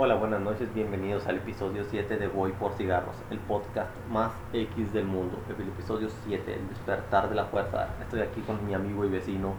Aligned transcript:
Hola, 0.00 0.14
buenas 0.14 0.40
noches, 0.40 0.72
bienvenidos 0.72 1.26
al 1.26 1.38
episodio 1.38 1.82
7 1.90 2.18
de 2.18 2.28
Voy 2.28 2.52
por 2.52 2.70
Cigarros, 2.74 3.16
el 3.32 3.38
podcast 3.40 3.90
más 4.12 4.30
X 4.52 4.92
del 4.92 5.04
mundo. 5.04 5.36
El 5.48 5.66
episodio 5.66 6.08
7, 6.24 6.54
el 6.54 6.68
despertar 6.68 7.28
de 7.28 7.34
la 7.34 7.46
fuerza. 7.46 7.88
Estoy 8.00 8.20
aquí 8.20 8.40
con 8.42 8.64
mi 8.64 8.74
amigo 8.74 9.04
y 9.04 9.08
vecino. 9.08 9.54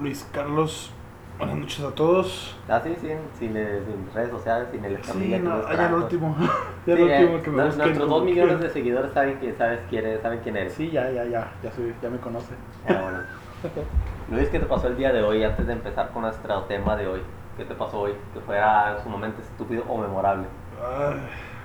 Luis 0.00 0.26
Carlos, 0.32 0.92
buenas 1.36 1.58
noches 1.58 1.80
a 1.80 1.90
todos. 1.94 2.56
Ah, 2.66 2.80
sí, 2.82 2.96
sin, 2.98 3.18
sin, 3.38 3.54
eh, 3.54 3.82
sin 3.84 4.14
redes 4.14 4.30
sociales, 4.30 4.68
sin 4.72 4.82
el 4.82 5.04
Sí, 5.04 5.38
no, 5.42 5.58
nos 5.58 5.68
ya 5.68 5.88
el 5.88 5.94
último. 5.94 6.34
Sí, 6.86 6.92
Ya 6.92 6.94
el 6.94 7.10
eh, 7.10 7.24
último 7.24 7.42
que 7.42 7.50
me 7.50 7.64
busquen 7.66 7.84
Nuestros 7.84 8.08
dos 8.08 8.24
millones 8.24 8.60
de 8.60 8.70
seguidores 8.70 9.12
saben 9.12 9.38
que 9.40 9.52
sabes 9.56 9.80
quién 9.90 10.06
eres, 10.06 10.22
saben 10.22 10.40
quién 10.42 10.56
eres. 10.56 10.72
Sí, 10.72 10.90
ya, 10.90 11.10
ya, 11.10 11.26
ya, 11.26 11.52
ya, 11.62 11.70
soy, 11.70 11.94
ya 12.00 12.08
me 12.08 12.16
conoce. 12.16 12.54
Ah, 12.88 12.98
bueno. 13.02 13.18
Luis, 14.30 14.48
¿qué 14.48 14.58
te 14.58 14.64
pasó 14.64 14.86
el 14.86 14.96
día 14.96 15.12
de 15.12 15.22
hoy 15.22 15.44
antes 15.44 15.66
de 15.66 15.74
empezar 15.74 16.12
con 16.12 16.22
nuestro 16.22 16.62
tema 16.62 16.96
de 16.96 17.08
hoy? 17.08 17.20
¿Qué 17.56 17.64
te 17.64 17.74
pasó 17.74 18.00
hoy? 18.00 18.12
Que 18.34 18.40
fuera 18.40 19.02
sumamente 19.02 19.40
estúpido 19.40 19.84
o 19.88 19.96
memorable. 19.96 20.46
Ay, 20.78 21.16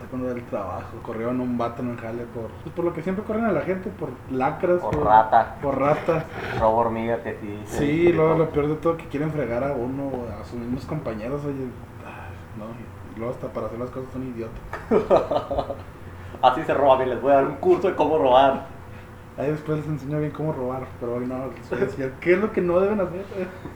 con 0.10 0.24
del 0.24 0.44
trabajo. 0.46 0.98
Corrieron 1.04 1.42
un 1.42 1.58
vato 1.58 1.82
en 1.82 1.90
un 1.90 1.98
jale 1.98 2.24
por, 2.34 2.48
pues, 2.64 2.74
por 2.74 2.86
lo 2.86 2.94
que 2.94 3.02
siempre 3.02 3.26
corren 3.26 3.46
a 3.46 3.52
la 3.52 3.62
gente, 3.62 3.90
por 3.90 4.10
lacras. 4.32 4.80
Por 4.80 5.04
rata. 5.04 5.58
Por 5.62 5.78
rata. 5.78 6.26
Robo 6.60 6.78
hormiga 6.78 7.22
que 7.22 7.38
sí. 7.42 7.62
Sí, 7.66 8.14
luego 8.14 8.36
lo 8.36 8.50
peor 8.50 8.68
de 8.68 8.76
todo 8.76 8.96
que 8.96 9.08
quieren 9.08 9.32
fregar 9.32 9.66
a 9.66 9.74
uno, 9.74 10.12
a 10.40 10.46
sus 10.46 10.60
mismos 10.60 10.86
compañeros, 10.86 11.44
oye. 11.44 11.68
No, 12.58 12.66
y 13.14 13.20
luego 13.20 13.34
hasta 13.34 13.48
para 13.50 13.68
hacer 13.68 13.80
las 13.80 13.90
cosas 13.90 14.12
son 14.14 14.24
idiotas. 14.24 14.60
Así 16.42 16.64
se 16.64 16.74
roba, 16.74 16.98
bien, 16.98 17.10
les 17.10 17.22
voy 17.22 17.32
a 17.34 17.36
dar 17.36 17.46
un 17.46 17.56
curso 17.56 17.90
de 17.90 17.96
cómo 17.96 18.18
robar. 18.18 18.66
Ahí 19.42 19.50
después 19.50 19.80
les 19.80 19.88
enseño 19.88 20.20
bien 20.20 20.30
cómo 20.30 20.54
robar, 20.54 20.84
pero 21.00 21.16
hoy 21.16 21.26
no, 21.26 21.48
les 21.48 21.68
voy 21.68 21.80
a 21.80 21.86
decir 21.86 22.14
qué 22.22 22.34
es 22.34 22.40
lo 22.40 22.52
que 22.52 22.62
no 22.62 22.80
deben 22.80 23.02
hacer 23.02 23.26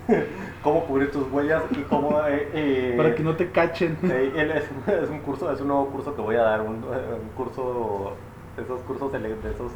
Cómo 0.63 0.85
cubrir 0.85 1.11
tus 1.11 1.31
huellas 1.31 1.63
y 1.71 1.81
cómo... 1.81 2.19
eh, 2.27 2.51
eh, 2.53 2.93
para 2.95 3.15
que 3.15 3.23
no 3.23 3.35
te 3.35 3.49
cachen. 3.49 3.97
eh, 4.03 4.31
él 4.35 4.51
es, 4.51 4.65
es 4.93 5.09
un 5.09 5.21
curso, 5.21 5.51
es 5.51 5.59
un 5.61 5.69
nuevo 5.69 5.87
curso 5.87 6.15
que 6.15 6.21
voy 6.21 6.35
a 6.35 6.43
dar, 6.43 6.61
un, 6.61 6.75
eh, 6.75 7.19
un 7.19 7.29
curso, 7.29 8.13
esos 8.61 8.79
cursos, 8.81 9.11
de, 9.11 9.17
esos 9.49 9.71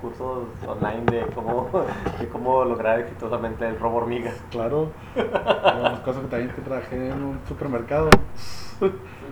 cursos 0.00 0.44
online 0.66 1.04
de 1.10 1.26
cómo, 1.34 1.68
de 2.18 2.28
cómo 2.28 2.64
lograr 2.64 3.00
exitosamente 3.00 3.68
el 3.68 3.78
robo 3.78 3.98
hormiga. 3.98 4.32
Claro. 4.50 4.92
Las 5.14 6.00
cosas 6.00 6.22
que 6.22 6.28
también 6.28 6.52
que 6.52 6.62
trabajé 6.62 7.10
en 7.10 7.22
un 7.22 7.38
supermercado. 7.46 8.08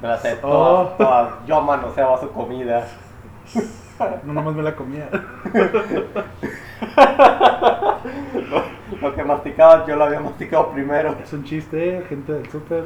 Me 0.02 0.08
la 0.08 0.18
sé, 0.18 0.36
Oh. 0.42 0.48
toda, 0.50 0.96
toda, 0.98 1.38
yo 1.46 1.62
manoseaba 1.62 2.20
su 2.20 2.30
comida. 2.32 2.86
No 4.24 4.32
nomás 4.32 4.54
me 4.54 4.62
la 4.62 4.74
comía. 4.76 5.08
Lo, 8.50 8.62
lo 9.00 9.14
que 9.14 9.24
masticaba 9.24 9.86
yo 9.86 9.96
lo 9.96 10.04
había 10.04 10.20
masticado 10.20 10.70
primero. 10.72 11.16
Es 11.22 11.32
un 11.32 11.44
chiste, 11.44 12.04
gente 12.08 12.32
del 12.32 12.50
super. 12.50 12.84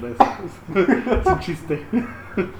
Gracias. 0.00 1.20
Es 1.20 1.26
un 1.26 1.38
chiste. 1.40 1.86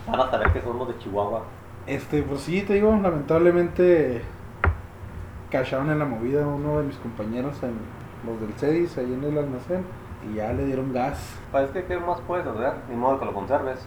Van 0.06 0.20
a 0.20 0.30
saber 0.30 0.52
que 0.52 0.60
somos 0.62 0.88
de 0.88 0.98
Chihuahua. 0.98 1.42
Este, 1.86 2.22
pues 2.22 2.40
sí, 2.42 2.62
te 2.62 2.74
digo, 2.74 2.90
lamentablemente 2.90 4.22
cacharon 5.50 5.90
en 5.90 5.98
la 5.98 6.04
movida 6.04 6.46
uno 6.46 6.78
de 6.78 6.84
mis 6.84 6.96
compañeros, 6.96 7.62
en 7.62 7.78
los 8.26 8.40
del 8.40 8.52
CEDIS, 8.54 8.98
ahí 8.98 9.12
en 9.12 9.24
el 9.24 9.38
almacén, 9.38 9.84
y 10.30 10.36
ya 10.36 10.52
le 10.52 10.66
dieron 10.66 10.92
gas. 10.92 11.38
Pues 11.50 11.70
que, 11.70 11.84
¿qué 11.84 11.96
más 11.98 12.20
puedes 12.26 12.46
hacer? 12.46 12.74
Ni 12.90 12.96
modo 12.96 13.18
que 13.18 13.24
lo 13.24 13.32
conserves. 13.32 13.86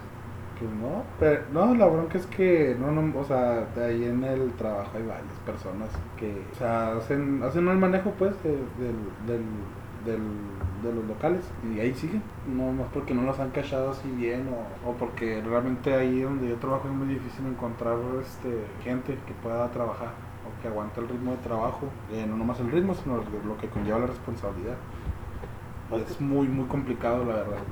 Pues 0.62 0.72
no, 0.74 1.04
pero 1.18 1.42
no, 1.52 1.74
la 1.74 1.88
bronca 1.88 2.20
es 2.20 2.28
que 2.28 2.76
no, 2.80 2.92
no, 2.92 3.20
o 3.20 3.24
sea, 3.26 3.66
de 3.76 3.84
ahí 3.84 4.04
en 4.06 4.24
el 4.24 4.54
trabajo 4.54 4.92
hay 4.96 5.04
varias 5.04 5.40
personas 5.44 5.90
que, 6.18 6.46
o 6.52 6.56
sea, 6.56 6.96
hacen, 6.98 7.42
hacen 7.42 7.68
el 7.68 7.78
manejo 7.78 8.12
pues 8.12 8.36
de, 8.44 8.52
del, 8.52 8.96
del, 9.26 9.44
del- 10.06 10.62
de 10.84 10.94
los 10.94 11.06
locales 11.06 11.44
y 11.76 11.80
ahí 11.80 11.94
siguen, 11.96 12.24
no 12.46 12.72
más 12.74 12.88
porque 12.94 13.14
no 13.14 13.24
los 13.24 13.40
han 13.40 13.52
cachado 13.52 13.92
así 13.92 14.10
bien 14.12 14.48
o, 14.50 14.90
o 14.90 14.94
porque 14.98 15.42
realmente 15.42 15.94
ahí 15.96 16.22
donde 16.22 16.48
yo 16.50 16.58
trabajo 16.58 16.88
es 16.88 16.94
muy 16.94 17.08
difícil 17.08 17.46
encontrar 17.48 17.98
este 18.22 18.66
gente 18.84 19.18
que 19.28 19.34
pueda 19.34 19.70
trabajar 19.72 20.14
o 20.44 20.62
que 20.62 20.68
aguante 20.68 21.02
el 21.02 21.08
ritmo 21.10 21.32
de 21.32 21.38
trabajo, 21.38 21.88
eh, 22.12 22.26
no 22.28 22.36
nomás 22.38 22.60
el 22.60 22.72
ritmo, 22.72 22.94
sino 22.96 23.18
lo, 23.18 23.24
lo 23.44 23.58
que 23.58 23.70
conlleva 23.70 24.00
la 24.00 24.08
responsabilidad. 24.08 24.78
Es 25.92 26.20
muy, 26.20 26.48
muy 26.48 26.66
complicado 26.68 27.24
la 27.26 27.36
verdad. 27.36 27.64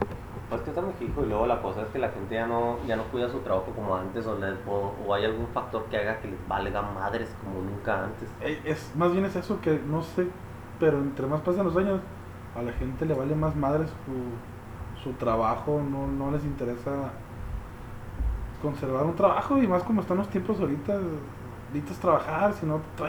Pues 0.50 0.62
que 0.62 0.72
está 0.72 0.82
muy 0.82 0.94
y 1.00 1.26
luego 1.28 1.46
la 1.46 1.62
cosa 1.62 1.84
es 1.84 1.90
que 1.90 2.00
la 2.00 2.10
gente 2.10 2.34
ya 2.34 2.48
no, 2.48 2.78
ya 2.88 2.96
no 2.96 3.04
cuida 3.04 3.30
su 3.30 3.40
trabajo 3.40 3.72
como 3.76 3.96
antes 3.96 4.26
o, 4.26 4.36
les- 4.40 4.58
o, 4.68 4.94
o 5.06 5.14
hay 5.14 5.26
algún 5.26 5.48
factor 5.50 5.86
que 5.86 5.98
haga 5.98 6.20
que 6.20 6.28
les 6.28 6.48
valga 6.48 6.82
madres 6.82 7.30
como 7.44 7.62
nunca 7.62 8.06
antes. 8.06 8.28
Eh, 8.42 8.60
Es, 8.66 8.92
más 8.96 9.12
bien 9.12 9.26
es 9.26 9.36
eso 9.36 9.62
que 9.62 9.80
no 9.88 10.02
sé, 10.02 10.28
pero 10.80 10.98
entre 10.98 11.28
más 11.28 11.42
pasan 11.42 11.66
los 11.66 11.78
años, 11.78 12.02
a 12.56 12.64
la 12.64 12.74
gente 12.74 13.06
le 13.06 13.14
vale 13.14 13.36
más 13.36 13.56
madre 13.56 13.86
su, 13.88 15.04
su 15.04 15.14
trabajo, 15.18 15.82
no, 15.88 16.08
no 16.08 16.32
les 16.32 16.44
interesa 16.44 17.12
conservar 18.62 19.06
un 19.06 19.16
trabajo 19.16 19.58
y 19.62 19.68
más 19.68 19.84
como 19.84 20.02
están 20.02 20.18
los 20.18 20.30
tiempos 20.30 20.60
ahorita, 20.60 21.00
necesitas 21.74 22.00
trabajar, 22.00 22.54
si 22.54 22.66
no 22.66 22.82
te, 22.98 23.04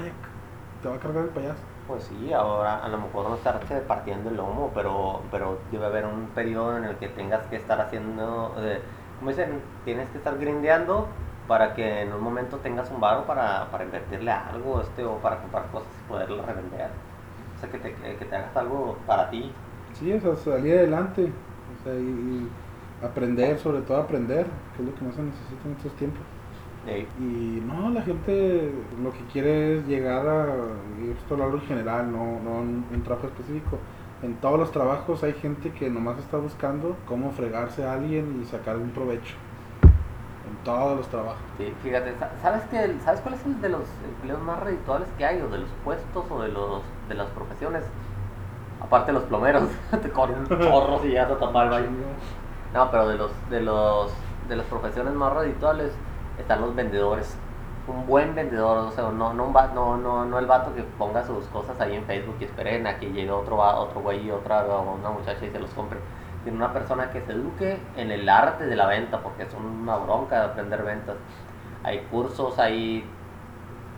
te 0.83 0.89
va 0.89 0.95
a 0.97 0.99
cargar 1.01 1.25
el 1.25 1.31
payaso. 1.31 1.70
Pues 1.91 2.05
sí, 2.05 2.33
ahora 2.33 2.85
a 2.85 2.89
lo 2.89 2.99
mejor 2.99 3.29
no 3.29 3.35
estarse 3.35 3.81
partiendo 3.81 4.31
el 4.31 4.37
lomo, 4.37 4.71
pero, 4.73 5.23
pero 5.29 5.59
debe 5.73 5.87
haber 5.87 6.07
un 6.07 6.27
periodo 6.29 6.79
en 6.79 6.85
el 6.85 6.95
que 6.99 7.09
tengas 7.09 7.45
que 7.49 7.57
estar 7.57 7.81
haciendo, 7.81 8.55
eh, 8.59 8.81
como 9.19 9.31
dicen, 9.33 9.61
tienes 9.85 10.09
que 10.11 10.19
estar 10.19 10.39
grindeando 10.39 11.09
para 11.49 11.75
que 11.75 12.03
en 12.03 12.13
un 12.13 12.23
momento 12.23 12.59
tengas 12.59 12.89
un 12.93 13.01
varo 13.01 13.27
para, 13.27 13.69
para 13.73 13.83
invertirle 13.83 14.31
algo 14.31 14.81
este, 14.81 15.05
o 15.05 15.17
para 15.17 15.39
comprar 15.41 15.67
cosas 15.73 15.89
y 16.05 16.09
poderlas 16.09 16.47
revender. 16.47 16.91
O 17.57 17.59
sea, 17.59 17.69
que 17.69 17.79
te, 17.79 17.93
que 17.93 18.25
te 18.25 18.37
hagas 18.37 18.57
algo 18.57 18.97
para 19.05 19.29
ti. 19.29 19.53
Sí, 19.95 20.13
o 20.13 20.21
sea, 20.21 20.37
salir 20.37 20.79
adelante, 20.79 21.25
o 21.25 21.83
sea, 21.83 21.95
y, 21.95 21.99
y 21.99 23.05
aprender, 23.05 23.59
sobre 23.59 23.83
todo 23.83 23.97
aprender, 23.97 24.47
que 24.77 24.83
es 24.83 24.89
lo 24.89 24.95
que 24.95 25.05
más 25.05 25.17
se 25.17 25.23
necesita 25.23 25.67
en 25.67 25.73
estos 25.73 25.97
tiempos. 25.97 26.23
Y 26.87 27.61
no, 27.67 27.91
la 27.91 28.03
gente 28.03 28.73
lo 29.03 29.13
que 29.13 29.21
quiere 29.33 29.79
es 29.79 29.87
llegar 29.87 30.27
a, 30.27 30.47
y 31.05 31.11
esto 31.11 31.37
lo 31.37 31.45
hablo 31.45 31.59
en 31.59 31.67
general, 31.67 32.11
no, 32.11 32.41
no 32.43 32.61
en 32.63 32.85
un 32.93 33.03
trabajo 33.05 33.27
específico. 33.27 33.79
En 34.23 34.35
todos 34.37 34.59
los 34.59 34.71
trabajos 34.73 35.23
hay 35.23 35.33
gente 35.35 35.71
que 35.73 35.89
nomás 35.91 36.19
está 36.19 36.39
buscando 36.39 36.97
cómo 37.07 37.31
fregarse 37.33 37.85
a 37.85 37.95
alguien 37.95 38.41
y 38.43 38.47
sacar 38.47 38.77
un 38.77 38.91
provecho. 38.91 39.35
En 40.49 40.65
todos 40.65 40.97
los 40.97 41.07
trabajos. 41.09 41.39
Sí, 41.59 41.73
fíjate, 41.83 42.15
sa- 42.19 42.31
¿sabes, 42.43 42.63
que 42.71 42.95
¿sabes 43.05 43.21
cuál 43.21 43.35
es 43.35 43.45
el 43.47 43.61
de 43.61 43.69
los 43.69 43.83
empleos 44.05 44.43
más 44.43 44.61
redituables 44.61 45.09
que 45.19 45.25
hay? 45.25 45.41
O 45.41 45.49
de 45.49 45.59
los 45.59 45.69
puestos 45.85 46.25
o 46.31 46.43
de, 46.43 46.49
los, 46.49 46.83
de 47.09 47.15
las 47.15 47.29
profesiones. 47.29 47.85
Aparte 48.81 49.13
los 49.13 49.25
plomeros, 49.25 49.65
te 50.03 50.11
corren 50.11 50.39
un 50.41 50.47
chorro 50.49 50.99
si 51.03 51.09
llegas 51.09 51.31
a 51.31 51.39
tapar 51.39 51.65
el 51.67 51.71
baño. 51.71 51.89
No, 52.73 52.89
pero 52.89 53.09
de 53.09 53.17
los, 53.17 53.33
de 53.51 53.61
los, 53.63 54.13
de 54.49 54.55
las 54.55 54.65
profesiones 54.67 55.13
más 55.15 55.33
redituables 55.33 55.91
están 56.39 56.61
los 56.61 56.75
vendedores. 56.75 57.37
Un 57.87 58.07
buen 58.07 58.35
vendedor, 58.35 58.79
o 58.79 58.91
sea, 58.93 59.11
no, 59.11 59.33
no, 59.33 59.53
no, 59.75 59.97
no, 59.97 60.25
no 60.25 60.39
el 60.39 60.47
vato 60.47 60.75
que 60.75 60.83
ponga 60.83 61.25
sus 61.25 61.45
cosas 61.47 61.81
ahí 61.81 61.97
en 61.97 62.05
Facebook 62.05 62.37
y 62.41 62.45
esperen 62.45 62.87
a 62.87 62.99
que 62.99 63.11
llegue 63.11 63.31
otro, 63.31 63.57
otro 63.57 64.01
güey 64.01 64.27
y 64.27 64.31
otra 64.31 64.65
una 64.65 65.11
muchacha 65.11 65.45
y 65.45 65.51
se 65.51 65.59
los 65.59 65.71
compre. 65.71 65.99
Sino 66.45 66.57
una 66.57 66.73
persona 66.73 67.11
que 67.11 67.21
se 67.23 67.33
eduque 67.33 67.79
en 67.97 68.11
el 68.11 68.29
arte 68.29 68.67
de 68.67 68.77
la 68.77 68.87
venta, 68.87 69.21
porque 69.21 69.43
es 69.43 69.55
una 69.55 69.97
bronca 69.97 70.39
de 70.39 70.45
aprender 70.47 70.83
ventas. 70.83 71.17
Hay 71.83 72.01
cursos, 72.11 72.59
hay, 72.59 73.05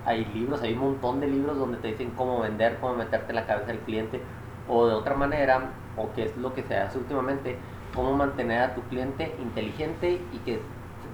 hay 0.06 0.24
libros, 0.26 0.62
hay 0.62 0.72
un 0.72 0.80
montón 0.80 1.20
de 1.20 1.26
libros 1.26 1.58
donde 1.58 1.78
te 1.78 1.88
dicen 1.88 2.12
cómo 2.16 2.40
vender, 2.40 2.78
cómo 2.80 2.94
meterte 2.94 3.32
la 3.32 3.46
cabeza 3.46 3.66
del 3.66 3.78
cliente, 3.80 4.22
o 4.68 4.86
de 4.86 4.94
otra 4.94 5.14
manera, 5.14 5.70
o 5.96 6.12
que 6.12 6.24
es 6.24 6.36
lo 6.36 6.54
que 6.54 6.62
se 6.62 6.76
hace 6.76 6.98
últimamente, 6.98 7.56
cómo 7.94 8.14
mantener 8.14 8.62
a 8.62 8.74
tu 8.74 8.82
cliente 8.82 9.34
inteligente 9.40 10.20
y 10.32 10.38
que, 10.38 10.60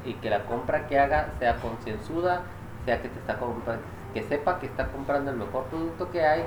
y 0.05 0.15
que 0.15 0.31
la 0.31 0.45
compra 0.45 0.87
que 0.87 0.99
haga 0.99 1.29
sea 1.39 1.57
concienzuda, 1.57 2.43
sea 2.85 3.03
que 3.03 3.09
te 3.09 3.19
está 3.19 3.39
que 4.15 4.23
sepa 4.23 4.59
que 4.59 4.67
está 4.67 4.89
comprando 4.89 5.31
el 5.31 5.37
mejor 5.37 5.65
producto 5.65 6.11
que 6.11 6.25
hay 6.25 6.45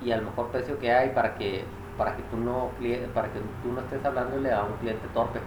y 0.00 0.12
al 0.12 0.22
mejor 0.22 0.48
precio 0.48 0.78
que 0.78 0.92
hay 0.92 1.10
para 1.10 1.34
que 1.34 1.64
para 1.98 2.14
que 2.14 2.22
tú 2.24 2.36
no 2.36 2.70
para 3.14 3.28
que 3.28 3.40
tú 3.62 3.72
no 3.72 3.80
estés 3.80 4.04
hablándole 4.04 4.52
a 4.52 4.62
un 4.62 4.74
cliente 4.74 5.06
torpe, 5.14 5.40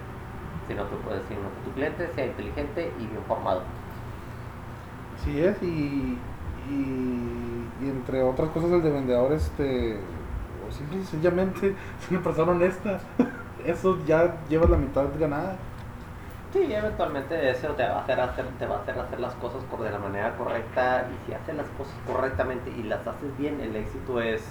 sino 0.68 0.88
que 0.90 0.96
puedes 0.96 1.22
sino 1.28 1.40
que 1.40 1.64
tu 1.64 1.70
cliente 1.72 2.08
sea 2.14 2.26
inteligente 2.26 2.92
y 2.98 3.06
bien 3.06 3.22
formado. 3.26 3.62
Así 5.16 5.38
es, 5.40 5.62
y, 5.62 6.18
y, 6.68 7.68
y 7.82 7.88
entre 7.88 8.22
otras 8.22 8.48
cosas 8.50 8.70
el 8.72 8.82
de 8.82 8.90
vendedor, 8.90 9.32
este, 9.32 9.98
o 10.66 10.72
sencillamente 10.72 11.74
es 12.00 12.10
una 12.10 12.22
persona 12.22 12.52
honesta. 12.52 13.00
Eso 13.66 13.98
ya 14.06 14.34
lleva 14.48 14.66
la 14.66 14.78
mitad 14.78 15.04
ganada. 15.18 15.56
Sí, 16.52 16.72
eventualmente 16.74 17.48
eso 17.50 17.68
te 17.76 17.84
va 17.84 17.98
a 17.98 18.02
hacer 18.02 18.20
hacer, 18.20 18.44
te 18.58 18.66
va 18.66 18.78
a 18.78 18.82
hacer 18.82 18.98
hacer 18.98 19.20
las 19.20 19.34
cosas 19.36 19.62
de 19.70 19.90
la 19.90 19.98
manera 19.98 20.36
correcta 20.36 21.08
y 21.12 21.24
si 21.24 21.32
haces 21.32 21.54
las 21.54 21.68
cosas 21.68 21.94
correctamente 22.04 22.70
y 22.70 22.82
las 22.82 23.06
haces 23.06 23.36
bien, 23.36 23.60
el 23.60 23.76
éxito 23.76 24.20
es 24.20 24.42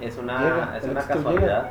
es 0.00 0.16
una 0.16 0.38
Llega, 0.38 0.76
es 0.76 0.84
una 0.84 1.06
casualidad. 1.06 1.70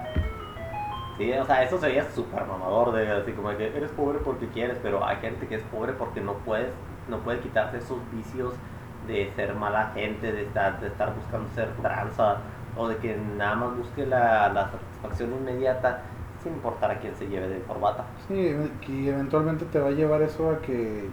Sí, 1.18 1.32
o 1.34 1.46
sea, 1.46 1.64
eso 1.64 1.80
sería 1.80 2.04
súper 2.12 2.46
mamador 2.46 2.92
de 2.94 3.10
así 3.12 3.32
como 3.32 3.50
que 3.58 3.66
eres 3.76 3.92
pobre 3.92 4.20
porque 4.20 4.50
quieres, 4.50 4.78
pero 4.84 5.04
hay 5.06 5.18
gente 5.18 5.48
que 5.48 5.56
es 5.56 5.64
pobre 5.64 5.94
porque 5.94 6.22
no 6.22 6.44
puedes 6.44 6.74
no 7.08 7.24
puede 7.24 7.40
quitarse 7.40 7.78
esos 7.78 8.10
vicios 8.12 8.54
de 9.08 9.32
ser 9.36 9.56
mala 9.56 9.92
gente, 9.94 10.32
de 10.32 10.44
estar 10.44 10.80
de 10.80 10.88
estar 10.88 11.16
buscando 11.16 11.50
ser 11.50 11.82
tranza 11.82 12.44
o 12.76 12.88
de 12.88 12.98
que 12.98 13.16
nada 13.16 13.56
más 13.56 13.78
busque 13.78 14.06
la, 14.06 14.50
la 14.50 14.70
satisfacción 14.72 15.34
inmediata 15.34 16.17
sin 16.40 16.54
importar 16.54 16.92
a 16.92 17.00
quién 17.00 17.16
se 17.16 17.28
lleve 17.28 17.48
de 17.48 17.64
corbata. 17.66 18.14
Sí, 18.28 18.34
y 18.88 19.08
eventualmente 19.08 19.66
te 19.66 19.80
va 19.80 19.90
a 19.90 19.92
llevar 19.92 20.22
eso 20.22 20.50
a 20.50 20.62
que 20.62 21.12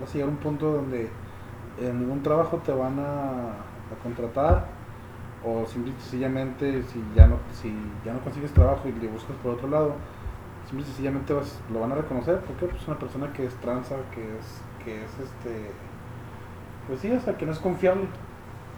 vas 0.00 0.10
a 0.10 0.12
llegar 0.14 0.28
a 0.28 0.32
un 0.32 0.38
punto 0.40 0.72
donde 0.72 1.20
en 1.76 2.00
ningún 2.00 2.22
trabajo 2.22 2.62
te 2.62 2.72
van 2.72 2.98
a, 3.00 3.62
a 3.90 3.96
contratar 4.00 4.78
o 5.40 5.66
simple 5.66 5.92
y 5.92 6.00
sencillamente 6.00 6.82
si 6.84 7.12
ya 7.12 7.26
no 7.28 7.42
si 7.50 8.00
ya 8.04 8.12
no 8.14 8.22
consigues 8.22 8.54
trabajo 8.54 8.88
y 8.88 8.92
le 8.92 9.08
buscas 9.08 9.36
por 9.38 9.52
otro 9.52 9.68
lado 9.68 10.04
simple 10.64 10.84
y 10.84 10.88
sencillamente 10.88 11.32
vas- 11.34 11.62
lo 11.68 11.80
van 11.80 11.92
a 11.92 11.96
reconocer 11.96 12.44
porque 12.44 12.66
pues 12.68 12.82
es 12.82 12.88
una 12.88 12.98
persona 12.98 13.32
que 13.32 13.46
es 13.46 13.60
tranza 13.60 14.10
que 14.10 14.38
es 14.38 14.64
que 14.78 15.04
es 15.04 15.18
este 15.20 15.76
pues 16.86 17.00
sí 17.00 17.10
o 17.12 17.20
sea 17.20 17.36
que 17.36 17.46
no 17.46 17.52
es 17.52 17.58
confiable 17.60 18.08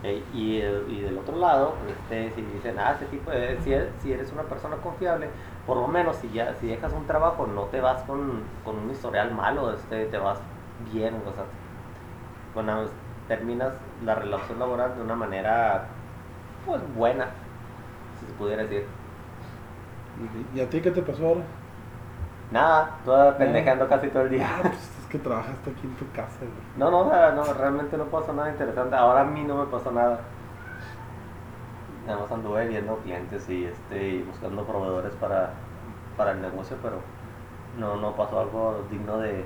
Eh, 0.03 0.27
y, 0.33 0.59
el- 0.61 0.87
y 0.91 1.01
del 1.03 1.19
otro 1.19 1.37
lado, 1.39 1.79
pues, 1.79 1.93
este, 1.99 2.31
si 2.33 2.41
dicen, 2.43 2.79
ah, 2.79 2.93
ese 2.93 3.05
tipo 3.07 3.31
de, 3.31 3.61
si 3.61 3.73
eres, 3.73 4.01
si 4.01 4.11
eres 4.13 4.33
una 4.33 4.49
persona 4.49 4.81
confiable, 4.81 5.35
por 5.67 5.77
lo 5.77 5.89
menos 5.89 6.17
si 6.17 6.31
ya 6.31 6.55
si 6.55 6.69
dejas 6.69 6.93
un 6.93 7.07
trabajo, 7.07 7.47
no 7.47 7.65
te 7.65 7.81
vas 7.81 8.03
con, 8.03 8.43
con 8.65 8.79
un 8.79 8.91
historial 8.91 9.33
malo, 9.35 9.73
este, 9.73 10.07
te 10.07 10.19
vas 10.19 10.39
bien, 10.93 11.15
o 11.27 11.33
sea, 11.33 11.45
bueno, 12.55 12.85
terminas 13.29 13.73
la 14.05 14.15
relación 14.15 14.59
laboral 14.59 14.97
de 14.97 15.03
una 15.03 15.15
manera, 15.15 15.85
pues, 16.67 16.81
buena, 16.95 17.27
si 18.19 18.27
se 18.27 18.33
pudiera 18.33 18.63
decir. 18.63 18.87
y, 20.55 20.61
a 20.61 20.69
ti 20.69 20.81
qué 20.81 20.91
te 20.91 21.03
pasó 21.03 21.27
ahora 21.27 21.43
Nada, 22.51 22.97
toda 23.05 23.37
pendejando 23.37 23.89
casi 23.89 24.09
todo 24.09 24.25
el 24.25 24.31
día. 24.31 24.49
ah, 24.51 24.59
pues 24.63 24.99
es 24.99 25.07
que 25.09 25.19
trabajaste 25.19 25.71
aquí 25.71 25.87
en 25.87 25.95
tu 25.95 26.11
casa 26.11 26.41
güey. 26.41 26.51
No, 26.77 26.91
no, 26.91 27.05
no, 27.33 27.45
realmente 27.55 27.97
no 27.97 28.05
pasó 28.07 28.33
nada 28.33 28.51
interesante. 28.51 28.97
Ahora 28.97 29.21
a 29.21 29.25
mí 29.25 29.45
no 29.45 29.57
me 29.57 29.67
pasó 29.67 29.93
nada. 29.93 30.19
Nada 32.07 32.21
más 32.21 32.33
anduve 32.33 32.67
viendo 32.67 32.97
clientes 32.99 33.49
y 33.49 33.65
este 33.65 34.09
y 34.09 34.23
buscando 34.23 34.65
proveedores 34.65 35.15
para, 35.15 35.51
para 36.17 36.33
el 36.33 36.41
negocio, 36.43 36.77
pero 36.83 36.97
no, 37.79 37.97
no 37.97 38.13
pasó 38.17 38.41
algo 38.41 38.85
digno 38.91 39.19
de 39.19 39.45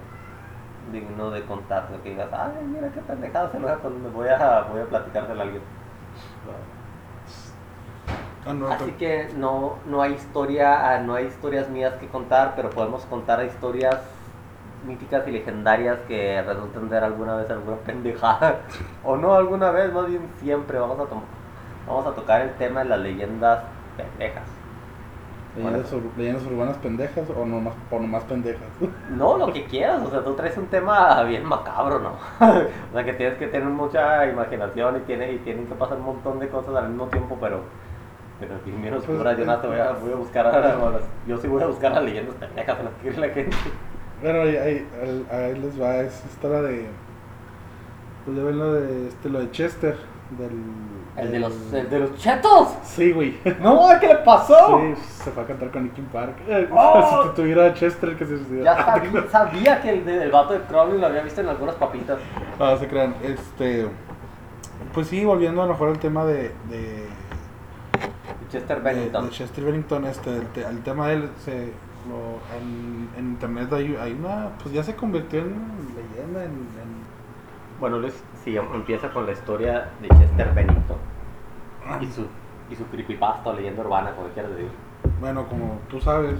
digno 0.92 1.30
de 1.30 1.42
contar, 1.44 1.88
de 1.90 1.98
que 2.00 2.10
digas, 2.10 2.28
ay, 2.32 2.64
mira 2.66 2.88
qué 2.92 3.00
pendejada 3.00 3.50
se 3.50 3.56
enoja 3.56 3.76
cuando 3.76 4.00
me 4.00 4.14
voy 4.14 4.28
a, 4.28 4.62
voy 4.70 4.80
a 4.82 4.84
platicárselo 4.84 5.40
a 5.40 5.42
alguien. 5.44 5.62
Ah, 8.46 8.74
Así 8.74 8.92
que 8.92 9.28
no, 9.38 9.78
no 9.86 10.02
hay 10.02 10.12
historia, 10.12 10.90
ah, 10.94 10.98
no 11.00 11.14
hay 11.14 11.26
historias 11.26 11.68
mías 11.70 11.94
que 11.94 12.08
contar, 12.08 12.52
pero 12.54 12.70
podemos 12.70 13.02
contar 13.06 13.42
historias 13.44 13.98
míticas 14.86 15.26
y 15.26 15.30
legendarias 15.30 15.98
que 16.06 16.42
resulten 16.42 16.90
ser 16.90 17.04
alguna 17.04 17.36
vez 17.36 17.50
alguna 17.50 17.78
pendejada. 17.78 18.60
o 19.04 19.16
no 19.16 19.34
alguna 19.34 19.70
vez, 19.70 19.92
más 19.92 20.06
bien 20.06 20.28
siempre 20.38 20.78
vamos 20.78 21.00
a, 21.00 21.06
to- 21.06 21.22
vamos 21.86 22.06
a 22.06 22.12
tocar 22.12 22.40
el 22.42 22.50
tema 22.54 22.82
de 22.82 22.88
las 22.90 22.98
leyendas 23.00 23.60
pendejas. 23.96 24.44
leyendas, 25.56 25.92
ur- 25.92 26.16
leyendas 26.16 26.44
urbanas 26.46 26.76
pendejas 26.78 27.28
o 27.30 27.46
nomás, 27.46 27.74
o 27.90 27.98
nomás 28.00 28.24
pendejas 28.24 28.62
No, 29.16 29.36
lo 29.38 29.52
que 29.52 29.64
quieras, 29.64 30.02
o 30.04 30.10
sea, 30.10 30.24
tú 30.24 30.34
traes 30.34 30.56
un 30.58 30.66
tema 30.66 31.22
bien 31.24 31.44
macabro, 31.44 31.98
¿no? 32.00 32.10
o 32.40 32.92
sea, 32.92 33.04
que 33.04 33.12
tienes 33.12 33.38
que 33.38 33.46
tener 33.46 33.68
mucha 33.68 34.26
imaginación 34.26 34.96
y, 34.96 35.00
tiene, 35.00 35.32
y 35.32 35.38
tienen 35.38 35.66
que 35.66 35.74
pasar 35.74 35.98
un 35.98 36.04
montón 36.06 36.40
de 36.40 36.48
cosas 36.48 36.74
al 36.74 36.88
mismo 36.88 37.06
tiempo, 37.06 37.38
pero, 37.40 37.60
pero 38.40 38.54
bien, 38.64 38.82
bien 38.82 38.94
Pues, 38.94 39.08
oscuras, 39.08 39.38
yo 39.38 39.44
no 39.44 39.58
te 39.58 39.66
voy 39.68 39.78
a, 39.78 39.92
voy 39.92 40.12
a 40.12 40.16
buscar, 40.16 40.46
a- 40.46 41.00
yo 41.26 41.36
sí 41.38 41.46
voy 41.46 41.62
a 41.62 41.66
buscar 41.66 41.92
las 41.92 42.02
leyendas 42.04 42.34
pendejas 42.36 42.78
en 42.80 42.84
las 42.86 42.94
que 42.94 43.20
la 43.20 43.28
gente. 43.34 43.56
Bueno, 44.22 44.40
ahí, 44.42 44.56
ahí- 44.56 45.26
ahí 45.30 45.54
les 45.58 45.80
va, 45.80 45.96
es 45.98 46.24
esta 46.24 46.48
la 46.48 46.62
de. 46.62 46.86
Pues 48.24 48.36
ya 48.38 48.42
ven 48.42 48.58
lo 48.58 48.72
de, 48.72 49.08
este, 49.08 49.28
lo 49.28 49.40
de 49.40 49.50
Chester, 49.50 49.96
del. 50.38 50.50
El 51.16 51.30
de 51.30 51.38
los, 51.38 51.72
el 51.72 51.88
de 51.90 51.98
los 52.00 52.14
chetos. 52.16 52.74
Sí, 52.82 53.12
güey. 53.12 53.38
No, 53.60 53.88
¿qué 54.00 54.08
le 54.08 54.16
pasó? 54.16 54.80
Sí, 54.80 54.94
se 55.24 55.30
fue 55.30 55.44
a 55.44 55.46
cantar 55.46 55.70
con 55.70 55.84
Linkin 55.84 56.06
Park. 56.06 56.34
Eh, 56.48 56.68
¡Oh! 56.72 57.22
Si 57.30 57.34
tuviera 57.42 57.66
a 57.66 57.74
Chester 57.74 58.16
que 58.16 58.26
se 58.26 58.36
suicidó. 58.38 58.64
Ya 58.64 58.76
sabía, 58.84 59.24
sabía 59.30 59.80
que 59.82 59.90
el, 59.90 60.04
de- 60.04 60.24
el 60.24 60.30
vato 60.32 60.54
de 60.54 60.60
Crowley 60.62 60.98
lo 61.00 61.06
había 61.06 61.22
visto 61.22 61.40
en 61.40 61.48
algunas 61.48 61.76
papitas. 61.76 62.18
No, 62.58 62.76
se 62.76 62.88
crean. 62.88 63.14
Este. 63.22 63.86
Pues 64.92 65.06
sí, 65.08 65.24
volviendo 65.24 65.62
a 65.62 65.66
lo 65.66 65.72
mejor 65.72 65.88
al 65.90 65.98
tema 65.98 66.24
de. 66.24 66.52
de 66.68 67.06
Chester 68.50 68.82
de, 68.82 68.92
Bennington. 68.94 69.24
de 69.26 69.30
Chester 69.30 69.64
Bennington, 69.64 70.04
este, 70.06 70.30
el, 70.36 70.46
te- 70.48 70.64
el 70.64 70.80
tema 70.82 71.08
de 71.08 71.14
él, 71.14 71.28
se, 71.44 71.52
lo- 72.08 72.38
en, 72.60 73.08
en 73.18 73.24
internet 73.30 73.72
hay, 73.72 73.96
hay 74.00 74.12
una. 74.12 74.50
Pues 74.62 74.74
ya 74.74 74.82
se 74.82 74.94
convirtió 74.96 75.40
en 75.40 75.54
leyenda, 75.94 76.44
en- 76.44 76.50
en 76.50 77.03
Bueno, 77.84 77.98
Luis, 77.98 78.14
sí, 78.42 78.56
empieza 78.56 79.10
con 79.10 79.26
la 79.26 79.32
historia 79.32 79.90
de 80.00 80.08
Chester 80.08 80.54
Bennington 80.54 80.96
y 82.00 82.06
su, 82.06 82.26
y 82.70 82.76
su 82.76 82.86
creepypasta 82.86 83.50
o 83.50 83.52
leyenda 83.52 83.82
urbana, 83.82 84.12
como 84.16 84.28
quieras 84.28 84.52
decir. 84.52 84.70
Bueno, 85.20 85.46
como 85.46 85.80
tú 85.90 86.00
sabes, 86.00 86.36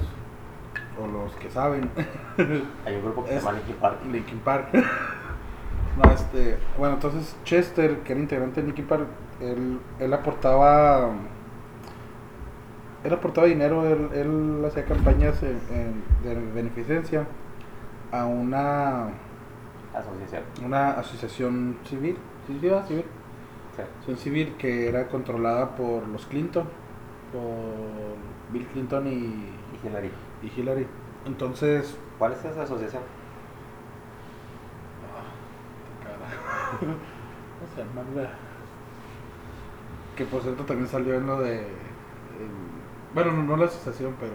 o 0.99 1.07
los 1.07 1.35
que 1.35 1.51
saben, 1.51 1.91
Hay 2.87 2.95
un 2.97 3.03
grupo 3.03 3.25
que 3.27 3.33
se 3.33 3.41
llama 3.41 3.53
Linkin 3.53 3.77
Park. 3.77 3.97
Linkin 4.11 4.39
Park. 4.39 4.69
no, 6.03 6.11
este, 6.13 6.57
bueno, 6.79 6.95
entonces 6.95 7.37
Chester, 7.45 7.99
que 7.99 8.13
era 8.13 8.23
integrante 8.23 8.63
de 8.63 8.67
Linkin 8.69 8.87
Park, 8.87 9.07
él, 9.43 9.81
él 10.01 10.15
aportaba, 10.15 11.11
él 13.05 13.13
aportaba 13.13 13.47
dinero, 13.49 13.85
él, 13.85 14.09
él 14.15 14.65
hacía 14.67 14.87
campañas 14.87 15.43
en- 15.43 15.61
en- 15.71 16.05
de 16.23 16.53
beneficencia 16.55 17.27
a 18.13 18.25
una, 18.25 19.09
Asociación. 19.95 20.43
una 20.65 20.91
asociación 20.93 21.79
civil, 21.85 22.17
civil, 22.47 23.05
Sí. 24.07 24.17
civil 24.17 24.55
que 24.59 24.89
era 24.89 25.09
controlada 25.09 25.75
por 25.77 26.07
los 26.09 26.27
Clinton, 26.27 26.65
por 27.33 28.53
Bill 28.53 28.67
Clinton 28.69 29.07
y, 29.07 29.11
Y 29.13 29.87
Hillary. 29.87 30.11
y 30.43 30.61
Hillary. 30.61 30.87
Entonces, 31.27 31.97
¿Cuál 32.19 32.33
es 32.33 32.45
esa 32.45 32.63
asociación? 32.63 33.03
¿Cómo 36.81 36.95
se 37.75 37.81
llama? 37.81 38.03
La- 38.23 38.31
Que 40.17 40.25
por 40.27 40.43
cierto 40.43 40.65
también 40.65 40.89
salió 40.89 41.15
en 41.15 41.27
lo 41.27 41.41
de. 41.41 41.67
Bueno, 43.15 43.33
no, 43.33 43.43
no 43.45 43.57
la 43.57 43.65
asociación, 43.67 44.15
pero. 44.21 44.33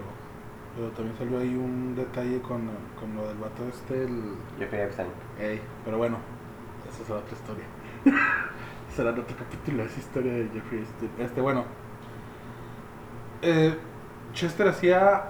Pero 0.76 0.90
también 0.92 1.18
salió 1.18 1.40
ahí 1.40 1.56
un 1.56 1.96
detalle 1.96 2.42
con, 2.42 2.70
con 3.00 3.16
lo 3.16 3.28
del 3.28 3.38
vato 3.38 3.64
este. 3.68 4.04
El, 4.04 4.36
Jeffrey 4.58 4.82
Epstein. 4.82 5.10
Ey, 5.40 5.62
pero 5.84 5.98
bueno, 5.98 6.18
esa 6.90 7.04
es 7.04 7.10
otra 7.10 7.34
historia. 7.34 7.66
Será 8.96 9.12
otro 9.12 9.26
capítulo 9.38 9.84
esa 9.84 10.00
historia 10.00 10.34
de 10.34 10.50
Jeffrey 10.50 10.82
Epstein. 10.82 11.12
Este, 11.20 11.42
bueno. 11.42 11.66
Eh, 13.42 13.76
Chester 14.34 14.68
hacía. 14.68 15.24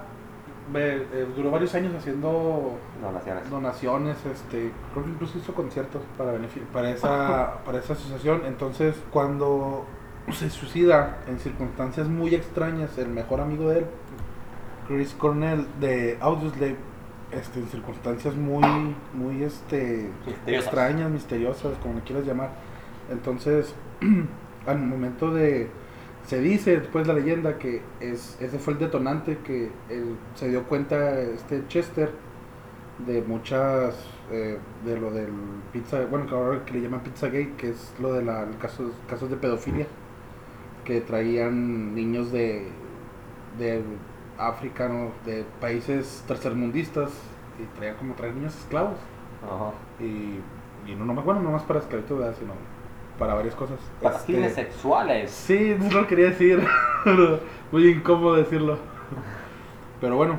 eh, 0.74 1.26
duró 1.34 1.50
varios 1.50 1.74
años 1.74 1.94
haciendo 1.94 2.78
Donaciones. 3.02 3.50
donaciones, 3.50 4.16
este, 4.26 4.72
creo 4.92 5.04
que 5.04 5.10
incluso 5.10 5.38
hizo 5.38 5.54
conciertos 5.54 6.02
para 6.16 6.32
para 6.72 6.90
esa 6.90 7.62
para 7.64 7.78
esa 7.78 7.94
asociación. 7.94 8.42
Entonces, 8.46 8.94
cuando 9.10 9.86
se 10.32 10.50
suicida 10.50 11.18
en 11.26 11.38
circunstancias 11.38 12.08
muy 12.08 12.34
extrañas, 12.34 12.96
el 12.98 13.08
mejor 13.08 13.40
amigo 13.40 13.68
de 13.70 13.80
él, 13.80 13.86
Chris 14.90 15.14
Cornell 15.14 15.68
de 15.78 16.18
Audioslave, 16.20 16.74
este, 17.30 17.60
en 17.60 17.68
circunstancias 17.68 18.34
muy 18.34 18.96
muy 19.14 19.44
este 19.44 20.08
Misteriosas. 20.26 20.64
extrañas, 20.64 21.10
misteriosas, 21.12 21.78
como 21.78 21.94
le 21.94 22.00
quieras 22.00 22.26
llamar. 22.26 22.50
Entonces, 23.08 23.72
al 24.66 24.78
momento 24.80 25.32
de 25.32 25.68
se 26.26 26.40
dice 26.40 26.80
después 26.80 27.06
la 27.06 27.14
leyenda 27.14 27.56
que 27.56 27.82
es, 28.00 28.36
ese 28.40 28.58
fue 28.58 28.72
el 28.72 28.80
detonante 28.80 29.38
que 29.38 29.70
él, 29.88 30.16
se 30.34 30.48
dio 30.48 30.64
cuenta 30.64 31.20
este 31.20 31.66
Chester 31.68 32.10
de 33.06 33.22
muchas 33.22 33.94
eh, 34.32 34.58
de 34.84 35.00
lo 35.00 35.12
del 35.12 35.30
pizza 35.72 36.04
bueno 36.06 36.26
que 36.26 36.34
ahora 36.34 36.64
que 36.64 36.74
le 36.74 36.82
llaman 36.82 37.00
Pizzagate 37.00 37.52
que 37.56 37.70
es 37.70 37.94
lo 38.00 38.12
de 38.12 38.24
la 38.24 38.46
casos 38.60 38.92
casos 39.08 39.30
de 39.30 39.36
pedofilia 39.36 39.86
que 40.84 41.00
traían 41.00 41.94
niños 41.94 42.30
de 42.32 42.68
de 43.58 43.82
África 44.48 44.88
¿no? 44.88 45.10
de 45.24 45.44
países 45.60 46.24
tercermundistas 46.26 47.10
y 47.58 47.64
traían 47.76 47.96
como 47.96 48.14
traer 48.14 48.34
niños 48.34 48.56
esclavos 48.56 48.96
Ajá. 49.44 49.72
y, 49.98 50.40
y 50.90 50.94
no 50.96 51.04
nomás 51.04 51.24
bueno 51.24 51.40
no 51.40 51.50
más 51.50 51.62
para 51.62 51.80
esclavitud 51.80 52.22
sino 52.38 52.54
para 53.18 53.34
varias 53.34 53.54
cosas 53.54 53.78
Para 54.02 54.16
Este, 54.16 54.32
fines 54.32 54.54
sexuales. 54.54 55.30
Sí, 55.30 55.76
no 55.78 55.90
lo 55.90 56.06
quería 56.06 56.30
decir. 56.30 56.66
Muy 57.70 57.88
incómodo 57.90 58.36
decirlo. 58.36 58.78
Pero 60.00 60.16
bueno. 60.16 60.38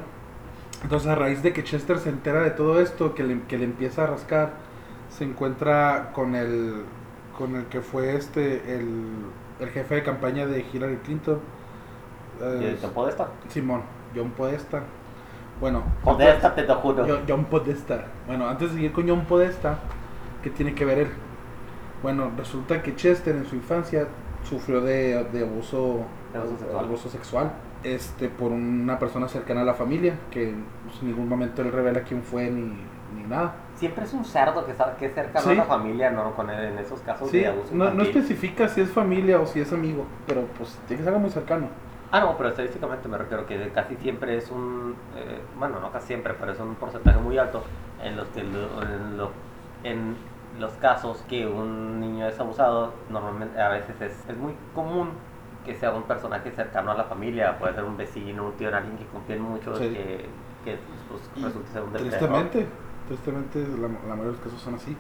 Entonces 0.82 1.08
a 1.08 1.14
raíz 1.14 1.44
de 1.44 1.54
que 1.54 1.64
Chester 1.64 2.00
se 2.00 2.10
entera 2.10 2.42
de 2.42 2.50
todo 2.50 2.82
esto, 2.82 3.14
que 3.14 3.22
le, 3.24 3.44
que 3.44 3.60
le 3.60 3.66
empieza 3.66 4.04
a 4.04 4.08
rascar, 4.08 4.54
se 5.10 5.24
encuentra 5.26 6.12
con 6.14 6.34
el 6.36 6.82
con 7.38 7.56
el 7.56 7.66
que 7.66 7.82
fue 7.82 8.16
este 8.16 8.76
el, 8.76 8.90
el 9.60 9.70
jefe 9.70 9.96
de 9.96 10.04
campaña 10.04 10.48
de 10.48 10.66
Hillary 10.74 10.98
Clinton. 11.06 11.40
¿Y 12.60 12.64
eh, 12.64 12.70
el 12.72 12.78
tiempo 12.78 13.06
de 13.06 13.12
esta? 13.12 13.28
Simón, 13.50 13.82
John 14.16 14.32
Podesta. 14.32 14.82
Bueno, 15.60 15.84
Podesta, 16.04 16.56
te 16.56 16.64
lo 16.64 16.76
juro. 16.76 17.06
John, 17.08 17.20
John 17.28 17.46
Podesta. 17.46 18.06
Bueno, 18.28 18.48
antes 18.50 18.70
de 18.70 18.76
seguir 18.76 18.92
con 18.94 19.08
John 19.08 19.26
Podesta, 19.26 19.78
¿qué 20.42 20.50
tiene 20.50 20.74
que 20.74 20.86
ver 20.86 20.98
él? 21.00 21.08
Bueno, 22.02 22.32
resulta 22.36 22.82
que 22.82 22.96
Chester 22.96 23.36
en 23.36 23.46
su 23.46 23.56
infancia 23.56 24.08
sufrió 24.44 24.82
de, 24.82 25.24
de 25.26 25.44
abuso, 25.44 26.00
abuso 26.34 26.58
sexual. 26.58 26.86
abuso 26.86 27.10
sexual. 27.10 27.52
este, 27.84 28.28
por 28.30 28.52
una 28.52 28.98
persona 28.98 29.28
cercana 29.28 29.62
a 29.62 29.64
la 29.66 29.76
familia, 29.76 30.16
que 30.32 30.54
pues, 30.86 31.00
en 31.02 31.10
ningún 31.10 31.30
momento 31.30 31.62
él 31.62 31.72
revela 31.72 32.02
quién 32.02 32.24
fue 32.24 32.50
ni, 32.50 32.74
ni 33.16 33.24
nada. 33.30 33.54
Siempre 33.76 34.04
es 34.04 34.14
un 34.14 34.26
cerdo 34.26 34.66
que, 34.66 34.74
que 35.00 35.06
es 35.08 35.14
cercano 35.14 35.46
Sí. 35.46 35.52
a 35.52 35.56
la 35.56 35.64
familia, 35.66 36.10
¿no? 36.10 36.36
Con 36.36 36.50
él, 36.50 36.72
en 36.74 36.80
esos 36.80 37.02
casos 37.02 37.30
Sí, 37.30 37.40
de 37.40 37.48
abuso 37.48 37.70
no, 37.76 37.92
no 37.92 38.02
especifica 38.02 38.68
si 38.68 38.82
es 38.82 38.90
familia 38.90 39.40
o 39.40 39.46
si 39.46 39.60
es 39.62 39.72
amigo, 39.72 40.06
pero 40.26 40.42
pues 40.58 40.80
tiene 40.88 41.00
que 41.02 41.04
ser 41.04 41.10
algo 41.10 41.20
muy 41.22 41.30
cercano. 41.30 41.68
Ah, 42.12 42.20
no, 42.20 42.36
pero 42.38 42.50
estadísticamente 42.50 43.08
me 43.08 43.18
refiero 43.18 43.46
que 43.46 43.70
casi 43.74 43.96
siempre 43.98 44.36
es 44.38 44.52
un, 44.52 44.96
eh, 45.16 45.42
bueno, 45.58 45.80
no 45.80 45.92
casi 45.92 46.08
siempre, 46.08 46.34
pero 46.40 46.52
es 46.52 46.60
un 46.60 46.76
porcentaje 46.76 47.18
muy 47.20 47.38
alto 47.38 47.64
en 48.04 48.18
los 48.18 48.28
que 48.30 48.44
lo- 48.44 48.82
en, 48.84 49.18
lo- 49.18 49.32
en 49.84 50.16
los 50.60 50.74
casos 50.74 51.24
que 51.30 51.48
un 51.48 52.00
niño 52.02 52.28
es 52.28 52.38
abusado, 52.40 52.94
normalmente 53.10 53.60
a 53.62 53.70
veces 53.70 54.00
es, 54.02 54.30
es 54.30 54.38
muy 54.38 54.54
común 54.76 55.10
que 55.66 55.76
sea 55.76 55.92
un 55.94 56.04
personaje 56.04 56.52
cercano 56.52 56.92
a 56.92 56.96
la 56.96 57.06
familia, 57.06 57.58
puede 57.58 57.76
ser 57.76 57.84
un 57.86 57.96
vecino, 57.96 58.46
un 58.48 58.54
tío, 58.54 58.76
alguien 58.76 58.98
que 58.98 59.06
confíen 59.06 59.42
mucho, 59.42 59.76
Sí. 59.78 59.84
que, 59.94 60.26
que 60.66 60.78
pues, 61.08 61.22
resulte 61.46 61.72
ser 61.72 61.82
un 61.84 61.94
tristemente, 61.94 62.68
tristemente 63.08 63.60
la, 63.68 63.84
la 63.88 63.88
mayoría 63.88 64.24
de 64.26 64.32
los 64.34 64.40
casos 64.42 64.60
son 64.62 64.76
así. 64.76 64.98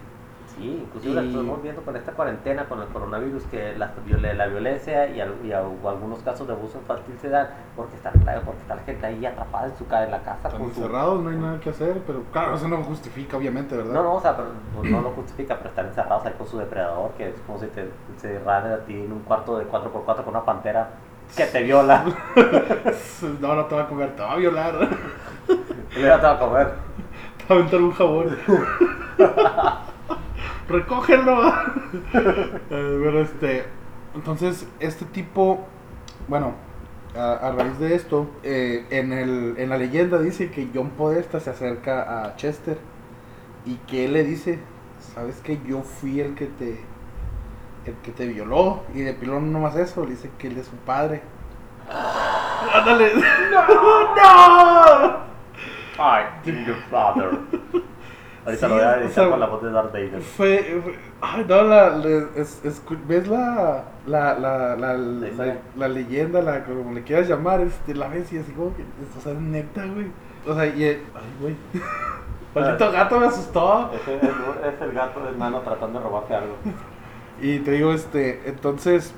Sí, 0.55 0.83
inclusive 0.83 1.13
lo 1.15 1.21
estamos 1.21 1.63
viendo 1.63 1.81
con 1.81 1.95
esta 1.95 2.11
cuarentena, 2.11 2.65
con 2.65 2.81
el 2.81 2.87
coronavirus, 2.89 3.43
que 3.45 3.73
la, 3.77 3.91
la 4.35 4.47
violencia 4.47 5.07
y, 5.07 5.21
al- 5.21 5.35
y 5.43 5.51
a- 5.53 5.61
o 5.63 5.89
algunos 5.89 6.19
casos 6.19 6.45
de 6.47 6.53
abuso 6.53 6.77
infantil 6.79 7.15
se 7.21 7.29
dan 7.29 7.47
porque 7.75 7.95
está, 7.95 8.11
porque 8.11 8.61
está 8.61 8.75
la 8.75 8.81
gente 8.83 9.05
ahí 9.05 9.25
atrapada 9.25 9.67
en 9.67 9.77
su 9.77 9.83
en 9.85 10.11
la 10.11 10.19
casa. 10.19 10.47
Están 10.47 10.51
con 10.61 10.73
su- 10.73 10.81
encerrados, 10.81 11.21
no 11.23 11.29
hay 11.29 11.37
nada 11.37 11.59
que 11.59 11.69
hacer, 11.69 12.01
pero 12.05 12.23
claro, 12.33 12.55
eso 12.55 12.67
no 12.67 12.83
justifica 12.83 13.37
obviamente, 13.37 13.77
¿verdad? 13.77 13.93
No, 13.93 14.03
no, 14.03 14.15
o 14.15 14.21
sea, 14.21 14.35
pero, 14.35 14.49
pues, 14.75 14.91
no 14.91 15.01
lo 15.01 15.09
justifica, 15.11 15.55
pero 15.57 15.69
están 15.69 15.87
encerrados 15.87 16.25
ahí 16.25 16.33
con 16.37 16.47
su 16.47 16.57
depredador, 16.57 17.11
que 17.11 17.29
es 17.29 17.35
como 17.47 17.57
si 17.59 17.67
te 17.67 18.39
rade 18.45 18.73
a 18.73 18.79
ti 18.85 18.93
en 18.93 19.11
un 19.11 19.19
cuarto 19.19 19.57
de 19.57 19.65
4x4 19.67 20.23
con 20.23 20.29
una 20.35 20.43
pantera 20.43 20.89
que 21.35 21.45
te 21.45 21.63
viola. 21.63 22.03
No, 23.39 23.55
no 23.55 23.65
te 23.65 23.75
va 23.75 23.83
a 23.83 23.87
comer, 23.87 24.15
te 24.15 24.21
va 24.21 24.31
a 24.33 24.35
violar. 24.37 24.73
ya 25.95 26.19
te 26.19 26.25
va 26.25 26.31
a 26.33 26.39
comer. 26.39 26.73
Te 27.37 27.53
va 27.53 27.55
a 27.55 27.59
aventar 27.59 27.81
un 27.81 27.91
jabón. 27.91 28.37
Recógelo. 30.71 31.53
Eh, 32.13 32.97
bueno, 33.01 33.19
este. 33.19 33.65
Entonces, 34.15 34.67
este 34.79 35.05
tipo. 35.05 35.65
Bueno, 36.27 36.53
a, 37.15 37.33
a 37.33 37.51
raíz 37.51 37.77
de 37.79 37.95
esto, 37.95 38.29
eh, 38.43 38.85
en, 38.89 39.11
el, 39.11 39.55
en 39.57 39.69
la 39.69 39.77
leyenda 39.77 40.19
dice 40.19 40.51
que 40.51 40.69
John 40.73 40.91
Podesta 40.91 41.39
se 41.39 41.49
acerca 41.49 42.23
a 42.23 42.35
Chester 42.37 42.77
y 43.65 43.75
que 43.87 44.05
él 44.05 44.13
le 44.13 44.23
dice: 44.23 44.59
¿Sabes 45.13 45.41
que 45.41 45.59
Yo 45.67 45.81
fui 45.81 46.21
el 46.21 46.35
que 46.35 46.45
te. 46.47 46.79
El 47.85 47.95
que 48.03 48.11
te 48.11 48.27
violó. 48.27 48.83
Y 48.93 49.01
de 49.01 49.13
pilón 49.13 49.51
no 49.51 49.59
más 49.59 49.75
eso, 49.75 50.03
le 50.05 50.11
dice 50.11 50.29
que 50.37 50.47
él 50.47 50.57
es 50.57 50.67
su 50.67 50.75
padre. 50.77 51.21
¡Ándale! 52.73 53.11
¡No! 53.51 55.31
I 55.97 56.23
am 56.45 56.65
your 56.65 56.77
father. 56.89 57.37
Ahorita 58.45 58.67
Sí, 58.67 58.69
lo 58.73 58.75
voy 58.75 58.83
a 58.83 58.89
o 58.89 58.93
editar 58.95 59.11
sea, 59.13 59.29
con 59.29 59.39
la 59.39 59.45
voz 59.47 59.61
de 59.63 59.71
Darth 59.71 59.91
Vader. 59.93 60.21
Fue, 60.21 60.81
fue- 60.83 60.95
ay, 61.21 61.45
no, 61.47 61.63
la, 61.63 61.87
es- 62.35 62.63
escu- 62.65 62.97
¿ves 63.07 63.27
la, 63.27 63.83
la, 64.07 64.33
la, 64.33 64.75
la, 64.75 64.97
la, 65.77 65.87
leyenda, 65.87 66.41
la, 66.41 66.63
como 66.63 66.91
le 66.93 67.03
quieras 67.03 67.27
llamar, 67.29 67.61
este, 67.61 67.93
la 67.93 68.07
ves 68.07 68.31
y 68.33 68.39
así 68.39 68.51
como 68.53 68.75
que, 68.75 68.83
o 69.17 69.21
sea, 69.21 69.33
neta, 69.35 69.85
güey, 69.85 70.07
o 70.47 70.55
sea, 70.55 70.65
y, 70.65 70.83
ay, 70.83 70.99
güey, 71.39 71.55
maldito 72.55 72.91
gato 72.91 73.19
me 73.19 73.27
asustó, 73.27 73.91
es, 73.93 74.07
es 74.07 74.81
el 74.81 74.91
gato 74.93 75.23
de 75.23 75.31
mano 75.37 75.59
tratando 75.61 75.99
de 75.99 76.05
robarse 76.05 76.33
algo. 76.35 76.55
y 77.41 77.59
te 77.59 77.71
digo, 77.71 77.93
este, 77.93 78.41
entonces, 78.49 79.13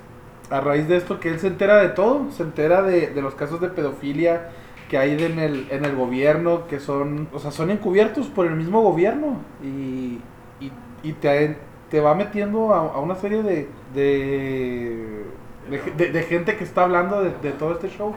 a 0.49 0.59
raíz 0.59 0.87
de 0.89 0.97
esto 0.97 1.19
que 1.21 1.29
él 1.29 1.39
se 1.39 1.47
entera 1.47 1.77
de 1.77 1.89
todo, 1.89 2.29
se 2.31 2.43
entera 2.43 2.81
de, 2.81 3.07
de 3.07 3.21
los 3.21 3.35
casos 3.35 3.61
de 3.61 3.69
pedofilia 3.69 4.49
que 4.93 4.99
hay 4.99 5.11
en 5.23 5.39
el, 5.39 5.67
en 5.71 5.85
el 5.85 5.95
gobierno, 5.95 6.67
que 6.67 6.79
son, 6.79 7.27
o 7.33 7.39
sea, 7.39 7.49
son 7.49 7.71
encubiertos 7.71 8.27
por 8.27 8.45
el 8.45 8.55
mismo 8.55 8.81
gobierno, 8.83 9.37
y, 9.63 10.19
y, 10.59 10.71
y 11.01 11.13
te, 11.13 11.57
te 11.89 11.99
va 11.99 12.13
metiendo 12.13 12.71
a, 12.75 12.79
a 12.93 12.99
una 12.99 13.15
serie 13.15 13.41
de, 13.41 13.67
de, 13.95 15.23
de, 15.71 15.91
de- 15.97 16.11
de 16.11 16.23
gente 16.23 16.55
que 16.57 16.63
está 16.63 16.83
hablando 16.83 17.23
de, 17.23 17.31
de 17.41 17.51
todo 17.53 17.71
este 17.73 17.89
show, 17.89 18.13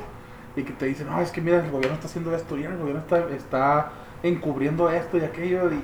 y 0.54 0.64
que 0.64 0.72
te 0.74 0.84
dice, 0.84 1.04
no, 1.06 1.18
es 1.22 1.30
que 1.30 1.40
mira, 1.40 1.64
el 1.64 1.70
gobierno 1.70 1.94
está 1.94 2.08
haciendo 2.08 2.34
esto, 2.36 2.58
y 2.58 2.64
el 2.64 2.76
gobierno 2.76 3.00
está, 3.00 3.26
está 3.30 3.92
encubriendo 4.22 4.90
esto 4.90 5.16
y 5.16 5.22
aquello, 5.22 5.72
y, 5.72 5.80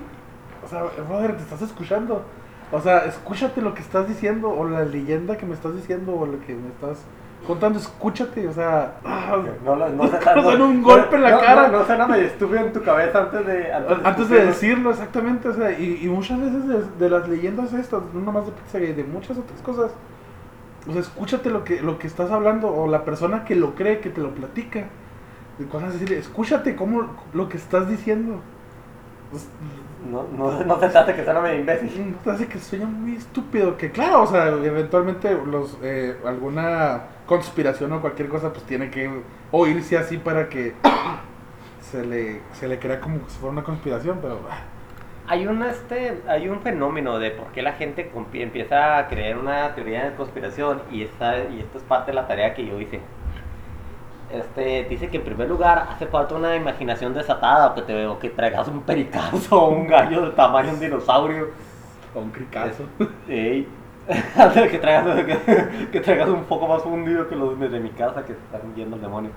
o 0.64 0.68
sea, 0.68 0.82
brother, 1.08 1.36
te 1.38 1.42
estás 1.42 1.62
escuchando. 1.62 2.22
O 2.70 2.80
sea, 2.80 3.06
escúchate 3.06 3.62
lo 3.62 3.74
que 3.74 3.80
estás 3.82 4.08
diciendo, 4.08 4.50
o 4.50 4.68
la 4.68 4.84
leyenda 4.84 5.38
que 5.38 5.46
me 5.46 5.54
estás 5.54 5.74
diciendo, 5.74 6.14
o 6.16 6.26
lo 6.26 6.40
que 6.40 6.54
me 6.54 6.68
estás 6.68 6.98
contando, 7.46 7.78
escúchate, 7.78 8.46
o 8.48 8.52
sea, 8.52 8.94
ah, 9.04 9.36
No, 9.64 9.76
no, 9.76 9.88
no, 9.90 10.04
Nos 10.04 10.44
dan 10.44 10.62
un 10.62 10.82
golpe 10.82 11.16
en 11.16 11.22
la 11.22 11.30
no, 11.32 11.40
cara. 11.40 11.68
No, 11.68 11.78
no 11.78 11.86
suena 11.86 12.06
medio 12.06 12.26
estúpido 12.26 12.60
en 12.60 12.72
tu 12.72 12.82
cabeza 12.82 13.20
antes 13.22 13.46
de. 13.46 13.72
antes 13.72 14.28
de 14.28 14.46
decirlo 14.46 14.90
exactamente, 14.90 15.48
o 15.48 15.54
sea, 15.54 15.72
y, 15.72 16.00
y 16.02 16.08
muchas 16.08 16.40
veces 16.40 16.68
de, 16.68 16.84
de 16.98 17.10
las 17.10 17.28
leyendas 17.28 17.72
estas, 17.72 18.02
no 18.14 18.20
nomás 18.20 18.46
de 18.46 18.52
pizza 18.52 18.78
Gay, 18.78 18.92
de 18.92 19.04
muchas 19.04 19.38
otras 19.38 19.60
cosas, 19.62 19.92
o 20.88 20.92
sea, 20.92 21.00
escúchate 21.00 21.50
lo 21.50 21.64
que, 21.64 21.80
lo 21.80 21.98
que 21.98 22.06
estás 22.06 22.30
hablando, 22.30 22.72
o 22.74 22.88
la 22.88 23.04
persona 23.04 23.44
que 23.44 23.54
lo 23.54 23.74
cree, 23.74 24.00
que 24.00 24.10
te 24.10 24.20
lo 24.20 24.30
platica, 24.34 24.86
de 25.58 25.66
cosas 25.66 25.92
decirle, 25.92 26.18
escúchate 26.18 26.76
cómo 26.76 27.08
lo 27.32 27.48
que 27.48 27.56
estás 27.56 27.88
diciendo. 27.88 28.40
Pues, 29.30 29.48
No, 30.10 30.26
no, 30.36 30.64
no 30.64 30.80
se 30.80 30.88
trata 30.88 31.14
que 31.14 31.24
suena 31.24 31.40
medio 31.40 31.60
imbécil. 31.60 32.16
Mm, 32.24 32.28
hace 32.28 32.46
que 32.46 32.58
sueña 32.58 32.86
muy 32.86 33.16
estúpido 33.16 33.76
que 33.76 33.90
claro 33.90 34.22
o 34.22 34.26
sea 34.26 34.48
eventualmente 34.48 35.36
los 35.46 35.78
eh, 35.82 36.16
alguna 36.24 37.02
conspiración 37.26 37.92
o 37.92 38.00
cualquier 38.00 38.28
cosa 38.28 38.52
pues 38.52 38.64
tiene 38.64 38.90
que 38.90 39.10
oírse 39.50 39.96
así 39.96 40.18
para 40.18 40.48
que 40.48 40.74
se 41.80 42.04
le 42.04 42.40
se 42.52 42.68
le 42.68 42.78
crea 42.78 43.00
como 43.00 43.18
si 43.28 43.38
fuera 43.38 43.52
una 43.52 43.64
conspiración 43.64 44.18
pero 44.20 44.40
ah, 44.50 44.62
Hay 45.28 45.46
un, 45.46 45.62
este, 45.62 46.20
hay 46.26 46.48
un 46.48 46.60
fenómeno 46.62 47.18
de 47.18 47.30
por 47.30 47.46
qué 47.52 47.62
la 47.62 47.72
gente 47.74 48.10
empieza 48.32 48.98
a 48.98 49.08
creer 49.08 49.38
una 49.38 49.74
teoría 49.74 50.04
de 50.10 50.16
conspiración 50.16 50.82
y, 50.90 51.02
esta, 51.02 51.38
y 51.48 51.60
esto 51.60 51.78
es 51.78 51.84
parte 51.84 52.10
de 52.10 52.16
la 52.16 52.26
tarea 52.26 52.54
que 52.54 52.66
yo 52.66 52.80
hice. 52.80 53.00
Este, 54.32 54.84
dice 54.84 55.08
que 55.08 55.18
en 55.18 55.24
primer 55.24 55.46
lugar 55.46 55.86
hace 55.90 56.06
falta 56.06 56.34
una 56.34 56.56
imaginación 56.56 57.12
desatada 57.12 57.74
que, 57.74 57.82
te, 57.82 58.06
o 58.06 58.18
que 58.18 58.30
traigas 58.30 58.66
un 58.66 58.80
pericazo 58.80 59.64
o 59.64 59.68
un 59.76 59.86
gallo 59.86 60.22
de 60.22 60.30
tamaño 60.30 60.68
de 60.68 60.74
un 60.74 60.80
dinosaurio. 60.80 61.48
o 62.14 62.20
un 62.20 62.30
cricazo 62.30 62.84
Ey. 63.28 63.68
Que 64.70 64.78
traigas, 64.78 65.24
que, 65.24 65.88
que 65.92 66.00
traigas 66.00 66.28
un 66.28 66.44
poco 66.44 66.66
más 66.66 66.82
fundido 66.82 67.28
que 67.28 67.36
los 67.36 67.58
de, 67.60 67.78
mi 67.78 67.90
casa 67.90 68.24
que 68.24 68.32
están 68.32 68.74
yendo 68.74 68.96
el 68.96 69.02
demonio. 69.02 69.30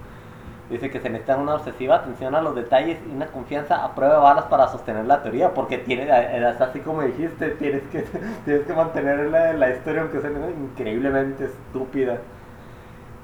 Dice 0.69 0.89
que 0.89 0.99
se 0.99 1.09
necesita 1.09 1.37
una 1.37 1.55
obsesiva 1.55 1.97
atención 1.97 2.33
a 2.33 2.41
los 2.41 2.55
detalles 2.55 2.97
y 3.07 3.15
una 3.15 3.27
confianza 3.27 3.85
a 3.85 3.93
prueba 3.93 4.15
de 4.15 4.19
balas 4.21 4.45
para 4.45 4.67
sostener 4.67 5.05
la 5.05 5.21
teoría, 5.21 5.53
porque 5.53 5.77
tiene, 5.77 6.07
eh, 6.09 6.49
es 6.49 6.59
así 6.59 6.79
como 6.79 7.03
dijiste, 7.03 7.49
tienes 7.51 7.83
que, 7.91 8.05
tienes 8.45 8.65
que 8.65 8.73
mantener 8.73 9.29
la, 9.29 9.53
la 9.53 9.69
historia 9.69 10.01
aunque 10.01 10.21
sea 10.21 10.31
increíblemente 10.31 11.45
estúpida. 11.45 12.17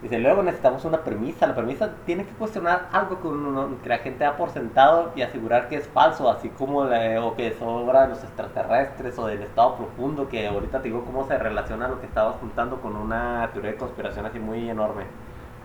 Dice, 0.01 0.17
luego 0.17 0.41
necesitamos 0.41 0.84
una 0.86 1.01
premisa. 1.03 1.46
La 1.46 1.53
premisa 1.55 1.91
tiene 2.08 2.25
que 2.25 2.31
cuestionar 2.34 2.88
algo 2.91 3.22
que, 3.22 3.27
uno- 3.27 3.70
que 3.84 3.89
la 3.89 4.00
gente 4.00 4.24
da 4.24 4.36
por 4.36 4.50
sentado 4.50 5.12
y 5.15 5.22
asegurar 5.22 5.70
que 5.70 5.75
es 5.75 5.88
falso, 5.89 6.29
así 6.31 6.50
como 6.50 6.86
la- 6.86 7.24
o 7.24 7.36
que 7.36 7.48
es 7.50 7.55
obra 7.62 8.03
de 8.03 8.08
los 8.10 8.24
extraterrestres 8.24 9.17
o 9.20 9.27
del 9.27 9.43
estado 9.43 9.75
profundo, 9.75 10.27
que 10.27 10.48
ahorita 10.48 10.79
te 10.79 10.88
digo 10.88 11.03
cómo 11.05 11.27
se 11.27 11.38
relaciona 11.38 11.88
lo 11.88 12.00
que 12.00 12.08
estabas 12.08 12.36
juntando 12.41 12.81
con 12.81 12.96
una 12.96 13.48
teoría 13.53 13.72
de 13.72 13.77
conspiración 13.77 14.25
así 14.25 14.39
muy 14.39 14.67
enorme. 14.70 15.03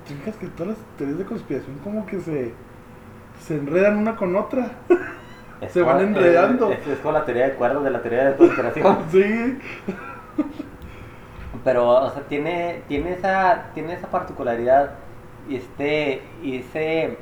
¿Te 0.06 0.14
fijas 0.14 0.36
que 0.36 0.48
todas 0.48 0.68
las 0.76 0.78
teorías 0.98 1.18
de 1.18 1.24
conspiración 1.24 1.78
como 1.82 2.04
que 2.04 2.20
se 2.20 2.52
se 3.40 3.54
enredan 3.56 3.96
una 3.98 4.16
con 4.16 4.34
otra 4.36 4.70
Se 5.68 5.82
van 5.82 6.00
enredando. 6.00 6.70
Es, 6.70 6.86
es 6.86 6.98
como 6.98 7.12
la 7.12 7.24
teoría 7.24 7.44
de 7.48 7.52
cuerdas 7.54 7.82
de 7.84 7.90
la 7.90 8.00
teoría 8.02 8.24
de 8.30 8.36
conspiración. 8.36 8.98
sí 9.10 9.58
Pero, 11.66 11.88
o 11.88 12.10
sea, 12.10 12.22
tiene, 12.28 12.82
tiene, 12.86 13.14
esa, 13.14 13.64
tiene 13.74 13.94
esa 13.94 14.06
particularidad 14.06 14.90
y 15.48 15.56
este, 15.56 16.22
y 16.40 16.58
ese, 16.58 17.18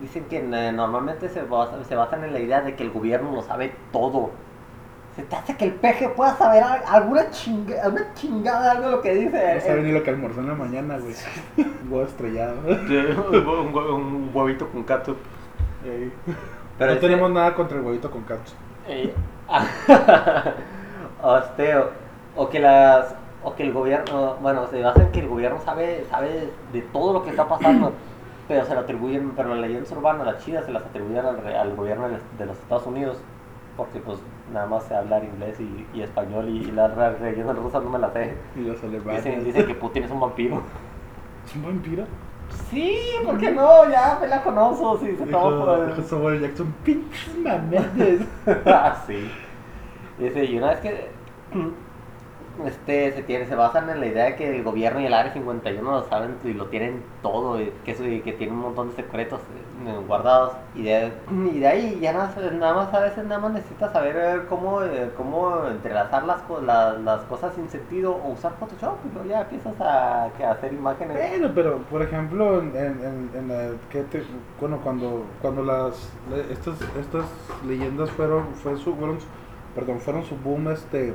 dicen 0.00 0.24
que 0.26 0.36
eh, 0.38 0.72
normalmente 0.72 1.28
se, 1.28 1.42
basa- 1.42 1.82
se 1.84 1.96
basan 1.96 2.22
en 2.22 2.32
la 2.32 2.38
idea 2.38 2.60
de 2.60 2.76
que 2.76 2.84
el 2.84 2.90
gobierno 2.92 3.32
lo 3.32 3.42
sabe 3.42 3.74
todo. 3.92 4.30
Se 5.16 5.22
te 5.24 5.34
hace 5.34 5.56
que 5.56 5.64
el 5.64 5.72
peje 5.72 6.08
pueda 6.10 6.36
saber 6.36 6.62
al- 6.62 6.84
alguna, 6.86 7.28
chinga, 7.30 7.82
alguna 7.82 8.14
chingada 8.14 8.70
algo 8.70 8.84
de 8.84 8.90
lo 8.92 9.02
que 9.02 9.14
dice. 9.16 9.54
no 9.56 9.60
sabe 9.60 9.82
ni 9.82 9.90
lo 9.90 10.04
que 10.04 10.10
almorzó 10.10 10.40
en 10.40 10.46
la 10.48 10.54
mañana 10.54 10.98
güey 10.98 11.14
un 11.56 11.92
huevo 11.92 12.06
estrellado 12.06 12.54
un, 12.68 13.72
hue- 13.74 13.94
un 13.94 14.30
huevito 14.32 14.68
con. 14.68 14.86
Ey. 15.84 16.12
Pero 16.78 16.92
no 16.92 16.96
ese- 16.98 17.00
tenemos 17.00 17.30
nada 17.32 17.52
contra 17.56 17.78
el 17.78 17.84
huevito 17.84 18.08
con 18.12 18.22
catsup 18.22 18.56
Eh, 18.86 19.12
o, 21.22 21.36
este, 21.36 21.76
o, 21.76 21.90
o 22.36 22.48
que 22.48 22.60
las 22.60 23.14
o 23.42 23.54
que 23.54 23.62
el 23.62 23.72
gobierno 23.72 24.36
bueno 24.40 24.66
se 24.66 24.82
basa 24.82 25.02
en 25.02 25.12
que 25.12 25.20
el 25.20 25.28
gobierno 25.28 25.60
sabe 25.64 26.04
sabe 26.10 26.50
de 26.72 26.82
todo 26.82 27.12
lo 27.12 27.22
que 27.22 27.30
está 27.30 27.48
pasando 27.48 27.92
pero 28.48 28.64
se 28.64 28.74
lo 28.74 28.80
atribuyen 28.80 29.32
pero 29.36 29.50
las 29.50 29.60
leyendas 29.60 29.90
urbanas 29.92 30.26
las 30.26 30.44
chidas 30.44 30.64
se 30.66 30.72
las 30.72 30.82
atribuyen 30.82 31.24
al, 31.24 31.46
al 31.46 31.76
gobierno 31.76 32.08
de, 32.08 32.46
los 32.46 32.58
Estados 32.58 32.86
Unidos 32.86 33.18
porque 33.76 34.00
pues 34.00 34.18
nada 34.52 34.66
más 34.66 34.84
sé 34.84 34.94
hablar 34.94 35.24
inglés 35.24 35.58
y, 35.60 35.86
y 35.94 36.02
español 36.02 36.48
y, 36.48 36.64
y 36.64 36.72
las 36.72 37.20
leyendas 37.20 37.56
rusas 37.56 37.82
no 37.82 37.90
me 37.90 37.98
las 37.98 38.12
sé 38.12 38.34
y 38.56 38.60
los 38.60 38.82
alemanes 38.82 39.24
dicen, 39.24 39.44
dicen 39.44 39.66
que 39.66 39.74
Putin 39.74 40.04
es 40.04 40.10
un 40.10 40.20
vampiro 40.20 40.62
¿Es 41.46 41.56
un 41.56 41.62
vampiro? 41.62 42.04
Sí, 42.70 42.96
¿por 43.24 43.38
qué 43.38 43.50
no? 43.52 43.88
Ya 43.90 44.18
me 44.20 44.26
la 44.26 44.42
conozco, 44.42 44.98
sí, 44.98 45.16
se 45.16 45.26
toma 45.26 45.66
por 45.66 46.04
Samuel 46.04 46.40
Jackson, 46.40 46.74
pinches 46.84 47.36
mametes. 47.38 48.22
ah, 48.66 49.02
sí. 49.06 49.30
Dice, 50.18 50.44
y 50.44 50.58
una 50.58 50.70
vez 50.70 50.80
que 50.80 51.10
este, 52.66 53.12
se, 53.12 53.22
tiene, 53.22 53.46
se 53.46 53.54
basan 53.54 53.88
en 53.90 54.00
la 54.00 54.06
idea 54.06 54.24
de 54.26 54.36
que 54.36 54.56
el 54.56 54.62
gobierno 54.62 55.00
y 55.00 55.06
el 55.06 55.14
Área 55.14 55.32
51 55.32 55.90
lo 55.90 56.08
saben 56.08 56.36
y 56.44 56.52
lo 56.52 56.66
tienen 56.66 57.02
todo, 57.22 57.60
y 57.60 57.72
que, 57.84 57.92
eso, 57.92 58.04
y 58.06 58.20
que 58.20 58.32
tienen 58.32 58.56
un 58.56 58.62
montón 58.62 58.90
de 58.90 58.96
secretos 58.96 59.40
eh, 59.86 59.96
guardados. 60.06 60.52
Y 60.74 60.82
de, 60.82 61.10
y 61.52 61.58
de 61.58 61.66
ahí 61.66 61.98
ya 62.00 62.12
nada, 62.12 62.34
nada 62.52 62.74
más 62.74 62.92
a 62.92 63.00
veces 63.00 63.24
nada 63.24 63.40
más 63.40 63.52
necesitas 63.52 63.92
saber 63.92 64.16
eh, 64.16 64.40
cómo, 64.48 64.82
eh, 64.82 65.10
cómo 65.16 65.66
entrelazar 65.68 66.24
las, 66.24 66.42
la- 66.64 66.92
las 66.94 67.22
cosas 67.22 67.54
sin 67.54 67.68
sentido 67.68 68.12
o 68.14 68.32
usar 68.32 68.52
Photoshop 68.60 68.96
y 69.24 69.28
ya 69.28 69.40
empiezas 69.42 69.80
a, 69.80 70.24
a 70.24 70.50
hacer 70.50 70.72
imágenes. 70.72 71.16
Bueno, 71.16 71.50
pero 71.54 71.78
por 71.90 72.02
ejemplo, 72.02 72.60
en, 72.60 72.76
en, 72.76 73.78
que 73.90 74.02
te- 74.02 74.22
bueno, 74.60 74.78
cuando 74.82 75.24
cuando 75.40 75.62
las 75.62 76.12
estas 76.50 76.80
estas 77.00 77.24
leyendas 77.66 78.10
fueron 78.10 78.46
fue 78.54 78.76
fueron 78.76 79.18
perdón, 79.74 80.00
fueron 80.00 80.24
su 80.24 80.36
boom 80.36 80.68
este 80.70 81.14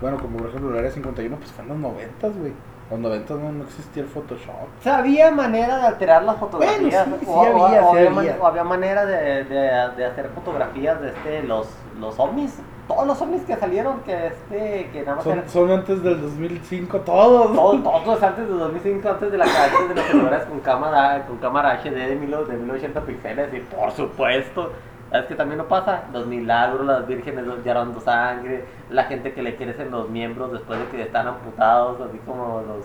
bueno, 0.00 0.18
como 0.18 0.36
por 0.38 0.48
ejemplo 0.48 0.70
el 0.72 0.78
área 0.78 0.90
51, 0.90 1.36
pues 1.36 1.50
fue 1.50 1.62
en 1.64 1.68
los 1.70 1.78
90, 1.78 2.28
güey. 2.28 2.52
Los 2.90 3.00
90 3.00 3.34
no, 3.34 3.52
no 3.52 3.64
existía 3.64 4.02
el 4.02 4.08
Photoshop. 4.08 4.48
O 4.48 4.82
sea, 4.82 4.98
había 4.98 5.30
manera 5.30 5.76
de 5.76 5.86
alterar 5.88 6.22
las 6.24 6.36
fotografías. 6.38 7.06
Bueno, 7.06 7.16
sí, 7.20 7.26
o, 7.28 7.42
sí 7.44 7.50
o- 7.50 7.66
había, 7.66 7.82
o 7.84 7.90
sí 7.92 7.96
había, 7.98 8.10
había. 8.10 8.10
man- 8.10 8.38
había 8.46 8.64
manera 8.64 9.04
de, 9.04 9.44
de, 9.44 9.56
de 9.96 10.04
hacer 10.06 10.30
fotografías 10.34 10.98
de 11.02 11.08
este, 11.08 11.42
los, 11.42 11.68
los 12.00 12.18
ovnis. 12.18 12.58
Todos 12.86 13.06
los 13.06 13.20
ovnis 13.20 13.42
que 13.42 13.54
salieron, 13.56 14.00
que 14.00 14.28
este, 14.28 14.88
que 14.90 15.02
nada 15.02 15.16
más 15.16 15.26
eran. 15.26 15.48
Son, 15.50 15.68
son 15.68 15.78
antes 15.78 16.02
del 16.02 16.18
2005 16.22 17.00
todos. 17.00 17.52
Todos, 17.54 17.82
todos 18.04 18.22
antes 18.22 18.48
de 18.48 18.54
2005, 18.54 19.06
antes 19.10 19.32
de 19.32 19.36
la 19.36 19.44
antes 19.44 19.88
de 19.90 19.94
las 19.94 20.04
celulares 20.06 20.44
con 20.44 20.60
cámara, 20.60 21.26
con 21.26 21.36
cámara 21.36 21.72
HD 21.82 21.90
de, 22.08 22.16
mil, 22.16 22.30
de 22.30 22.56
1080 22.56 23.00
píxeles, 23.02 23.52
y 23.52 23.58
por 23.60 23.90
supuesto. 23.92 24.72
¿Sabes 25.10 25.26
que 25.26 25.34
también 25.34 25.58
no 25.58 25.68
pasa? 25.68 26.04
Los 26.12 26.26
milagros, 26.26 26.84
las 26.86 27.06
vírgenes 27.06 27.44
llorando 27.64 27.98
sangre, 28.00 28.64
la 28.90 29.04
gente 29.04 29.32
que 29.32 29.42
le 29.42 29.56
crecen 29.56 29.90
los 29.90 30.10
miembros 30.10 30.52
después 30.52 30.78
de 30.78 30.86
que 30.86 31.02
están 31.02 31.26
amputados, 31.26 31.98
así 32.08 32.18
como 32.26 32.62
los, 32.66 32.84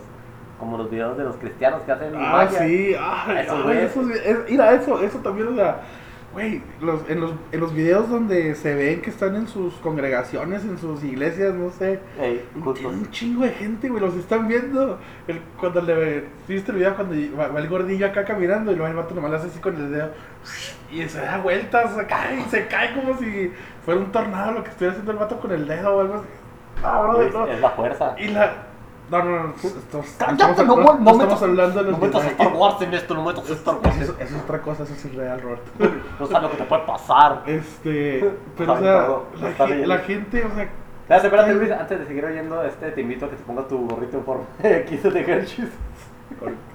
como 0.58 0.78
los 0.78 0.90
videos 0.90 1.18
de 1.18 1.26
los 1.26 1.36
cristianos 1.36 1.82
que 1.82 1.92
hacen 1.92 2.14
Ah, 2.16 2.32
magia. 2.46 2.60
sí, 2.60 2.96
ah, 2.98 3.36
Eso, 3.42 3.56
ay, 3.68 3.90
vi- 4.06 4.14
es- 4.24 4.50
mira, 4.50 4.72
eso, 4.74 5.02
eso 5.04 5.18
también, 5.18 5.50
o 5.50 5.56
sea, 5.56 5.82
güey, 6.32 6.64
los, 6.82 7.08
en, 7.10 7.20
los, 7.20 7.32
en 7.52 7.60
los 7.60 7.74
videos 7.76 8.10
donde 8.10 8.56
se 8.56 8.74
ven 8.74 9.02
que 9.02 9.10
están 9.10 9.36
en 9.36 9.48
sus 9.48 9.74
congregaciones, 9.76 10.64
en 10.64 10.78
sus 10.80 11.04
iglesias, 11.04 11.54
no 11.54 11.70
sé, 11.72 12.00
Ey, 12.20 12.44
cultos. 12.54 12.80
tiene 12.80 12.96
un 12.96 13.12
chingo 13.12 13.44
de 13.44 13.50
gente, 13.52 13.90
güey, 13.90 14.00
los 14.02 14.16
están 14.16 14.48
viendo. 14.48 14.98
El, 15.28 15.42
cuando 15.60 15.82
le 15.82 16.24
viste 16.48 16.72
el 16.72 16.78
video, 16.78 16.96
cuando 16.96 17.16
va, 17.38 17.50
va 17.50 17.60
el 17.60 17.68
gordillo 17.68 18.08
acá 18.08 18.24
caminando 18.24 18.72
y 18.72 18.76
luego 18.76 18.90
el 18.90 18.96
vato 18.98 19.14
nomás 19.14 19.30
le 19.32 19.38
hace 19.38 19.48
así 19.48 19.60
con 19.60 19.76
el 19.76 19.92
dedo 19.92 20.10
y 21.02 21.10
se 21.10 21.22
da 21.22 21.38
vueltas, 21.38 21.94
se 21.96 22.06
cae, 22.06 22.42
se 22.50 22.68
cae 22.68 22.94
como 22.94 23.18
si 23.18 23.52
fuera 23.86 24.00
un 24.00 24.12
tornado 24.12 24.52
lo 24.52 24.64
que 24.64 24.70
estuviera 24.70 24.92
haciendo 24.92 25.12
el 25.12 25.18
vato 25.18 25.40
con 25.40 25.52
el 25.52 25.68
dedo 25.68 25.96
o 25.96 26.02
algo 26.02 26.14
así. 26.16 26.26
Ah, 26.84 27.02
brother, 27.02 27.28
Es, 27.28 27.34
no. 27.34 27.48
es 27.48 27.60
la 27.62 27.70
fuerza. 27.72 28.16
Y 28.18 28.28
la. 28.30 28.52
No, 29.12 29.22
no, 29.24 29.44
no. 29.44 29.54
Estamos, 29.62 30.16
Cállate, 30.18 30.64
no, 30.66 30.76
no- 30.76 30.84
no, 30.84 30.94
no 30.94 31.00
no 31.00 31.12
estamos 31.12 31.18
metas- 31.18 31.42
hablando 31.44 31.80
de 31.84 31.86
No 31.86 31.92
los 31.92 32.00
metas 32.00 32.22
a 32.22 32.24
Jedi. 32.30 32.42
Star 32.42 32.54
Wars 32.54 32.82
en 32.82 32.94
esto, 32.94 33.14
no 33.16 33.24
metas 33.26 33.50
Star 33.50 33.76
Wars. 33.76 33.98
Eso, 34.02 34.16
eso 34.20 34.36
es 34.36 34.42
otra 34.44 34.62
cosa, 34.62 34.84
eso 34.84 34.94
es 34.94 35.06
irreal, 35.06 35.42
Robert. 35.42 35.62
No 36.20 36.26
sabes 36.28 36.44
lo 36.44 36.52
que 36.52 36.58
te 36.58 36.64
puede 36.64 36.82
pasar. 36.84 37.44
Este. 37.46 38.32
Pero, 38.58 38.74
o 38.74 38.80
sea, 38.80 39.68
la, 39.68 39.76
la 39.88 39.98
gente, 40.00 40.44
o 40.46 40.56
sea. 40.56 40.64
Espérate, 41.04 41.28
espérate. 41.28 41.54
Luis, 41.54 41.72
antes 41.72 42.00
de 42.00 42.06
seguir 42.08 42.24
oyendo, 42.26 42.64
este, 42.64 42.92
te 42.92 43.02
invito 43.02 43.26
a 43.26 43.30
que 43.30 43.36
te 43.36 43.44
pongas 43.44 43.68
tu 43.68 43.88
gorrito 43.88 44.18
en 44.18 44.24
forma 44.24 44.46
de 44.62 44.86
quiso 44.86 45.12
de 45.12 45.20
Hershey's. 45.22 45.70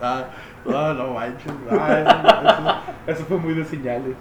Ah, 0.01 0.25
ah, 0.75 0.95
no 0.97 1.15
manches. 1.15 1.53
Ah, 1.71 2.83
eso, 3.07 3.13
eso- 3.13 3.25
fue 3.27 3.37
muy 3.39 3.55
de 3.55 3.65
señales. 3.65 4.17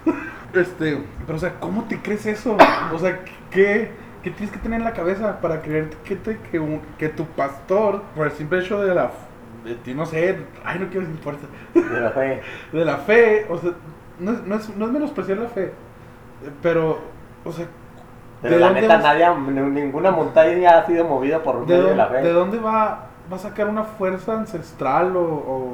Este. 0.53 1.03
Pero, 1.25 1.37
o 1.37 1.39
sea, 1.39 1.53
¿cómo 1.59 1.83
te 1.85 1.99
crees 2.01 2.25
eso? 2.25 2.57
O 2.93 2.99
sea, 2.99 3.19
¿qué, 3.51 3.91
qué 4.23 4.31
tienes 4.31 4.51
que 4.51 4.59
tener 4.59 4.79
en 4.79 4.85
la 4.85 4.93
cabeza 4.93 5.39
para 5.41 5.61
creer 5.61 5.89
que, 6.05 6.15
te, 6.15 6.37
que, 6.51 6.59
un- 6.59 6.81
que 6.97 7.09
tu 7.09 7.25
pastor, 7.25 8.01
por 8.15 8.27
el 8.27 8.31
simple 8.33 8.59
hecho 8.59 8.81
de 8.81 8.95
la. 8.95 9.11
De 9.65 9.75
ti, 9.75 9.93
no 9.93 10.05
sé. 10.05 10.37
Ay, 10.63 10.79
no 10.79 10.87
quiero 10.87 11.05
decir 11.05 11.21
fuerza. 11.21 11.47
De 11.73 11.99
la 11.99 12.11
fe. 12.11 12.41
de 12.71 12.85
la 12.85 12.97
fe, 12.97 13.45
o 13.49 13.57
sea, 13.57 13.71
no 14.19 14.31
es, 14.31 14.43
no 14.43 14.55
es, 14.55 14.75
no 14.75 14.85
es 14.85 14.91
menospreciar 14.91 15.37
la 15.39 15.49
fe, 15.49 15.73
pero, 16.61 16.99
o 17.43 17.51
sea, 17.51 17.65
Pero 18.41 18.53
¿De 18.55 18.59
la 18.61 18.65
dónde 18.67 18.81
neta, 18.81 18.95
vas- 18.97 19.03
nadie, 19.03 19.27
ninguna 19.69 20.11
montaña 20.11 20.77
ha 20.79 20.85
sido 20.85 21.05
movida 21.05 21.43
por 21.43 21.65
¿de, 21.65 21.75
medio 21.75 21.89
de 21.89 21.95
la 21.95 22.05
dónde, 22.05 22.19
fe. 22.21 22.27
de 22.27 22.33
dónde 22.33 22.57
va, 22.59 23.07
va 23.31 23.35
a 23.37 23.39
sacar 23.39 23.67
una 23.67 23.83
fuerza 23.83 24.33
ancestral 24.33 25.15
o, 25.15 25.21
o 25.23 25.73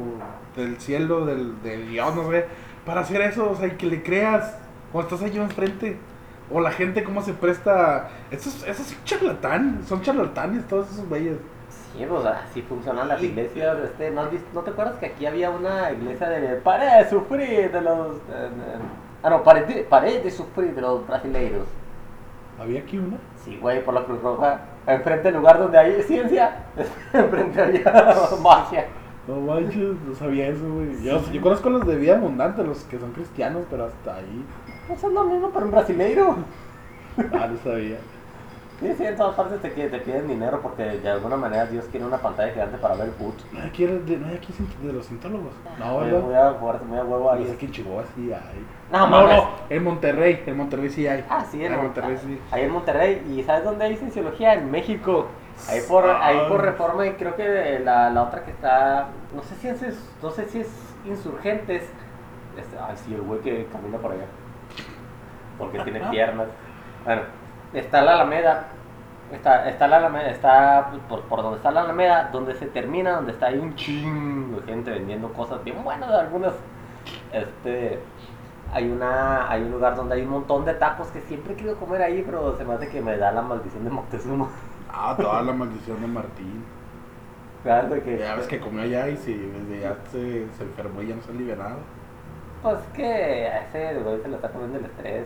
del 0.55 0.79
cielo, 0.79 1.25
del, 1.25 1.61
del 1.61 1.89
Dios, 1.89 2.15
no 2.15 2.29
sé, 2.31 2.45
para 2.85 3.01
hacer 3.01 3.21
eso, 3.21 3.51
o 3.51 3.55
sea, 3.55 3.67
y 3.67 3.71
que 3.71 3.85
le 3.87 4.03
creas 4.03 4.57
cuando 4.91 5.15
estás 5.15 5.29
allí 5.29 5.39
enfrente? 5.39 5.97
O 6.51 6.59
la 6.59 6.71
gente 6.71 7.03
cómo 7.03 7.21
se 7.21 7.33
presta, 7.33 8.09
esos, 8.29 8.63
esos 8.67 8.85
son 8.85 9.03
charlatán, 9.05 9.81
son 9.87 10.01
charlatanes 10.01 10.67
todos 10.67 10.91
esos 10.91 11.07
güeyes. 11.07 11.37
Sí, 11.69 12.05
pues 12.07 12.25
así 12.25 12.61
funcionan 12.63 13.07
las 13.07 13.21
iglesias. 13.23 13.77
Este, 13.83 14.11
¿no, 14.11 14.21
has 14.21 14.31
visto- 14.31 14.47
¿No 14.53 14.61
te 14.61 14.71
acuerdas 14.71 14.95
que 14.97 15.05
aquí 15.07 15.25
había 15.25 15.49
una 15.49 15.91
iglesia 15.91 16.27
de 16.29 16.55
pare 16.57 16.85
de 17.03 17.09
sufrir 17.09 17.71
de 17.71 17.81
los. 17.81 18.15
eh, 18.29 18.49
ah, 19.23 19.29
no, 19.29 19.43
pare 19.43 19.65
de, 19.65 19.83
pare 19.83 20.19
de 20.21 20.31
sufrir 20.31 20.75
de 20.75 20.81
los 20.81 21.07
brasileiros? 21.07 21.65
¿Había 22.59 22.81
aquí 22.81 22.97
una? 22.97 23.17
Sí, 23.43 23.57
güey, 23.61 23.83
por 23.83 23.93
la 23.93 24.03
Cruz 24.03 24.21
Roja. 24.21 24.59
Enfrente 24.86 25.24
del 25.24 25.36
lugar 25.36 25.60
donde 25.60 25.78
hay 25.78 26.02
ciencia, 26.04 26.65
enfrente 27.13 27.62
había 27.62 27.84
magia. 28.43 28.86
No 29.28 29.36
manches, 29.39 29.96
no 30.06 30.13
sabía 30.15 30.50
eso, 30.50 30.69
güey. 30.69 31.02
Yo, 31.02 31.22
yo 31.32 31.41
conozco 31.41 31.69
los 31.69 31.88
de 31.88 31.96
vida 31.96 32.17
abundante, 32.17 32.63
los 32.63 32.84
que 32.84 33.00
son 33.00 33.13
cristianos, 33.13 33.63
pero 33.69 33.86
hasta 33.86 34.15
ahí. 34.15 34.46
Eso 34.91 35.08
es 35.08 35.13
lo 35.13 35.24
mismo 35.24 35.50
para 35.50 35.65
un 35.65 35.72
brasileiro. 35.72 36.36
Ah, 37.17 37.48
no 37.48 37.58
sabía. 37.63 37.98
Sí, 38.79 38.93
sí, 38.97 39.05
en 39.05 39.15
todas 39.15 39.36
partes 39.36 39.62
te, 39.62 39.69
te 39.69 39.99
piden 39.99 40.27
dinero 40.27 40.59
porque 40.62 40.83
de 40.83 41.09
alguna 41.09 41.38
manera 41.38 41.65
Dios 41.67 41.86
quiere 41.89 42.05
una 42.05 42.17
pantalla 42.17 42.51
gigante 42.51 42.77
para 42.77 42.95
ver 42.95 43.12
foot. 43.12 43.36
No 43.53 43.62
hay 43.62 43.67
aquí, 43.69 43.86
de, 43.86 44.17
no 44.17 44.27
hay 44.27 44.36
aquí 44.36 44.53
de 44.81 44.91
los 44.93 45.07
cientólogos. 45.07 45.53
No, 45.79 45.99
muy 45.99 46.33
a, 46.36 46.51
fuerte, 46.55 46.83
muy 46.86 46.97
a 46.97 47.03
huevo 47.03 47.29
Pues 47.29 47.47
ahí. 47.47 47.51
aquí 47.55 47.65
en 47.67 47.71
Chihuahua 47.71 48.03
sí 48.15 48.33
hay. 48.33 48.65
No, 48.91 48.99
no, 48.99 49.07
mames. 49.07 49.38
no, 49.38 49.49
en 49.69 49.83
Monterrey, 49.83 50.43
en 50.45 50.57
Monterrey 50.57 50.89
sí 50.89 51.07
hay. 51.07 51.23
Ah, 51.29 51.45
sí, 51.49 51.59
en, 51.63 51.67
en 51.71 51.77
Mon- 51.77 51.86
Monterrey 51.86 52.17
sí. 52.17 52.39
Ahí 52.51 52.63
en 52.63 52.71
Monterrey. 52.71 53.23
¿Y 53.38 53.43
sabes 53.43 53.63
dónde 53.63 53.86
hay 53.86 53.95
cienciología? 53.95 54.53
En 54.55 54.69
México. 54.69 55.27
Ahí 55.69 55.79
por, 55.88 56.05
ahí 56.09 56.38
por 56.49 56.59
Ah. 56.59 56.63
reforma 56.63 57.05
y 57.07 57.12
creo 57.13 57.36
que 57.36 57.79
la, 57.79 58.09
la 58.09 58.23
otra 58.23 58.43
que 58.43 58.51
está, 58.51 59.09
no 59.36 59.43
sé 59.43 59.55
si 59.55 59.67
es, 59.69 60.09
no 60.21 60.29
sé 60.31 60.45
si 60.49 60.59
es 60.62 60.67
insurgentes. 61.05 61.83
Este, 62.57 62.75
ay, 62.77 62.95
sí, 62.97 63.13
el 63.13 63.21
güey 63.21 63.39
que 63.41 63.67
camina 63.71 63.97
por 63.99 64.12
allá. 64.12 64.25
Porque 65.57 65.79
tiene 65.79 65.99
piernas. 66.09 66.47
Bueno, 67.05 67.21
está 67.73 68.01
la 68.01 68.13
Alameda. 68.13 68.67
Está, 69.31 69.67
está 69.67 69.88
la 69.88 69.97
Alameda, 69.97 70.29
está 70.29 70.91
por, 71.09 71.21
por 71.23 71.41
donde 71.41 71.57
está 71.57 71.71
la 71.71 71.81
Alameda, 71.81 72.29
donde 72.31 72.53
se 72.55 72.67
termina, 72.67 73.13
donde 73.13 73.31
está 73.31 73.47
ahí 73.47 73.57
un 73.57 73.75
chingo 73.75 74.59
de 74.59 74.67
gente 74.67 74.91
vendiendo 74.91 75.33
cosas 75.33 75.63
bien 75.63 75.83
buenas, 75.83 76.09
algunas. 76.12 76.53
Este, 77.31 77.99
hay 78.71 78.89
una, 78.89 79.49
hay 79.49 79.62
un 79.63 79.71
lugar 79.71 79.95
donde 79.95 80.15
hay 80.15 80.21
un 80.21 80.29
montón 80.29 80.65
de 80.65 80.73
tacos 80.75 81.07
que 81.07 81.21
siempre 81.21 81.53
he 81.53 81.55
querido 81.55 81.77
comer 81.77 82.01
ahí, 82.01 82.23
pero 82.25 82.55
se 82.57 82.63
me 82.65 82.73
hace 82.73 82.89
que 82.89 83.01
me 83.01 83.17
da 83.17 83.31
la 83.31 83.41
maldición 83.41 83.83
de 83.83 83.89
Moctezuma. 83.89 84.49
Ah, 84.91 85.15
toda 85.17 85.41
la 85.41 85.53
maldición 85.53 85.99
de 86.01 86.07
Martín. 86.07 86.63
De 87.63 88.01
que, 88.03 88.17
Ya 88.19 88.36
ves 88.36 88.47
que 88.47 88.59
comió 88.59 88.81
allá 88.81 89.07
y 89.07 89.15
si 89.15 89.33
desde 89.33 89.79
ya 89.79 89.95
se, 90.12 90.51
se 90.51 90.63
enfermó 90.63 91.01
y 91.01 91.07
ya 91.07 91.15
no 91.15 91.21
se 91.21 91.31
ha 91.31 91.33
liberado. 91.33 91.77
Pues 92.62 92.79
que 92.93 93.47
a 93.47 93.65
ese 93.65 93.99
güey 93.99 94.21
se 94.21 94.27
le 94.27 94.36
está 94.36 94.49
comiendo 94.49 94.79
el 94.79 94.86
estrés. 94.86 95.25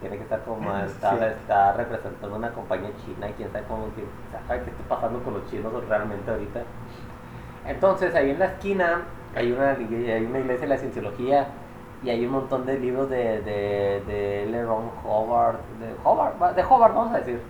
Tiene 0.00 0.16
que 0.16 0.22
estar 0.22 0.40
como 0.44 0.70
Ah, 0.70 0.84
está, 0.84 1.10
sí. 1.18 1.24
está 1.24 1.72
representando 1.72 2.36
una 2.36 2.50
compañía 2.52 2.90
china 3.04 3.28
y 3.28 3.32
quién 3.32 3.50
sabe 3.50 3.64
cómo 3.66 3.86
que 3.96 4.04
sabe 4.46 4.62
qué 4.62 4.70
está 4.70 4.84
pasando 4.88 5.20
con 5.24 5.34
los 5.34 5.50
chinos 5.50 5.72
realmente 5.88 6.30
ahorita. 6.30 6.60
Entonces 7.66 8.14
ahí 8.14 8.30
en 8.30 8.38
la 8.38 8.46
esquina 8.46 9.02
hay 9.34 9.52
una, 9.52 9.70
hay 9.70 10.24
una 10.28 10.38
iglesia 10.38 10.62
de 10.62 10.66
la 10.68 10.78
cienciología 10.78 11.48
y 12.02 12.10
hay 12.10 12.24
un 12.24 12.32
montón 12.32 12.64
de 12.64 12.78
libros 12.78 13.10
de, 13.10 13.42
de, 13.42 14.02
de 14.06 14.44
L. 14.44 14.62
Ron 14.64 14.90
Howard, 15.04 15.56
de 15.80 15.92
Howard, 16.04 16.54
de 16.54 16.62
Howard 16.62 16.94
vamos 16.94 17.14
a 17.14 17.18
decir. 17.18 17.40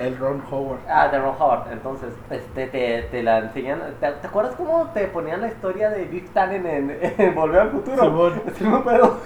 El, 0.00 0.06
el 0.06 0.18
Ron 0.18 0.42
Howard. 0.50 0.78
Ah, 0.88 1.08
de 1.08 1.18
Ron 1.18 1.34
Howard. 1.38 1.72
Entonces, 1.72 2.10
este, 2.30 2.66
te, 2.68 3.02
te 3.10 3.22
la 3.22 3.38
enseñan. 3.38 3.80
¿Te, 4.00 4.10
te 4.12 4.26
acuerdas 4.26 4.54
cómo 4.54 4.90
te 4.94 5.06
ponían 5.08 5.40
la 5.40 5.48
historia 5.48 5.90
de 5.90 6.04
Big 6.04 6.28
Tannen 6.30 6.66
en, 6.66 6.98
en 7.18 7.34
Volver 7.34 7.60
al 7.62 7.70
Futuro? 7.70 7.96
Simón. 8.02 8.42
Es 8.46 8.60
el 8.60 8.82
pedo. 8.82 9.18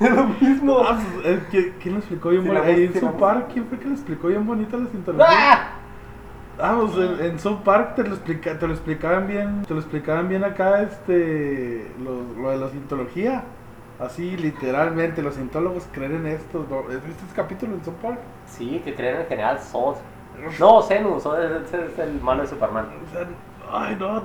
Es 0.00 0.10
lo 0.10 0.24
mismo. 0.24 0.78
Ah, 0.80 0.98
pues, 1.22 1.38
¿quién, 1.50 1.74
quién 1.80 1.94
lo 1.94 2.00
explicó 2.00 2.30
bien 2.30 2.42
Sí, 2.42 2.48
bonito? 2.48 2.66
en 2.68 2.92
sí, 2.92 2.98
South. 3.00 3.12
Park, 3.18 3.46
¿quién 3.52 3.66
fue 3.66 3.78
que 3.78 3.84
le 3.86 3.94
explicó 3.94 4.26
bien 4.28 4.46
bonito 4.46 4.76
la 4.76 4.86
cientología? 4.86 5.26
¡Ah! 5.30 5.68
Ah, 6.58 6.78
pues 6.80 6.96
en, 7.20 7.26
en 7.26 7.38
South 7.38 7.60
Park 7.64 7.96
te 7.96 8.02
lo, 8.02 8.14
explica, 8.14 8.58
te 8.58 8.66
lo 8.66 8.72
explicaban 8.72 9.26
bien, 9.26 9.62
te 9.66 9.74
lo 9.74 9.80
explicaban 9.80 10.26
bien 10.28 10.42
acá, 10.42 10.80
este, 10.82 11.86
lo, 12.02 12.22
lo 12.42 12.50
de 12.50 12.56
la 12.56 12.68
cientología. 12.68 13.44
Así, 14.00 14.36
literalmente, 14.36 15.22
los 15.22 15.34
cientólogos 15.34 15.86
creen 15.92 16.16
en 16.16 16.26
esto. 16.26 16.66
¿no? 16.68 16.82
¿Viste 16.84 17.10
este 17.10 17.34
capítulo 17.34 17.74
en 17.74 17.84
South 17.84 17.94
Park? 18.02 18.18
Sí, 18.46 18.80
que 18.84 18.94
creen 18.94 19.20
en 19.20 19.26
general 19.26 19.58
Zod. 19.58 19.96
No, 20.60 20.82
Zenu, 20.82 21.18
Zod 21.20 21.40
es, 21.42 21.72
es- 21.72 21.92
es 21.92 21.98
el 21.98 22.20
malo 22.20 22.42
de 22.42 22.48
Superman. 22.48 22.86
O 23.06 23.10
sea, 23.12 23.26
ay, 23.72 23.96
no, 23.98 24.18
es- 24.18 24.24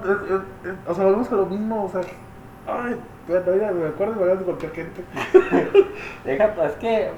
o 0.88 0.94
sea, 0.94 1.04
volvemos 1.06 1.32
a 1.32 1.36
lo 1.36 1.46
mismo, 1.46 1.86
o 1.86 1.90
sea, 1.90 2.02
Ay, 2.68 2.96
ya 3.28 3.72
me 3.72 3.88
acuerdo 3.88 4.24
de 4.26 4.44
cualquier 4.44 4.72
gente. 4.72 5.04
Deja, 6.26 6.54
es 6.66 6.74
que, 6.74 7.10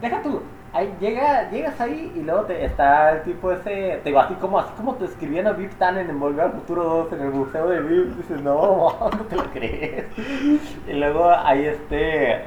deja 0.00 0.22
tú, 0.22 0.40
ahí 0.72 0.94
llega, 1.00 1.50
llegas 1.50 1.80
ahí 1.80 2.12
y 2.14 2.22
luego 2.22 2.42
te, 2.42 2.64
está 2.64 3.10
el 3.12 3.22
tipo 3.22 3.50
ese, 3.50 4.00
te 4.04 4.12
va 4.12 4.22
así 4.24 4.34
como, 4.34 4.58
así 4.60 4.70
como 4.76 4.94
te 4.94 5.06
escribían 5.06 5.48
a 5.48 5.52
Vip 5.52 5.72
Tannen 5.74 6.08
en 6.08 6.20
Volver 6.20 6.44
al 6.46 6.52
Futuro 6.52 6.84
2 6.84 7.12
en 7.14 7.20
el 7.22 7.30
museo 7.30 7.68
de 7.68 7.80
Vip, 7.80 8.16
dices, 8.16 8.40
no, 8.40 8.94
no 9.00 9.24
te 9.28 9.34
lo 9.36 9.44
crees. 9.50 10.04
Y 10.86 10.92
luego 10.92 11.28
ahí 11.28 11.66
este, 11.66 12.42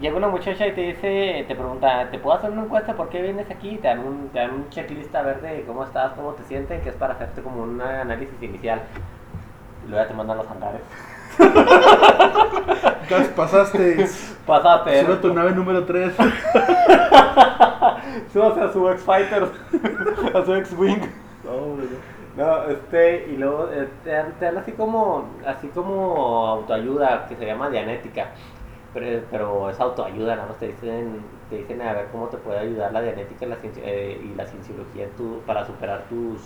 llega 0.00 0.16
una 0.16 0.28
muchacha 0.28 0.66
y 0.66 0.72
te 0.72 0.80
dice, 0.80 1.44
te 1.46 1.54
pregunta, 1.54 2.08
¿te 2.10 2.18
puedo 2.18 2.36
hacer 2.36 2.50
una 2.50 2.62
encuesta? 2.62 2.94
¿Por 2.94 3.10
qué 3.10 3.22
vienes 3.22 3.50
aquí? 3.50 3.76
Te 3.76 3.88
dan 3.88 3.98
un, 4.00 4.30
te 4.30 4.38
dan 4.38 4.54
un 4.54 4.70
checklist 4.70 5.14
a 5.14 5.20
ver 5.22 5.42
de 5.42 5.62
cómo 5.64 5.84
estás, 5.84 6.12
cómo 6.12 6.32
te 6.32 6.42
sientes, 6.44 6.82
que 6.82 6.88
es 6.88 6.94
para 6.94 7.12
hacerte 7.14 7.42
como 7.42 7.62
un 7.62 7.80
análisis 7.80 8.42
inicial. 8.42 8.80
Y 9.86 9.90
luego 9.90 10.04
ya 10.04 10.08
te 10.08 10.14
mandan 10.14 10.38
los 10.38 10.50
hangares. 10.50 10.80
Gas, 13.10 13.28
pasaste. 13.28 14.08
Pasaste. 14.46 15.04
Sube 15.04 15.16
tu 15.16 15.34
nave 15.34 15.52
número 15.52 15.84
3. 15.84 16.14
Súbase 18.32 18.60
a 18.60 18.72
su 18.72 18.88
X-Fighter, 18.88 19.44
a 20.34 20.44
su 20.44 20.54
X-Wing. 20.54 21.00
No, 21.44 21.52
güey. 21.74 21.88
No, 22.36 22.62
este, 22.64 23.28
y 23.32 23.36
luego 23.36 23.68
eh, 23.72 23.88
te, 24.04 24.10
dan, 24.10 24.32
te 24.38 24.44
dan 24.46 24.58
así 24.58 24.72
como, 24.72 25.28
así 25.44 25.68
como 25.68 26.46
autoayuda, 26.46 27.26
que 27.28 27.36
se 27.36 27.44
llama 27.44 27.68
dianética. 27.70 28.28
Pero, 28.92 29.22
pero 29.30 29.70
es 29.70 29.78
autoayuda, 29.78 30.34
nada 30.36 30.48
más 30.48 30.58
te 30.58 30.66
dicen, 30.68 31.20
te 31.48 31.58
dicen 31.58 31.80
a 31.82 31.92
ver 31.92 32.08
cómo 32.10 32.26
te 32.26 32.36
puede 32.38 32.58
ayudar 32.58 32.92
la 32.92 33.02
dianética 33.02 33.46
y 33.46 33.48
la, 33.48 33.56
eh, 33.76 34.20
y 34.32 34.34
la 34.36 34.46
cienciología 34.46 35.04
en 35.04 35.10
tu- 35.10 35.40
para 35.46 35.64
superar 35.64 36.04
tus, 36.08 36.40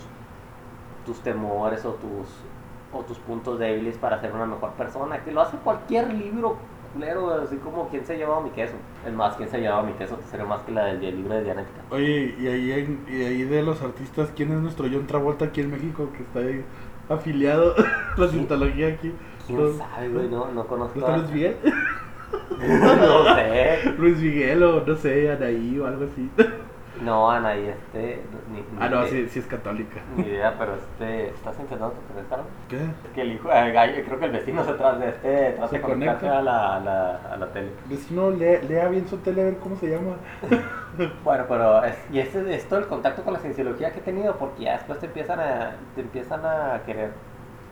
tus 1.05 1.19
temores 1.21 1.83
o 1.85 1.93
tus, 1.93 2.27
o 2.93 3.01
tus 3.01 3.17
puntos 3.19 3.57
débiles 3.59 3.97
para 3.97 4.19
ser 4.21 4.31
una 4.31 4.45
mejor 4.45 4.71
persona. 4.71 5.23
Que 5.23 5.31
lo 5.31 5.41
hace 5.41 5.57
cualquier 5.57 6.13
libro 6.13 6.55
culero, 6.93 7.33
así 7.33 7.57
como 7.57 7.89
quién 7.89 8.05
se 8.05 8.13
ha 8.13 8.17
llevado 8.17 8.41
mi 8.41 8.51
queso. 8.51 8.75
Es 9.05 9.13
más, 9.13 9.35
quién 9.35 9.49
se 9.49 9.57
ha 9.57 9.59
llevado 9.59 9.83
mi 9.83 9.93
queso, 9.93 10.15
que 10.17 10.23
sería 10.23 10.45
más 10.45 10.61
que 10.61 10.71
la 10.71 10.85
del, 10.85 11.01
libro 11.01 11.33
de 11.33 11.43
dianética. 11.43 11.81
Oye, 11.91 12.35
y 12.39 12.47
ahí, 12.47 12.99
y 13.09 13.23
ahí 13.23 13.43
de 13.43 13.63
los 13.63 13.81
artistas, 13.81 14.29
¿quién 14.35 14.51
es 14.51 14.59
nuestro 14.59 14.87
John 14.91 15.07
Travolta 15.07 15.45
aquí 15.45 15.61
en 15.61 15.71
México 15.71 16.09
que 16.15 16.23
está 16.23 16.39
ahí 16.39 16.63
afiliado 17.09 17.73
a 18.17 18.19
la 18.19 18.27
cientología 18.27 18.87
aquí? 18.89 19.11
¿Quién 19.47 19.59
Los- 19.61 19.75
sabe, 19.75 20.09
güey? 20.09 20.29
No, 20.29 20.51
no 20.51 20.65
conozco. 20.67 20.99
¿No 20.99 21.17
Luis 21.17 21.31
Miguel? 21.31 21.57
no 22.59 23.35
sé. 23.35 23.93
Luis 23.97 24.17
Miguel 24.17 24.63
o 24.63 24.85
no 24.85 24.95
sé, 24.95 25.31
Anaí 25.31 25.79
o 25.79 25.87
algo 25.87 26.05
así. 26.05 26.29
No, 27.01 27.29
Ana, 27.29 27.57
y 27.57 27.67
este. 27.67 28.21
Ni, 28.49 28.59
ni- 28.59 28.65
Ah, 28.79 28.87
no, 28.87 29.05
sí, 29.05 29.27
sí 29.27 29.39
es 29.39 29.45
católica. 29.47 29.99
Ni 30.15 30.23
idea, 30.27 30.55
pero 30.57 30.75
este. 30.75 31.27
¿Estás 31.27 31.59
intentando 31.59 31.93
conectarlo? 32.07 32.45
¿Qué? 32.69 32.77
Es 32.77 33.11
que 33.13 33.21
el 33.21 33.33
hijo. 33.33 33.51
eh, 33.51 33.71
gallo, 33.73 34.01
creo 34.05 34.17
que 34.17 34.25
el 34.25 34.31
vecino 34.31 34.63
se 34.63 34.73
trata 34.73 34.97
de 34.99 35.09
este. 35.09 35.51
Trata 35.57 35.75
de 35.75 35.81
conectarse 35.81 36.25
conecta. 36.27 36.39
a 36.39 36.41
la, 36.41 36.75
a, 36.75 36.79
la, 36.79 37.15
a 37.33 37.37
la 37.37 37.47
tele. 37.47 37.71
Vecino, 37.89 38.31
lea, 38.31 38.61
lea 38.61 38.87
bien 38.87 39.05
su 39.09 39.17
tele 39.17 39.41
a 39.41 39.45
ver 39.45 39.57
cómo 39.57 39.75
se 39.75 39.89
llama. 39.89 40.15
Bueno, 41.25 41.43
pero. 41.49 41.83
Es, 41.83 41.97
y 42.09 42.19
ese 42.19 42.55
es 42.55 42.69
todo 42.69 42.79
el 42.79 42.85
contacto 42.87 43.23
con 43.23 43.33
la 43.33 43.39
cienciología 43.39 43.91
que 43.91 43.99
he 43.99 44.03
tenido, 44.03 44.37
porque 44.37 44.63
ya 44.63 44.73
después 44.77 44.97
te 44.99 45.07
empiezan 45.07 45.41
a, 45.41 45.71
te 45.93 45.99
empiezan 45.99 46.45
a 46.45 46.79
querer 46.85 47.11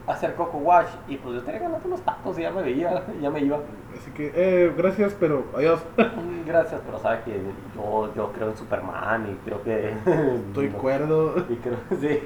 hacer 0.08 0.36
coco 0.36 0.58
wash. 0.58 0.88
Y 1.08 1.18
pues 1.18 1.36
yo 1.36 1.42
tenía 1.44 1.62
ganas 1.62 1.82
de 1.82 1.88
unos 1.88 2.02
tacos 2.02 2.38
y 2.38 2.42
ya 2.44 2.52
me 2.52 2.62
veía, 2.62 3.04
ya 3.22 3.30
me 3.30 3.40
iba. 3.42 3.60
Así 3.98 4.12
que, 4.12 4.32
eh, 4.36 4.74
gracias, 4.76 5.16
pero 5.20 5.46
adiós. 5.56 5.80
Gracias, 6.46 6.82
pero 6.86 7.00
sabes 7.00 7.22
que 7.24 7.40
yo, 7.76 8.14
yo 8.16 8.32
creo 8.34 8.50
en 8.50 8.58
Superman 8.58 9.32
y 9.32 9.36
creo 9.48 9.64
que. 9.64 9.94
Estoy 10.48 10.70
no- 10.70 10.78
cuerdo. 10.78 11.36
Y 11.50 11.56
creo 11.56 11.78
sí. 12.00 12.20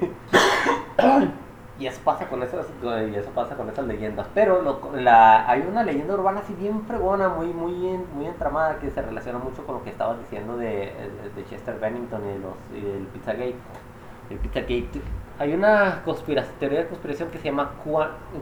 y 1.78 1.86
eso 1.86 2.00
pasa 2.02 2.26
con 2.28 2.42
esas 2.42 2.66
y 2.82 3.14
eso 3.14 3.30
pasa 3.30 3.54
con 3.54 3.68
esas 3.68 3.86
leyendas. 3.86 4.26
Pero 4.34 4.60
lo- 4.62 4.80
la, 4.96 5.48
hay 5.48 5.64
una 5.70 5.84
leyenda 5.84 6.14
urbana 6.14 6.40
así 6.40 6.52
bien 6.54 6.82
fregona, 6.86 7.28
muy 7.28 7.46
muy 7.48 7.86
en- 7.88 8.06
muy 8.14 8.26
entramada 8.26 8.78
que 8.80 8.90
se 8.90 9.00
relaciona 9.00 9.38
mucho 9.38 9.64
con 9.64 9.76
lo 9.76 9.84
que 9.84 9.90
estabas 9.90 10.18
diciendo 10.18 10.56
de, 10.56 10.92
de 11.36 11.44
Chester 11.48 11.78
Bennington 11.78 12.22
y 12.28 12.38
los 12.40 12.82
y 12.82 12.84
el 12.84 13.06
Pizzagate. 13.06 13.54
El 14.30 14.38
Pizzagate. 14.38 15.00
Hay 15.40 15.54
una 15.54 16.02
teoría 16.58 16.80
de 16.80 16.86
conspiración 16.88 17.30
que 17.30 17.38
se 17.38 17.44
llama 17.44 17.70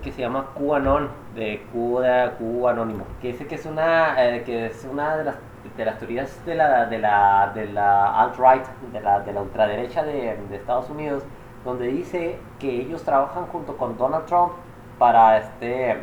que 0.02 0.12
se 0.12 0.22
llama 0.22 0.46
QAnon, 0.54 1.10
de 1.34 1.62
Q, 1.70 2.00
Q 2.38 2.68
anónimo, 2.68 3.04
que 3.20 3.28
dice 3.28 3.46
que 3.46 3.56
es 3.56 3.66
una 3.66 4.14
eh, 4.24 4.42
que 4.44 4.66
es 4.66 4.86
una 4.90 5.16
de 5.18 5.24
las 5.24 5.34
de 5.76 5.84
las 5.84 5.98
teorías 5.98 6.46
de 6.46 6.54
la 6.54 6.86
de 6.86 6.98
la 6.98 7.52
de 7.54 7.66
la 7.66 8.22
alt-right, 8.22 8.64
de 8.92 9.00
la 9.02 9.20
de 9.20 9.32
la 9.32 9.42
ultraderecha 9.42 10.02
de, 10.04 10.38
de 10.48 10.56
Estados 10.56 10.88
Unidos, 10.88 11.22
donde 11.66 11.88
dice 11.88 12.38
que 12.58 12.70
ellos 12.70 13.02
trabajan 13.02 13.44
junto 13.48 13.76
con 13.76 13.98
Donald 13.98 14.24
Trump 14.24 14.52
para 14.98 15.36
este 15.38 15.96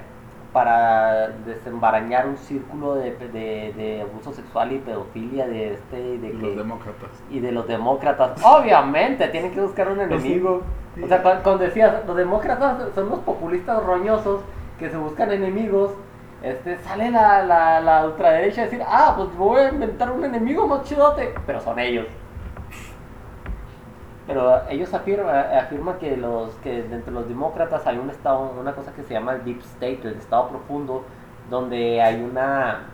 para 0.52 1.30
desembarañar 1.48 2.28
un 2.28 2.38
círculo 2.38 2.94
de, 2.94 3.16
de, 3.18 3.74
de 3.76 4.02
abuso 4.04 4.32
sexual 4.34 4.72
y 4.72 4.78
pedofilia 4.78 5.48
de 5.48 5.74
este 5.74 6.20
de 6.20 6.28
que- 6.32 6.38
los 6.38 6.56
demócratas. 6.56 7.10
y 7.32 7.40
de 7.40 7.52
los 7.52 7.68
demócratas. 7.68 8.40
Obviamente, 8.46 9.28
tienen 9.30 9.52
que 9.52 9.62
buscar 9.62 9.88
un 9.92 10.02
enemigo. 10.02 10.62
O 11.02 11.08
sea, 11.08 11.24
cuando, 11.24 11.58
decías, 11.58 12.06
los 12.06 12.16
demócratas 12.16 12.94
son 12.94 13.10
los 13.10 13.20
populistas 13.20 13.84
roñosos 13.84 14.42
que 14.78 14.90
se 14.90 14.98
buscan 14.98 15.32
enemigos. 15.32 15.92
Este, 16.44 16.78
sale 16.80 17.10
la, 17.10 17.44
la, 17.44 17.80
la 17.80 18.06
ultraderecha 18.06 18.62
a 18.62 18.66
decir, 18.66 18.84
ah, 18.86 19.14
pues 19.16 19.36
voy 19.36 19.62
a 19.62 19.70
inventar 19.70 20.12
un 20.12 20.24
enemigo 20.26 20.68
más 20.68 20.84
chidote. 20.84 21.34
Pero 21.48 21.62
son 21.62 21.80
ellos. 21.80 22.06
Pero 24.28 24.62
ellos 24.70 24.94
afirman, 24.94 25.36
afirman 25.36 25.98
que 25.98 26.16
los 26.16 26.52
que 26.56 26.80
entre 26.80 27.12
los 27.12 27.28
demócratas 27.28 27.86
hay 27.88 27.98
un 27.98 28.10
estado, 28.10 28.54
una 28.60 28.74
cosa 28.74 28.94
que 28.94 29.04
se 29.04 29.14
llama 29.14 29.34
el 29.34 29.44
deep 29.44 29.60
state, 29.60 30.00
el 30.04 30.16
estado 30.16 30.50
profundo, 30.50 31.04
donde 31.50 32.02
hay 32.02 32.22
una 32.22 32.88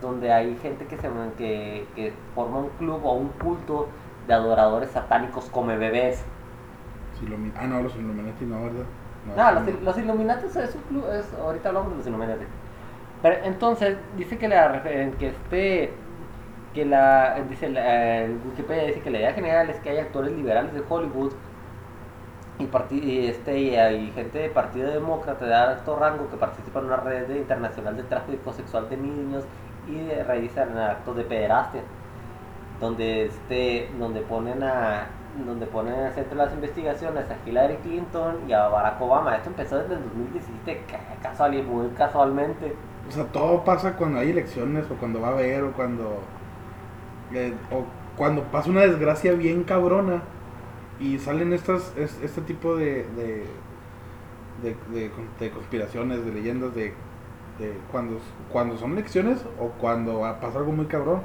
donde 0.00 0.32
hay 0.32 0.56
gente 0.56 0.86
que 0.86 0.96
se 0.96 1.08
que, 1.36 1.86
que 1.96 2.12
forma 2.34 2.58
un 2.58 2.68
club 2.78 3.00
o 3.04 3.14
un 3.14 3.28
culto 3.30 3.88
de 4.28 4.34
adoradores 4.34 4.90
satánicos 4.90 5.46
come 5.46 5.76
bebés. 5.76 6.24
Ah, 7.56 7.66
no, 7.66 7.82
los 7.82 7.94
Illuminati 7.96 8.44
no, 8.44 8.62
¿verdad? 8.62 8.84
No, 9.36 9.60
los, 9.60 9.82
los 9.82 9.98
Illuminati 9.98 10.46
es 10.46 10.74
un 10.74 10.82
club, 10.82 11.04
es, 11.12 11.32
ahorita 11.34 11.68
hablamos 11.68 11.90
de 11.90 11.96
los 11.98 12.06
Illuminati. 12.06 12.44
Pero 13.22 13.36
entonces 13.44 13.96
dice 14.16 14.38
que 14.38 14.48
la 14.48 14.72
refer- 14.84 15.16
que 15.16 15.28
este 15.28 15.90
que 16.74 16.84
la 16.84 17.36
dice 17.48 17.68
la, 17.70 18.24
en 18.24 18.40
Wikipedia 18.46 18.84
dice 18.84 19.00
que 19.00 19.10
la 19.10 19.18
idea 19.18 19.32
general 19.32 19.70
es 19.70 19.78
que 19.80 19.90
hay 19.90 19.98
actores 19.98 20.32
liberales 20.32 20.72
de 20.74 20.82
Hollywood 20.88 21.32
y, 22.58 22.94
y 22.96 23.26
este 23.26 23.58
y 23.58 23.76
hay 23.76 24.10
gente 24.12 24.38
de 24.38 24.48
partido 24.48 24.90
demócrata 24.90 25.44
de 25.46 25.54
alto 25.54 25.96
rango 25.96 26.28
que 26.30 26.36
participa 26.36 26.80
en 26.80 26.86
una 26.86 26.96
red 26.96 27.30
internacional 27.30 27.96
de 27.96 28.02
tráfico 28.04 28.52
sexual 28.52 28.88
de 28.88 28.96
niños 28.96 29.44
y 29.88 29.98
de- 30.00 30.24
realizan 30.24 30.76
actos 30.76 31.16
de 31.16 31.24
pederastia 31.24 31.82
donde 32.80 33.26
este 33.26 33.90
donde 33.98 34.20
ponen 34.20 34.62
a 34.62 35.06
donde 35.46 35.66
ponen 35.66 35.94
en 35.94 36.06
el 36.06 36.12
centro 36.12 36.36
de 36.38 36.44
las 36.44 36.54
investigaciones 36.54 37.24
a 37.30 37.36
Hillary 37.48 37.76
Clinton 37.76 38.36
y 38.48 38.52
a 38.52 38.68
Barack 38.68 39.00
Obama. 39.00 39.36
Esto 39.36 39.50
empezó 39.50 39.78
desde 39.78 39.94
el 39.94 40.02
2017, 40.04 40.84
ca- 40.90 41.20
casual 41.22 41.54
y 41.54 41.62
muy 41.62 41.88
casualmente. 41.90 42.74
O 43.08 43.10
sea, 43.12 43.24
todo 43.26 43.64
pasa 43.64 43.96
cuando 43.96 44.18
hay 44.20 44.30
elecciones 44.30 44.90
o 44.90 44.94
cuando 44.94 45.20
va 45.20 45.28
a 45.28 45.32
haber 45.32 45.64
o 45.64 45.72
cuando. 45.72 46.20
eh, 47.32 47.54
o 47.70 47.84
cuando 48.16 48.42
pasa 48.44 48.70
una 48.70 48.80
desgracia 48.82 49.32
bien 49.32 49.62
cabrona 49.64 50.22
y 50.98 51.18
salen 51.18 51.52
estas, 51.52 51.92
es- 51.96 52.18
este 52.22 52.40
tipo 52.42 52.76
de. 52.76 53.04
de, 53.16 53.46
de, 54.62 54.76
de 54.92 55.10
con- 55.10 55.28
de 55.38 55.50
conspiraciones, 55.50 56.24
de 56.24 56.32
leyendas, 56.32 56.74
de. 56.74 56.94
de 57.58 57.72
cuando, 57.92 58.18
cuando 58.52 58.76
son 58.76 58.92
elecciones 58.92 59.44
o 59.60 59.68
cuando 59.80 60.20
pasa 60.40 60.58
algo 60.58 60.72
muy 60.72 60.86
cabrón, 60.86 61.22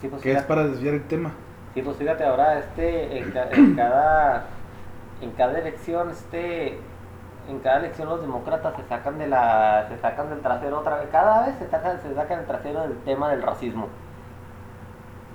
Sí, 0.00 0.08
pues 0.08 0.22
que 0.22 0.32
es 0.32 0.42
para 0.44 0.64
desviar 0.66 0.94
el 0.94 1.02
tema. 1.04 1.32
Sí, 1.78 1.82
pues 1.84 1.96
fíjate 1.96 2.24
ahora 2.24 2.58
este 2.58 3.18
en, 3.18 3.30
ca- 3.30 3.48
en 3.52 3.74
cada 3.76 4.44
en 5.20 5.30
cada 5.32 5.58
elección 5.58 6.10
este 6.10 6.78
en 7.48 7.58
cada 7.60 7.78
elección 7.78 8.08
los 8.08 8.20
demócratas 8.20 8.74
se 8.76 8.82
sacan 8.88 9.18
de 9.18 9.26
la 9.28 9.86
se 9.88 9.98
sacan 9.98 10.28
del 10.30 10.40
trasero 10.40 10.80
otra 10.80 10.96
vez 10.98 11.08
cada 11.12 11.46
vez 11.46 11.56
se 11.58 11.68
sacan 11.68 12.00
se 12.00 12.14
sacan 12.14 12.40
el 12.40 12.46
trasero 12.46 12.80
del 12.82 12.96
tema 12.98 13.30
del 13.30 13.42
racismo 13.42 13.88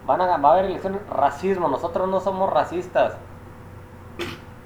van 0.06 0.22
a 0.22 0.38
va 0.38 0.50
a 0.50 0.52
haber 0.54 0.66
elecciones 0.66 1.00
racismo 1.10 1.68
nosotros 1.70 2.10
no 2.10 2.20
somos 2.20 2.52
racistas 2.52 3.14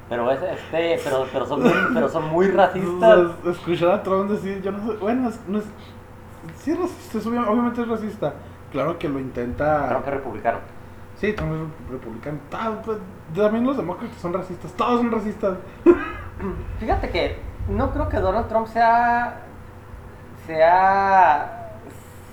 pero 0.09 0.31
es 0.31 0.41
este 0.41 0.99
pero 1.03 1.25
pero 1.31 1.45
son 1.45 1.61
muy, 1.63 1.71
pero 1.93 2.09
son 2.09 2.29
muy 2.29 2.47
racistas 2.51 3.19
Escuchar 3.45 3.91
a 3.91 4.03
Trump 4.03 4.31
decir, 4.31 4.61
yo 4.61 4.71
no 4.71 4.85
sé, 4.87 4.97
bueno, 4.97 5.29
es- 5.29 5.47
no 5.47 5.59
es, 5.59 5.65
sí 6.59 6.71
es 6.71 6.79
racista, 6.79 7.29
obviamente 7.49 7.81
es 7.81 7.87
racista. 7.87 8.33
Claro 8.71 8.97
que 8.99 9.07
lo 9.09 9.19
intenta. 9.19 9.87
Trump 9.89 10.07
es 10.07 10.13
republicano 10.13 10.59
Sí, 11.19 11.33
Trump 11.33 11.51
es 11.53 11.91
republicano. 11.91 12.37
Ta- 12.49 12.81
pues, 12.83 12.99
también 13.35 13.65
los 13.65 13.75
demócratas 13.77 14.17
son 14.17 14.33
racistas, 14.33 14.71
todos 14.73 15.01
son 15.01 15.11
racistas. 15.11 15.57
Fíjate 16.79 17.09
que 17.09 17.39
no 17.69 17.91
creo 17.91 18.07
que 18.07 18.17
Donald 18.17 18.47
Trump 18.47 18.67
sea 18.67 19.41
sea 20.45 21.71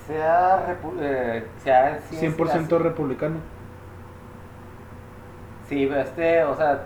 sea 0.07 0.67
repu- 0.67 0.97
eh, 1.01 1.47
sea 1.63 1.99
sí, 2.11 2.17
100% 2.17 2.79
republicano. 2.79 3.37
Sí, 5.69 5.85
este, 5.85 6.45
o 6.45 6.55
sea, 6.55 6.83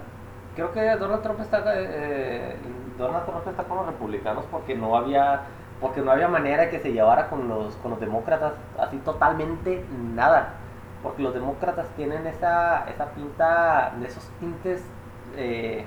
creo 0.54 0.72
que 0.72 0.80
Donald 0.96 1.22
Trump 1.22 1.40
está 1.40 1.62
eh, 1.74 2.56
Donald 2.96 3.24
Trump 3.26 3.46
está 3.48 3.64
con 3.64 3.78
los 3.78 3.86
republicanos 3.86 4.44
porque 4.50 4.76
no 4.76 4.96
había 4.96 5.42
porque 5.80 6.00
no 6.00 6.10
había 6.12 6.28
manera 6.28 6.62
de 6.64 6.70
que 6.70 6.78
se 6.80 6.92
llevara 6.92 7.28
con 7.28 7.48
los, 7.48 7.74
con 7.76 7.92
los 7.92 8.00
demócratas 8.00 8.52
así 8.78 8.98
totalmente 8.98 9.84
nada. 10.14 10.54
Porque 11.02 11.22
los 11.22 11.32
demócratas 11.34 11.86
tienen 11.96 12.26
esa, 12.26 12.88
esa 12.90 13.06
pinta, 13.12 13.92
de 14.00 14.06
esos 14.06 14.24
tintes... 14.40 14.82
Eh, 15.36 15.84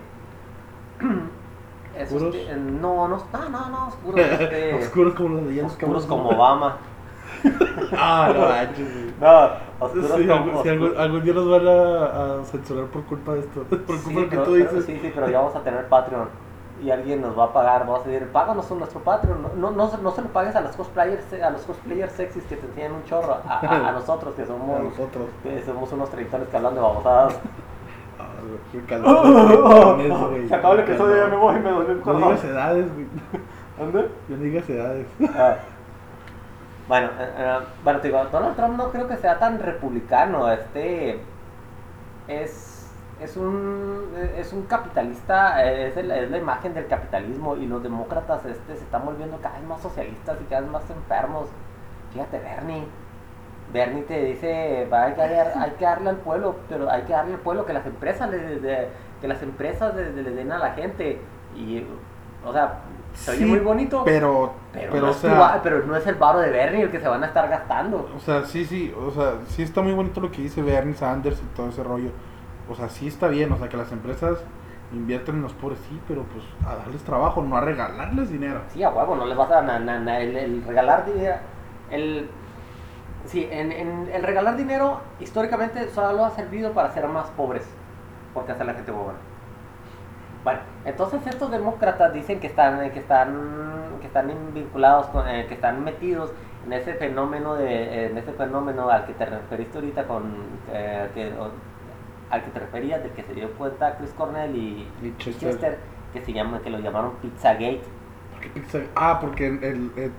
esos 1.97 2.21
¿Oscuros? 2.21 2.35
ti- 2.35 2.47
no, 2.57 3.07
no, 3.07 3.17
no, 3.17 3.49
no, 3.49 3.69
no, 3.69 3.87
oscuros. 3.87 4.19
este, 4.39 4.73
Oscuros 4.75 5.13
como 5.15 5.29
los 5.29 5.43
leyendas 5.43 5.73
oscuros 5.73 6.05
como 6.05 6.29
Obama. 6.29 6.77
Ah, 7.93 8.31
no 8.33 8.47
manches. 8.47 8.87
No, 9.21 9.49
oscuros 9.85 10.11
Sí, 10.15 10.27
como... 10.27 10.33
algún, 10.43 10.63
si 10.63 10.69
algún, 10.69 10.87
oscuros- 10.89 10.99
algún 10.99 11.23
día 11.23 11.33
nos 11.33 11.49
van 11.49 11.67
a, 11.67 12.39
a 12.41 12.43
censurar 12.45 12.85
por 12.85 13.03
culpa 13.03 13.33
de 13.33 13.39
esto. 13.41 13.63
Por 13.63 13.79
culpa 13.79 14.01
Sí, 14.07 14.15
de 14.15 14.21
lo 14.21 14.29
que 14.29 14.29
pero- 14.29 14.43
tú 14.43 14.51
pero- 14.53 14.65
dices. 14.71 14.85
sí, 14.85 14.99
sí, 15.01 15.11
pero 15.13 15.29
ya 15.29 15.39
vamos 15.39 15.55
a 15.55 15.59
tener 15.61 15.87
Patreon. 15.87 16.29
Y 16.81 16.89
alguien 16.89 17.21
nos 17.21 17.37
va 17.37 17.43
a 17.45 17.53
pagar, 17.53 17.85
vamos 17.85 18.05
a 18.05 18.09
decir, 18.09 18.27
páganos 18.31 18.69
un 18.71 18.79
nuestro 18.79 19.01
Patreon. 19.01 19.41
No, 19.43 19.49
no, 19.55 19.71
no, 19.71 19.87
se- 19.89 19.97
no 20.01 20.11
se 20.11 20.21
lo 20.23 20.29
pagues 20.29 20.55
a 20.55 20.61
los 20.61 20.75
cosplayers, 20.75 21.31
a 21.33 21.49
los 21.51 21.61
cosplayers 21.61 22.11
sexys 22.13 22.43
que 22.45 22.55
te 22.55 22.65
enseñan 22.65 22.93
un 22.93 23.03
chorro. 23.05 23.37
A, 23.47 23.59
a- 23.59 23.89
a 23.89 23.91
nosotros 23.99 24.33
que 24.35 24.41
A 24.41 24.47
somos, 24.47 24.79
nosotros. 24.83 25.27
que 25.43 25.63
somos 25.63 25.91
unos 25.91 26.09
treintones 26.09 26.47
que 26.49 26.57
hablan 26.57 26.73
de 26.75 26.81
babosadas. 26.81 27.39
Ah. 28.19 29.97
Se 30.47 30.55
acabó 30.55 30.73
el 30.73 30.79
episodio, 30.81 31.15
ya 31.17 31.27
me 31.27 31.35
voy, 31.37 31.55
me 31.59 31.69
dolió 31.71 31.91
el 31.91 32.01
No 32.03 32.13
digas 32.17 32.43
edades, 32.43 32.93
güey. 32.93 33.07
¿Dónde? 33.79 34.09
No 34.27 34.37
digas 34.37 34.69
edades. 34.69 35.07
Ah. 35.35 35.55
Bueno, 36.87 37.07
eh, 37.19 37.29
eh, 37.37 37.59
bueno, 37.83 37.99
te 37.99 38.07
digo, 38.09 38.23
Donald 38.31 38.55
Trump 38.55 38.77
no 38.77 38.91
creo 38.91 39.07
que 39.07 39.17
sea 39.17 39.39
tan 39.39 39.59
republicano. 39.59 40.51
Este 40.51 41.19
es, 42.27 42.70
es 43.21 43.37
un 43.37 44.09
es 44.37 44.51
un 44.53 44.63
capitalista, 44.63 45.63
es, 45.63 45.95
el- 45.97 46.11
es 46.11 46.29
la 46.31 46.37
imagen 46.37 46.73
del 46.73 46.87
capitalismo 46.87 47.55
y 47.55 47.65
los 47.67 47.81
demócratas 47.83 48.43
este 48.45 48.75
se 48.75 48.83
están 48.83 49.05
volviendo 49.05 49.37
cada 49.41 49.57
vez 49.59 49.67
más 49.67 49.81
socialistas 49.81 50.37
y 50.41 50.45
cada 50.45 50.61
vez 50.61 50.71
más 50.71 50.89
enfermos. 50.89 51.47
Fíjate, 52.13 52.39
Bernie. 52.39 52.83
Bernie 53.73 54.03
te 54.03 54.25
dice, 54.25 54.87
va, 54.91 55.03
hay, 55.03 55.13
que 55.13 55.21
dar- 55.21 55.53
hay 55.55 55.71
que 55.71 55.85
darle 55.85 56.09
al 56.09 56.17
pueblo, 56.17 56.55
pero 56.67 56.89
hay 56.89 57.03
que 57.03 57.13
darle 57.13 57.35
al 57.35 57.39
pueblo 57.39 57.65
que 57.65 57.73
las 57.73 57.85
empresas 57.85 58.29
le, 58.29 58.59
le- 58.59 58.87
que 59.21 59.27
las 59.27 59.41
empresas 59.43 59.95
le, 59.95 60.11
le 60.11 60.31
den 60.31 60.51
a 60.51 60.57
la 60.57 60.71
gente 60.71 61.21
y 61.55 61.85
o 62.45 62.51
sea, 62.51 62.79
se 63.13 63.31
oye 63.31 63.45
muy 63.45 63.59
bonito, 63.59 64.03
Pero, 64.03 64.53
pero, 64.73 64.91
pero, 64.93 65.05
no 65.05 65.11
o 65.11 65.13
tu 65.13 65.19
sea, 65.19 65.59
pero 65.61 65.85
no 65.85 65.95
es 65.95 66.05
el 66.07 66.15
varo 66.15 66.39
de 66.39 66.49
Bernie 66.49 66.81
el 66.81 66.91
que 66.91 66.99
se 66.99 67.07
van 67.07 67.23
a 67.23 67.27
estar 67.27 67.47
gastando. 67.47 68.09
o 68.15 68.19
sea, 68.19 68.43
sí, 68.45 68.65
sí, 68.65 68.93
o 68.99 69.11
sea, 69.11 69.35
sí 69.47 69.61
está 69.63 69.81
muy 69.81 69.93
bonito 69.93 70.19
lo 70.19 70.31
que 70.31 70.41
dice 70.41 70.61
Bernie 70.61 70.95
Sanders 70.95 71.39
y 71.39 71.55
todo 71.55 71.69
ese 71.69 71.83
rollo. 71.83 72.09
O 72.71 72.75
sea, 72.75 72.87
sí 72.87 73.07
está 73.07 73.27
bien, 73.27 73.51
o 73.51 73.57
sea, 73.57 73.67
que 73.67 73.75
las 73.75 73.91
empresas 73.91 74.37
invierten 74.93 75.35
en 75.35 75.41
los 75.41 75.51
pobres, 75.53 75.79
sí, 75.89 75.99
pero 76.07 76.23
pues 76.23 76.45
a 76.65 76.77
darles 76.77 77.03
trabajo, 77.03 77.41
no 77.41 77.57
a 77.57 77.61
regalarles 77.61 78.29
dinero. 78.29 78.61
Sí, 78.69 78.81
a 78.81 78.89
huevo, 78.89 79.15
no 79.15 79.25
les 79.25 79.37
vas 79.37 79.51
a 79.51 79.61
na- 79.61 79.79
na- 79.79 80.19
el, 80.19 80.63
regalar 80.63 81.05
dinero. 81.05 81.35
El, 81.89 82.29
sí, 83.25 83.45
en, 83.51 83.73
el 83.73 84.23
regalar 84.23 84.55
dinero 84.55 85.01
históricamente 85.19 85.89
solo 85.89 86.23
ha 86.23 86.29
servido 86.31 86.71
para 86.71 86.91
ser 86.93 87.07
más 87.09 87.29
pobres, 87.31 87.67
porque 88.33 88.53
hace 88.53 88.63
la 88.63 88.73
gente 88.73 88.91
buena. 88.91 89.19
Bueno, 90.45 90.59
entonces 90.85 91.27
estos 91.27 91.51
demócratas 91.51 92.13
dicen 92.13 92.39
que 92.39 92.47
están, 92.47 92.89
que 92.91 92.99
están, 92.99 93.97
que 93.99 94.07
están 94.07 94.31
vinculados, 94.53 95.07
con, 95.07 95.27
eh, 95.27 95.45
que 95.47 95.53
están 95.55 95.83
metidos 95.83 96.31
en 96.65 96.73
ese 96.73 96.93
fenómeno 96.93 97.55
de, 97.55 98.07
en 98.07 98.17
ese 98.17 98.31
fenómeno 98.31 98.89
al 98.89 99.05
que 99.05 99.13
te 99.13 99.25
referiste 99.25 99.77
ahorita 99.77 100.05
con, 100.05 100.33
eh, 100.71 101.09
que, 101.13 101.33
al 102.31 102.43
que 102.43 102.51
te 102.51 102.59
referías, 102.59 103.03
del 103.03 103.11
que 103.11 103.23
se 103.23 103.33
dio 103.33 103.51
cuenta 103.53 103.97
Chris 103.97 104.11
Cornell 104.17 104.55
y, 104.55 104.87
Y 105.03 105.15
Chester. 105.17 105.51
Chester, 105.51 105.77
que 106.13 106.21
se 106.21 106.33
llama, 106.33 106.59
que 106.61 106.69
lo 106.69 106.79
llamaron 106.79 107.11
Pizzagate. 107.21 107.81
¿Por 108.31 108.41
qué 108.41 108.49
pizza? 108.49 108.79
Ah, 108.95 109.17
porque 109.19 109.47
el, 109.47 109.63
el- 109.95 110.11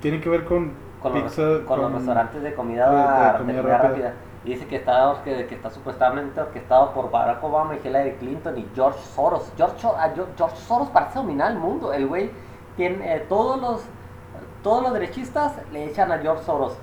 tiene 0.00 0.20
que 0.20 0.28
ver 0.28 0.44
con, 0.44 0.72
con, 1.00 1.14
los, 1.14 1.22
pizza. 1.24 1.64
con 1.66 1.80
los 1.80 1.92
restaurantes 1.92 2.42
de 2.42 2.54
comida, 2.54 2.90
de- 2.90 2.96
de 2.96 3.02
de 3.02 3.38
comida 3.38 3.38
comida 3.38 3.62
rápida. 3.62 3.88
rápida. 3.88 4.14
Y 4.44 4.50
dice 4.50 4.66
que 4.66 4.74
está, 4.76 5.20
que, 5.22 5.46
que 5.46 5.54
está 5.54 5.70
supuestamente 5.70 6.40
orquestado 6.40 6.92
por 6.92 7.10
Barack 7.12 7.44
Obama 7.44 7.76
y 7.76 7.86
Hillary 7.86 8.12
Clinton 8.14 8.58
y 8.58 8.66
George 8.74 8.98
Soros. 9.14 9.52
George, 9.56 9.78
So- 9.78 9.96
a 9.96 10.08
Geo- 10.10 10.26
George 10.36 10.56
Soros 10.56 10.88
parece 10.88 11.18
dominar 11.20 11.52
el 11.52 11.58
mundo. 11.58 11.92
El 11.92 12.08
güey 12.08 12.30
tiene 12.76 13.14
eh, 13.16 13.20
todos 13.28 13.60
los 13.60 13.84
todos 14.64 14.82
los 14.82 14.92
derechistas 14.92 15.54
le 15.72 15.84
echan 15.86 16.10
a 16.10 16.18
George 16.18 16.42
Soros. 16.44 16.76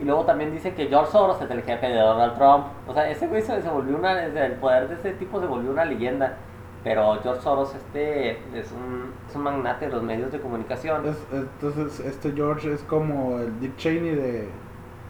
Y 0.00 0.04
luego 0.04 0.24
también 0.24 0.52
dice 0.52 0.74
que 0.74 0.86
George 0.86 1.10
Soros 1.10 1.40
es 1.42 1.50
el 1.50 1.62
jefe 1.62 1.88
de 1.88 1.98
Donald 1.98 2.34
Trump. 2.36 2.66
O 2.86 2.94
sea, 2.94 3.10
ese 3.10 3.26
güey 3.26 3.42
se, 3.42 3.60
se 3.60 3.68
volvió 3.68 3.96
una. 3.96 4.24
El 4.24 4.52
poder 4.54 4.88
de 4.88 4.94
ese 4.94 5.12
tipo 5.14 5.40
se 5.40 5.46
volvió 5.46 5.70
una 5.72 5.84
leyenda. 5.84 6.36
Pero 6.84 7.18
George 7.22 7.42
Soros 7.42 7.74
este 7.74 8.30
es 8.54 8.70
un, 8.72 9.10
es 9.28 9.34
un 9.34 9.42
magnate 9.42 9.86
de 9.86 9.92
los 9.92 10.02
medios 10.02 10.30
de 10.30 10.38
comunicación. 10.40 11.04
Es- 11.06 11.26
entonces, 11.32 11.98
este 12.00 12.32
George 12.32 12.72
es 12.72 12.82
como 12.84 13.38
el 13.40 13.58
Dick 13.58 13.76
Cheney 13.76 14.14
de. 14.14 14.48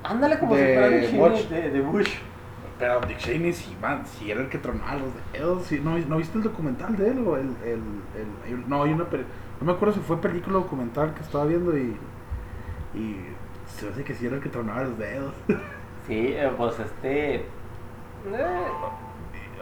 Ándale 0.04 0.38
como 0.38 0.54
de 0.54 0.66
si 0.66 0.74
fuera 0.74 0.88
de, 0.88 1.30
Bush. 1.36 1.48
de, 1.48 1.70
de 1.70 1.80
Bush. 1.82 2.14
Pero 2.78 3.00
Dick 3.00 3.18
Cheney 3.18 3.52
sí, 3.52 3.76
man, 3.82 4.02
sí 4.06 4.30
era 4.30 4.40
el 4.40 4.48
que 4.48 4.56
tronaba 4.56 4.94
los 4.94 5.10
dedos. 5.32 5.64
sí, 5.64 5.80
¿no, 5.84 5.98
¿No 5.98 6.16
viste 6.16 6.38
el 6.38 6.44
documental 6.44 6.96
de 6.96 7.10
él? 7.10 7.26
O 7.26 7.36
el, 7.36 7.48
el, 7.64 7.80
el- 8.50 8.68
no, 8.68 8.84
hay 8.84 8.92
una. 8.94 9.04
No 9.04 9.66
me 9.66 9.72
acuerdo 9.72 9.94
si 9.94 10.00
fue 10.00 10.16
película 10.20 10.56
o 10.58 10.60
documental 10.62 11.12
que 11.12 11.20
estaba 11.20 11.44
viendo 11.44 11.76
y. 11.76 11.96
Y. 12.94 13.16
Se 13.78 13.86
me 13.86 13.92
hace 13.92 14.04
que 14.04 14.14
sí 14.14 14.26
era 14.26 14.36
el 14.36 14.42
que 14.42 14.48
tronaba 14.48 14.82
los 14.82 14.98
dedos. 14.98 15.32
Sí, 16.06 16.28
eh, 16.34 16.50
pues 16.56 16.78
este. 16.80 17.34
eh, 17.34 17.42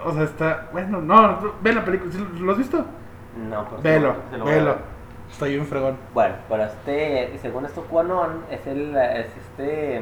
o 0.04 0.12
sea, 0.12 0.22
está. 0.22 0.68
Bueno, 0.72 1.00
no, 1.00 1.54
ve 1.60 1.72
la 1.72 1.84
película. 1.84 2.12
¿sí 2.12 2.24
¿Lo 2.38 2.52
has 2.52 2.58
visto? 2.58 2.84
no, 3.50 3.68
pues. 3.68 3.82
Velo, 3.82 4.14
se 4.30 4.38
lo 4.38 4.44
voy 4.44 4.52
a 4.52 4.56
velo. 4.56 4.76
Está 5.28 5.46
bien 5.46 5.66
fregón. 5.66 5.96
Bueno, 6.14 6.36
pero 6.48 6.62
este, 6.64 7.36
según 7.42 7.64
esto, 7.66 7.82
Quanon 7.82 8.44
es 8.48 8.64
el, 8.68 8.94
es 8.96 9.26
este, 9.36 9.96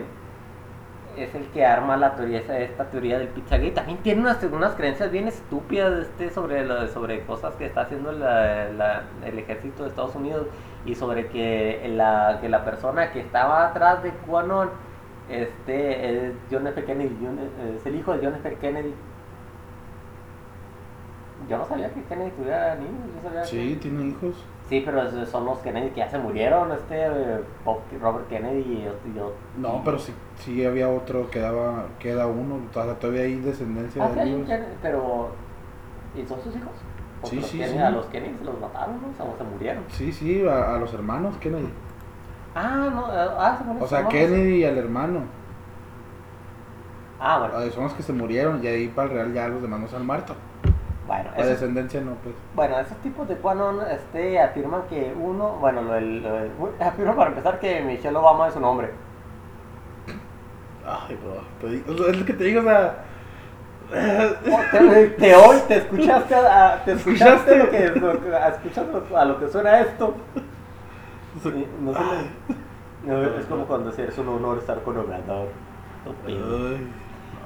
es 1.16 1.34
el 1.34 1.46
que 1.54 1.64
arma 1.64 1.96
la 1.96 2.14
teoría, 2.14 2.40
esa- 2.40 2.58
esta 2.58 2.84
teoría 2.90 3.18
del 3.18 3.28
Pizzagate. 3.28 3.70
También 3.70 3.98
tiene 4.02 4.20
unas, 4.20 4.42
unas 4.44 4.74
creencias 4.74 5.10
bien 5.10 5.26
estúpidas 5.26 5.94
este, 6.00 6.28
sobre, 6.28 6.66
lo- 6.66 6.86
sobre 6.88 7.24
cosas 7.24 7.54
que 7.54 7.64
está 7.64 7.80
haciendo 7.82 8.12
la- 8.12 8.68
la- 8.68 9.02
el 9.24 9.38
ejército 9.38 9.84
de 9.84 9.88
Estados 9.88 10.14
Unidos 10.14 10.46
y 10.84 10.94
sobre 10.94 11.28
que 11.28 11.88
la, 11.94 12.38
que 12.40 12.48
la 12.48 12.64
persona 12.64 13.10
que 13.12 13.20
estaba 13.20 13.66
atrás 13.68 14.02
de 14.02 14.10
Quanon 14.26 14.68
este, 15.28 16.26
es 16.28 16.32
John 16.50 16.66
F. 16.66 16.84
Kennedy, 16.84 17.16
John- 17.22 17.38
es 17.76 17.86
el 17.86 17.94
hijo 17.96 18.12
de 18.16 18.24
John 18.26 18.34
F. 18.36 18.56
Kennedy. 18.60 18.94
Yo 21.48 21.58
no 21.58 21.64
sabía 21.66 21.92
que 21.92 22.02
Kennedy 22.04 22.30
tuviera 22.30 22.74
niños, 22.76 22.92
yo 23.16 23.22
sabía 23.28 23.42
que- 23.42 23.48
Sí, 23.48 23.78
tiene 23.80 24.06
hijos. 24.08 24.34
Sí, 24.68 24.82
pero 24.84 25.26
son 25.26 25.44
los 25.44 25.58
Kennedy 25.58 25.90
que 25.90 25.96
ya 26.00 26.08
se 26.08 26.18
murieron, 26.18 26.72
este 26.72 27.06
Robert 28.00 28.28
Kennedy 28.28 28.60
y 28.60 28.84
yo. 28.84 28.92
y 29.10 29.14
yo- 29.16 29.32
No, 29.58 29.82
pero 29.84 29.98
sí, 29.98 30.14
sí 30.38 30.64
había 30.64 30.88
otro, 30.88 31.28
quedaba, 31.30 31.86
queda 31.98 32.26
uno, 32.26 32.60
todavía 32.72 33.22
hay 33.22 33.36
descendencia 33.40 34.02
Ah, 34.02 34.08
sí, 34.14 34.20
de 34.20 34.24
ellos. 34.26 34.46
Kennedy, 34.48 34.72
pero... 34.80 35.28
¿Y 36.16 36.24
son 36.26 36.40
sus 36.40 36.54
hijos? 36.56 36.72
Porque 37.24 37.36
Sí, 37.36 37.40
los 37.40 37.50
sí, 37.50 37.58
Kennedy- 37.58 37.72
sí. 37.72 37.78
A 37.78 37.90
los 37.90 38.06
Kennedy 38.06 38.34
se 38.38 38.44
los 38.44 38.60
mataron, 38.60 38.96
¿no? 39.02 39.24
O 39.24 39.36
se 39.36 39.44
murieron. 39.44 39.84
Sí, 39.88 40.12
sí, 40.12 40.46
a, 40.46 40.74
a 40.74 40.78
los 40.78 40.92
hermanos 40.94 41.36
Kennedy. 41.38 41.68
Ah, 42.54 42.88
no, 42.92 43.12
eh, 43.12 43.28
ah, 43.38 43.58
se. 43.78 43.84
O 43.84 43.86
sea, 43.88 44.06
Kennedy 44.08 44.56
y 44.58 44.64
al 44.64 44.78
hermano. 44.78 45.20
Ah, 47.20 47.38
bueno, 47.38 47.54
Ah, 47.56 47.70
Son 47.72 47.84
los 47.84 47.94
que 47.94 48.02
se 48.02 48.12
murieron 48.12 48.62
y 48.62 48.66
ahí 48.66 48.88
para 48.88 49.08
el 49.08 49.14
real 49.14 49.32
ya 49.32 49.48
los 49.48 49.62
demás 49.62 49.80
no 49.80 49.88
se 49.88 49.96
han 49.96 50.06
muerto. 50.06 50.34
bueno, 51.06 51.30
La 51.36 51.46
descendencia 51.46 52.00
no, 52.00 52.12
pues. 52.22 52.34
bueno, 52.54 52.78
esos 52.78 52.96
tipos 52.98 53.28
de 53.28 53.36
Quanon 53.36 53.78
este, 53.90 54.40
afirman 54.40 54.82
que 54.88 55.14
uno, 55.20 55.56
bueno, 55.60 55.82
lo 55.82 55.92
del, 55.92 56.22
lo 56.22 56.32
del- 56.34 56.50
afirman 56.80 57.16
para 57.16 57.28
empezar 57.30 57.58
que 57.60 57.80
Michelle 57.82 58.16
Obama 58.16 58.48
es 58.48 58.56
un 58.56 58.64
hombre. 58.64 58.90
Ay, 60.86 61.16
bro. 61.22 61.40
te 61.60 61.68
digo- 61.76 62.06
es 62.08 62.18
lo 62.18 62.26
que 62.26 62.32
te 62.34 62.44
digo, 62.44 62.60
o 62.60 62.64
sea. 62.64 63.04
Te, 63.90 65.06
te 65.18 65.34
oí, 65.36 65.58
te 65.68 65.76
escuchaste, 65.76 66.34
a, 66.34 66.82
te 66.84 66.92
escuchaste 66.92 67.56
lo 67.56 67.70
que, 67.70 67.88
lo 67.90 68.10
a, 68.10 68.50
lo- 69.10 69.18
a 69.18 69.24
lo 69.24 69.38
que 69.40 69.48
suena 69.48 69.80
esto. 69.80 70.14
Sí, 71.42 71.66
no 71.80 71.92
le- 71.92 71.98
no, 73.06 73.38
es 73.38 73.44
como 73.46 73.66
cuando 73.66 73.90
decía, 73.90 74.06
es 74.06 74.16
un 74.18 74.28
honor 74.28 74.58
estar 74.58 74.80
con 74.82 74.96
Obrador. 74.96 75.48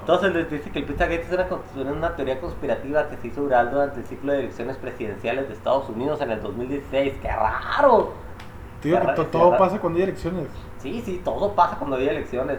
Entonces 0.01 0.33
les 0.35 0.51
dice 0.51 0.71
que 0.71 0.79
el 0.79 0.85
Pizzagate 0.87 1.21
es 1.23 1.77
una, 1.77 1.91
una 1.93 2.17
teoría 2.17 2.41
conspirativa 2.41 3.09
que 3.09 3.17
se 3.19 3.29
hizo 3.29 3.43
durante 3.43 4.01
el 4.01 4.07
ciclo 4.07 4.33
de 4.33 4.41
elecciones 4.41 4.77
presidenciales 4.79 5.49
de 5.49 5.55
Estados 5.55 5.89
Unidos 5.91 6.21
en 6.23 6.31
el 6.31 6.41
2016. 6.41 7.15
¡Qué 7.21 7.29
raro! 7.29 8.13
Que 8.83 8.97
to- 9.17 9.27
todo 9.27 9.51
pasa 9.59 9.79
cuando 9.81 9.99
hay 9.99 10.05
elecciones. 10.05 10.47
Sí, 10.79 11.03
sí, 11.05 11.21
todo 11.25 11.53
pasa 11.55 11.77
cuando 11.77 11.97
hay 11.97 12.09
elecciones. 12.09 12.59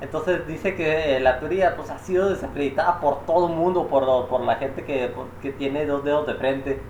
Entonces 0.00 0.46
dice 0.46 0.74
que 0.76 1.16
eh, 1.16 1.20
la 1.20 1.38
teoría 1.40 1.74
pues, 1.76 1.90
ha 1.90 1.98
sido 1.98 2.28
desacreditada 2.28 3.00
por 3.00 3.24
todo 3.26 3.48
el 3.48 3.54
mundo, 3.54 3.88
por, 3.88 4.28
por 4.28 4.42
la 4.42 4.56
gente 4.56 4.84
que, 4.84 5.14
que 5.40 5.52
tiene 5.52 5.86
dos 5.86 6.04
dedos 6.04 6.26
de 6.26 6.34
frente. 6.34 6.82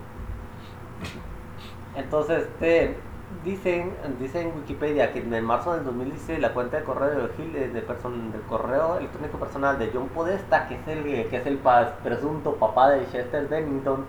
Entonces, 1.95 2.43
este, 2.45 2.97
dicen, 3.45 3.97
dice 4.21 4.43
en 4.43 4.55
Wikipedia 4.57 5.13
que 5.13 5.21
en 5.21 5.45
marzo 5.45 5.75
del 5.75 5.85
2016 5.85 6.39
la 6.41 6.53
cuenta 6.53 6.77
de 6.79 6.85
correo 6.85 7.11
de 7.11 7.69
de, 7.69 7.87
person- 7.87 8.31
del 8.33 8.43
correo 8.43 8.99
electrónico 8.99 9.39
personal 9.39 9.79
de 9.79 9.91
John 9.93 10.09
Podesta, 10.09 10.69
que 10.69 10.75
es 10.77 10.87
el 10.89 11.03
que 11.05 11.37
es 11.37 11.47
el 11.47 11.59
presunto 12.03 12.57
papá 12.57 12.91
de 12.91 13.07
Chester 13.11 13.49
Bennington, 13.49 14.05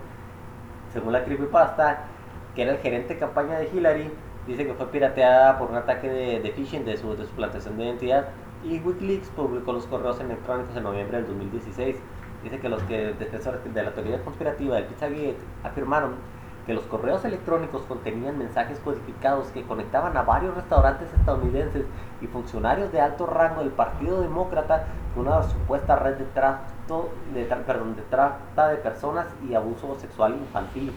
según 0.94 1.14
la 1.14 1.24
creepypasta, 1.24 2.06
que 2.56 2.64
era 2.64 2.72
el 2.74 2.80
gerente 2.80 3.14
de 3.16 3.20
campaña 3.20 3.60
de 3.60 3.70
Hillary, 3.74 4.12
dice 4.48 4.66
que 4.66 4.74
fue 4.74 4.88
pirateada 4.92 5.58
por 5.60 5.70
un 5.70 5.78
ataque 5.78 6.10
de, 6.10 6.40
de 6.40 6.52
phishing 6.52 6.86
de 6.86 6.98
su, 6.98 7.16
de 7.16 7.26
su 7.26 7.34
plantación 7.36 7.78
de 7.78 7.86
identidad 7.86 8.26
y 8.64 8.80
Wikileaks 8.80 9.30
publicó 9.30 9.74
los 9.74 9.86
correos 9.86 10.20
electrónicos 10.20 10.76
en 10.76 10.84
noviembre 10.84 11.18
del 11.18 11.28
2016. 11.28 11.96
Dice 12.44 12.60
que 12.60 12.70
los 12.70 12.82
que 12.84 13.14
defensores 13.14 13.62
de 13.74 13.84
la 13.84 13.94
teoría 13.94 14.24
conspirativa 14.24 14.76
del 14.76 14.86
Pizzagate 14.86 15.36
afirmaron 15.64 16.16
que 16.68 16.74
los 16.74 16.84
correos 16.84 17.24
electrónicos 17.24 17.82
contenían 17.84 18.38
mensajes 18.38 18.80
codificados 18.82 19.48
que 19.48 19.64
conectaban 19.64 20.18
a 20.18 20.24
varios 20.24 20.54
restaurantes 20.54 21.08
estadounidenses 21.14 21.86
y 22.22 22.28
funcionarios 22.28 22.92
de 22.92 23.00
alto 23.00 23.26
rango 23.26 23.62
del 23.62 23.72
Partido 23.72 24.22
Demócrata 24.22 24.86
con 25.16 25.28
una 25.28 25.44
supuesta 25.44 25.96
red 25.96 26.16
de, 26.16 26.26
trato, 26.26 27.10
de, 27.34 27.46
perdón, 27.46 27.96
de 27.96 28.02
trata 28.04 28.68
de 28.68 28.76
personas 28.78 29.28
y 29.50 29.54
abuso 29.54 29.96
sexual 29.96 30.34
infantil. 30.34 30.92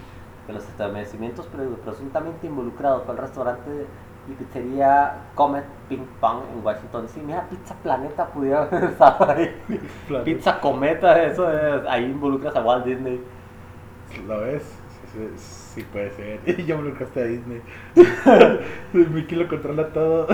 Que 0.47 0.53
los 0.53 0.67
establecimientos 0.69 1.47
presuntamente 1.85 2.49
involucrados 2.49 3.05
fue 3.05 3.15
el 3.15 3.21
restaurante 3.21 3.87
y 4.31 4.35
pizzería 4.35 5.15
Comet 5.35 5.65
Ping 5.89 6.07
Pong 6.21 6.43
en 6.53 6.65
Washington. 6.65 7.09
Sí, 7.09 7.21
mira, 7.25 7.47
Pizza 7.49 7.75
Planeta 7.83 8.27
pudiera 8.27 8.63
haber 8.71 8.85
estado 8.85 9.31
ahí. 9.31 9.63
Pizza 10.25 10.61
Cometa, 10.61 11.23
eso 11.23 11.51
es, 11.51 11.87
ahí 11.89 12.05
involucras 12.05 12.55
a 12.55 12.63
Walt 12.63 12.85
Disney. 12.85 13.21
¿Lo 14.27 14.41
ves? 14.41 14.63
Sí, 15.37 15.83
puede 15.93 16.11
ser. 16.11 16.41
Ya 16.67 16.75
involucraste 16.75 17.21
a 17.21 17.25
Disney. 17.25 17.63
Mickey 18.93 19.39
lo 19.39 19.49
controla 19.49 19.89
todo. 19.89 20.29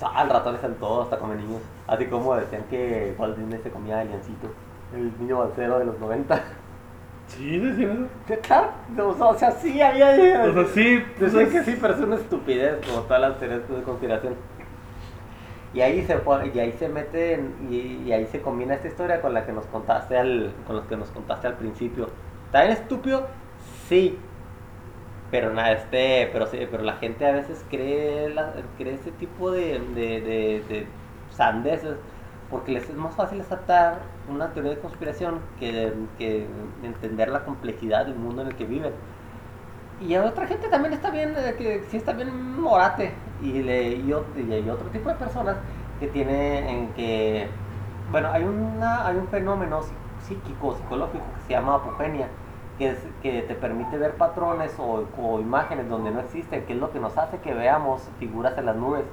Al 0.00 0.30
ratón 0.30 0.54
está 0.54 0.68
en 0.68 0.74
todo, 0.76 1.02
hasta 1.02 1.18
come 1.18 1.34
niños. 1.34 1.60
Así 1.86 2.06
como 2.06 2.34
decían 2.36 2.62
que 2.70 3.14
Walt 3.18 3.36
Disney 3.36 3.60
se 3.62 3.70
comía 3.70 4.00
aliancito, 4.00 4.48
el 4.94 5.12
niño 5.18 5.38
balcero 5.38 5.78
de 5.78 5.86
los 5.86 5.98
90. 5.98 6.42
Sí, 7.28 7.58
decían 7.58 8.08
eso. 8.26 8.40
Claro, 8.42 8.72
o 9.18 9.34
sea, 9.34 9.50
sí 9.52 9.80
había. 9.80 10.44
O 10.44 10.52
sea, 10.52 10.64
sí. 10.74 11.02
Decían 11.18 11.50
que 11.50 11.62
sí, 11.62 11.78
pero 11.80 11.94
es 11.94 12.00
una 12.00 12.16
estupidez, 12.16 12.84
como 12.86 13.02
todas 13.02 13.20
las 13.20 13.38
teorías 13.38 13.68
de 13.68 13.82
conspiración. 13.82 14.34
Y 15.74 15.80
ahí 15.82 16.02
se 16.02 16.18
y 16.54 16.58
ahí 16.58 16.72
se 16.72 16.88
mete 16.88 17.40
y, 17.70 18.10
ahí 18.10 18.26
se 18.26 18.40
combina 18.40 18.74
esta 18.74 18.88
historia 18.88 19.20
con 19.20 19.34
la 19.34 19.44
que 19.44 19.52
nos 19.52 19.66
contaste 19.66 20.16
al 20.16 20.52
con 20.66 20.76
los 20.76 20.86
que 20.86 20.96
nos 20.96 21.10
contaste 21.10 21.46
al 21.46 21.54
principio. 21.54 22.08
¿Está 22.46 22.62
bien 22.62 22.72
estúpido? 22.72 23.26
Sí. 23.88 24.18
Pero 25.30 25.52
nada, 25.52 25.72
este, 25.72 26.30
pero 26.32 26.46
sí, 26.46 26.58
pero 26.70 26.82
la 26.82 26.94
gente 26.94 27.26
a 27.26 27.32
veces 27.32 27.62
cree 27.68 28.34
cree 28.78 28.94
ese 28.94 29.12
tipo 29.12 29.50
de, 29.50 29.78
de, 29.94 30.20
de, 30.22 30.64
de 30.66 30.86
sandeces 31.30 31.96
porque 32.50 32.72
les 32.72 32.88
es 32.88 32.96
más 32.96 33.14
fácil 33.14 33.40
aceptar 33.40 34.00
una 34.28 34.52
teoría 34.52 34.72
de 34.72 34.78
conspiración 34.78 35.40
que, 35.58 35.92
que, 36.16 36.46
entender 36.82 37.28
la 37.28 37.44
complejidad 37.44 38.06
del 38.06 38.14
mundo 38.14 38.42
en 38.42 38.48
el 38.48 38.56
que 38.56 38.64
viven. 38.64 38.92
Y 40.00 40.14
a 40.14 40.24
otra 40.24 40.46
gente 40.46 40.68
también 40.68 40.94
está 40.94 41.10
bien, 41.10 41.34
eh, 41.36 41.54
que 41.58 41.84
sí 41.90 41.96
está 41.96 42.12
bien 42.12 42.60
morate. 42.60 43.12
Y, 43.42 43.62
le, 43.62 43.90
y, 43.90 44.12
hay 44.52 44.70
otro 44.70 44.88
tipo 44.90 45.08
de 45.08 45.16
personas 45.16 45.56
que 46.00 46.06
tienen 46.06 46.88
que, 46.94 47.48
bueno, 48.10 48.30
hay, 48.30 48.44
una, 48.44 49.06
hay 49.06 49.16
un 49.16 49.28
fenómeno 49.28 49.80
psíquico, 50.22 50.76
psicológico 50.76 51.24
que 51.36 51.42
se 51.46 51.52
llama 51.52 51.74
apogenia, 51.74 52.28
que, 52.78 52.90
es, 52.90 52.98
que 53.22 53.42
te 53.42 53.54
permite 53.56 53.98
ver 53.98 54.14
patrones 54.14 54.74
o, 54.78 55.04
o 55.20 55.40
imágenes 55.40 55.88
donde 55.88 56.12
no 56.12 56.20
existen, 56.20 56.64
que 56.64 56.72
es 56.72 56.78
lo 56.78 56.92
que 56.92 57.00
nos 57.00 57.18
hace 57.18 57.38
que 57.38 57.52
veamos 57.52 58.08
figuras 58.18 58.56
en 58.56 58.66
las 58.66 58.76
nubes. 58.76 59.04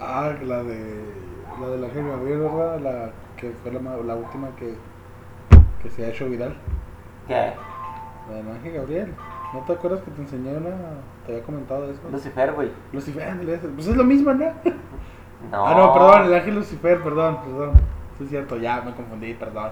Ah, 0.00 0.32
la 0.42 0.62
de 0.62 1.31
la 1.60 1.68
de 1.68 1.78
la 1.78 1.86
Ángel 1.86 2.08
Gabriel, 2.08 2.40
¿verdad? 2.40 2.80
La 2.80 3.10
que 3.36 3.50
fue 3.62 3.72
la, 3.72 3.80
la 3.80 4.14
última 4.14 4.48
que, 4.56 4.74
que 5.82 5.90
se 5.90 6.04
ha 6.04 6.08
hecho 6.08 6.28
viral. 6.28 6.54
¿Qué? 7.26 7.52
La 8.30 8.42
de 8.42 8.50
Ángel 8.50 8.72
Gabriel. 8.72 9.14
¿No 9.52 9.60
te 9.60 9.72
acuerdas 9.72 10.00
que 10.02 10.10
te 10.10 10.22
enseñé 10.22 10.56
una? 10.56 10.70
Te 11.26 11.32
había 11.32 11.44
comentado 11.44 11.90
eso. 11.90 12.00
Lucifer, 12.10 12.52
güey. 12.52 12.70
Lucifer, 12.92 13.36
pues 13.74 13.86
es 13.86 13.96
lo 13.96 14.04
mismo, 14.04 14.32
¿no? 14.32 14.46
No. 15.50 15.66
Ah, 15.66 15.74
no, 15.76 15.92
perdón, 15.92 16.26
el 16.26 16.34
ángel 16.34 16.54
Lucifer, 16.54 17.02
perdón, 17.02 17.38
perdón. 17.44 17.72
Sí, 18.16 18.24
es 18.24 18.30
cierto, 18.30 18.56
ya 18.56 18.80
me 18.80 18.94
confundí, 18.94 19.34
perdón. 19.34 19.70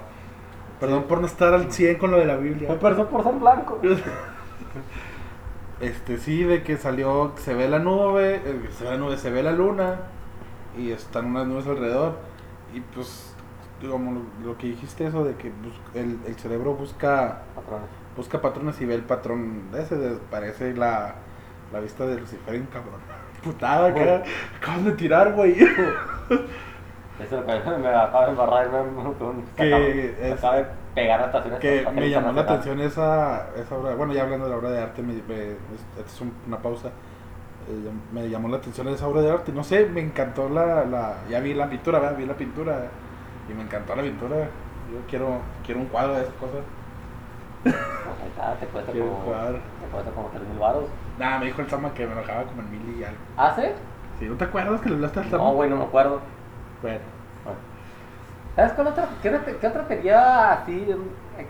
Perdón 0.79 1.03
por 1.03 1.19
no 1.19 1.27
estar 1.27 1.53
al 1.53 1.71
100 1.71 1.97
con 1.97 2.11
lo 2.11 2.17
de 2.17 2.25
la 2.25 2.35
Biblia. 2.35 2.69
Me 2.69 2.75
perdón 2.75 3.07
por 3.07 3.23
ser 3.23 3.33
blanco. 3.35 3.79
este, 5.79 6.17
sí, 6.17 6.43
de 6.43 6.61
que 6.61 6.77
salió, 6.77 7.31
se 7.37 7.53
ve 7.53 7.69
la 7.69 7.79
nube, 7.79 8.41
eh, 8.43 8.69
se 8.71 8.83
ve 8.83 8.91
la 8.91 8.97
nube, 8.97 9.17
se 9.17 9.31
ve 9.31 9.43
la 9.43 9.51
luna 9.51 9.99
y 10.77 10.91
están 10.91 11.25
unas 11.27 11.47
nubes 11.47 11.67
alrededor. 11.67 12.15
Y 12.73 12.81
pues, 12.81 13.35
como 13.89 14.23
lo, 14.43 14.57
que 14.57 14.67
dijiste, 14.67 15.07
eso 15.07 15.23
de 15.23 15.35
que 15.35 15.51
el, 15.95 16.19
el, 16.25 16.35
cerebro 16.35 16.73
busca 16.73 17.41
patrones. 17.55 17.89
busca 18.15 18.41
patrones 18.41 18.79
y 18.81 18.85
ve 18.85 18.95
el 18.95 19.03
patrón 19.03 19.69
ese, 19.77 19.95
parece 20.29 20.73
la, 20.75 21.15
la 21.73 21.79
vista 21.79 22.05
de 22.05 22.19
Lucifer 22.19 22.55
en 22.55 22.65
cabrón. 22.67 23.01
Putada, 23.43 23.93
que 23.93 24.23
acabas 24.57 24.85
de 24.85 24.91
tirar, 24.91 25.33
güey. 25.33 25.57
Eso 27.19 27.43
me 27.45 27.53
acaba 27.89 28.25
de 28.25 28.31
embarrar, 28.31 28.69
que 29.55 30.15
es, 30.21 30.33
acaba 30.33 30.55
de 30.57 30.65
pegar 30.95 31.21
estaciones. 31.21 31.59
Que 31.59 31.87
me 31.93 32.09
llamó 32.09 32.31
la 32.31 32.41
atención 32.41 32.79
esa, 32.81 33.49
esa 33.55 33.75
obra, 33.75 33.93
bueno, 33.93 34.13
ya 34.13 34.23
hablando 34.23 34.45
de 34.45 34.51
la 34.51 34.57
obra 34.57 34.71
de 34.71 34.81
arte, 34.81 35.03
me, 35.03 35.13
me, 35.13 35.51
esta 35.51 36.07
es 36.07 36.21
una 36.47 36.57
pausa 36.57 36.89
me 38.13 38.29
llamó 38.29 38.47
la 38.49 38.57
atención 38.57 38.87
esa 38.89 39.07
obra 39.07 39.21
de 39.21 39.31
arte. 39.31 39.51
No 39.51 39.63
sé, 39.63 39.85
me 39.85 40.01
encantó 40.01 40.49
la, 40.49 40.85
la 40.85 41.15
ya 41.29 41.39
vi 41.39 41.53
la 41.53 41.69
pintura, 41.69 41.99
¿verdad? 41.99 42.17
vi 42.17 42.25
la 42.25 42.35
pintura 42.35 42.87
y 43.49 43.53
me 43.53 43.63
encantó 43.63 43.95
la 43.95 44.03
pintura. 44.03 44.35
Yo 44.91 44.99
quiero, 45.07 45.39
quiero 45.65 45.81
un 45.81 45.87
cuadro 45.87 46.15
de 46.15 46.21
esas 46.21 46.33
cosas. 46.35 46.61
te 47.63 48.65
cuesta 48.67 48.91
como, 48.91 49.19
cuadro. 49.19 49.53
te 49.57 49.87
cuesta 49.91 50.11
como 50.11 50.27
3 50.29 50.47
mil 50.47 50.59
baros. 50.59 50.85
Nah, 51.17 51.39
me 51.39 51.45
dijo 51.45 51.61
el 51.61 51.69
Sama 51.69 51.93
que 51.93 52.05
me 52.05 52.15
lo 52.15 52.21
como 52.21 52.61
en 52.61 52.71
mil 52.71 52.99
y 52.99 53.03
algo. 53.03 53.19
¿Ah, 53.37 53.53
sí? 53.55 53.63
Sí, 54.19 54.25
¿no 54.25 54.35
te 54.35 54.43
acuerdas 54.45 54.81
que 54.81 54.89
le 54.89 54.95
hablaste 54.95 55.19
al 55.19 55.29
Sama? 55.29 55.43
No, 55.43 55.53
güey, 55.53 55.69
no 55.69 55.77
me 55.77 55.83
acuerdo. 55.83 56.19
Bueno. 56.81 56.99
¿Sabes 58.55 58.73
cuál 58.73 58.87
otra, 58.87 59.07
qué, 59.23 59.57
qué 59.61 59.67
otra 59.67 59.87
teoría 59.87 60.51
así, 60.51 60.85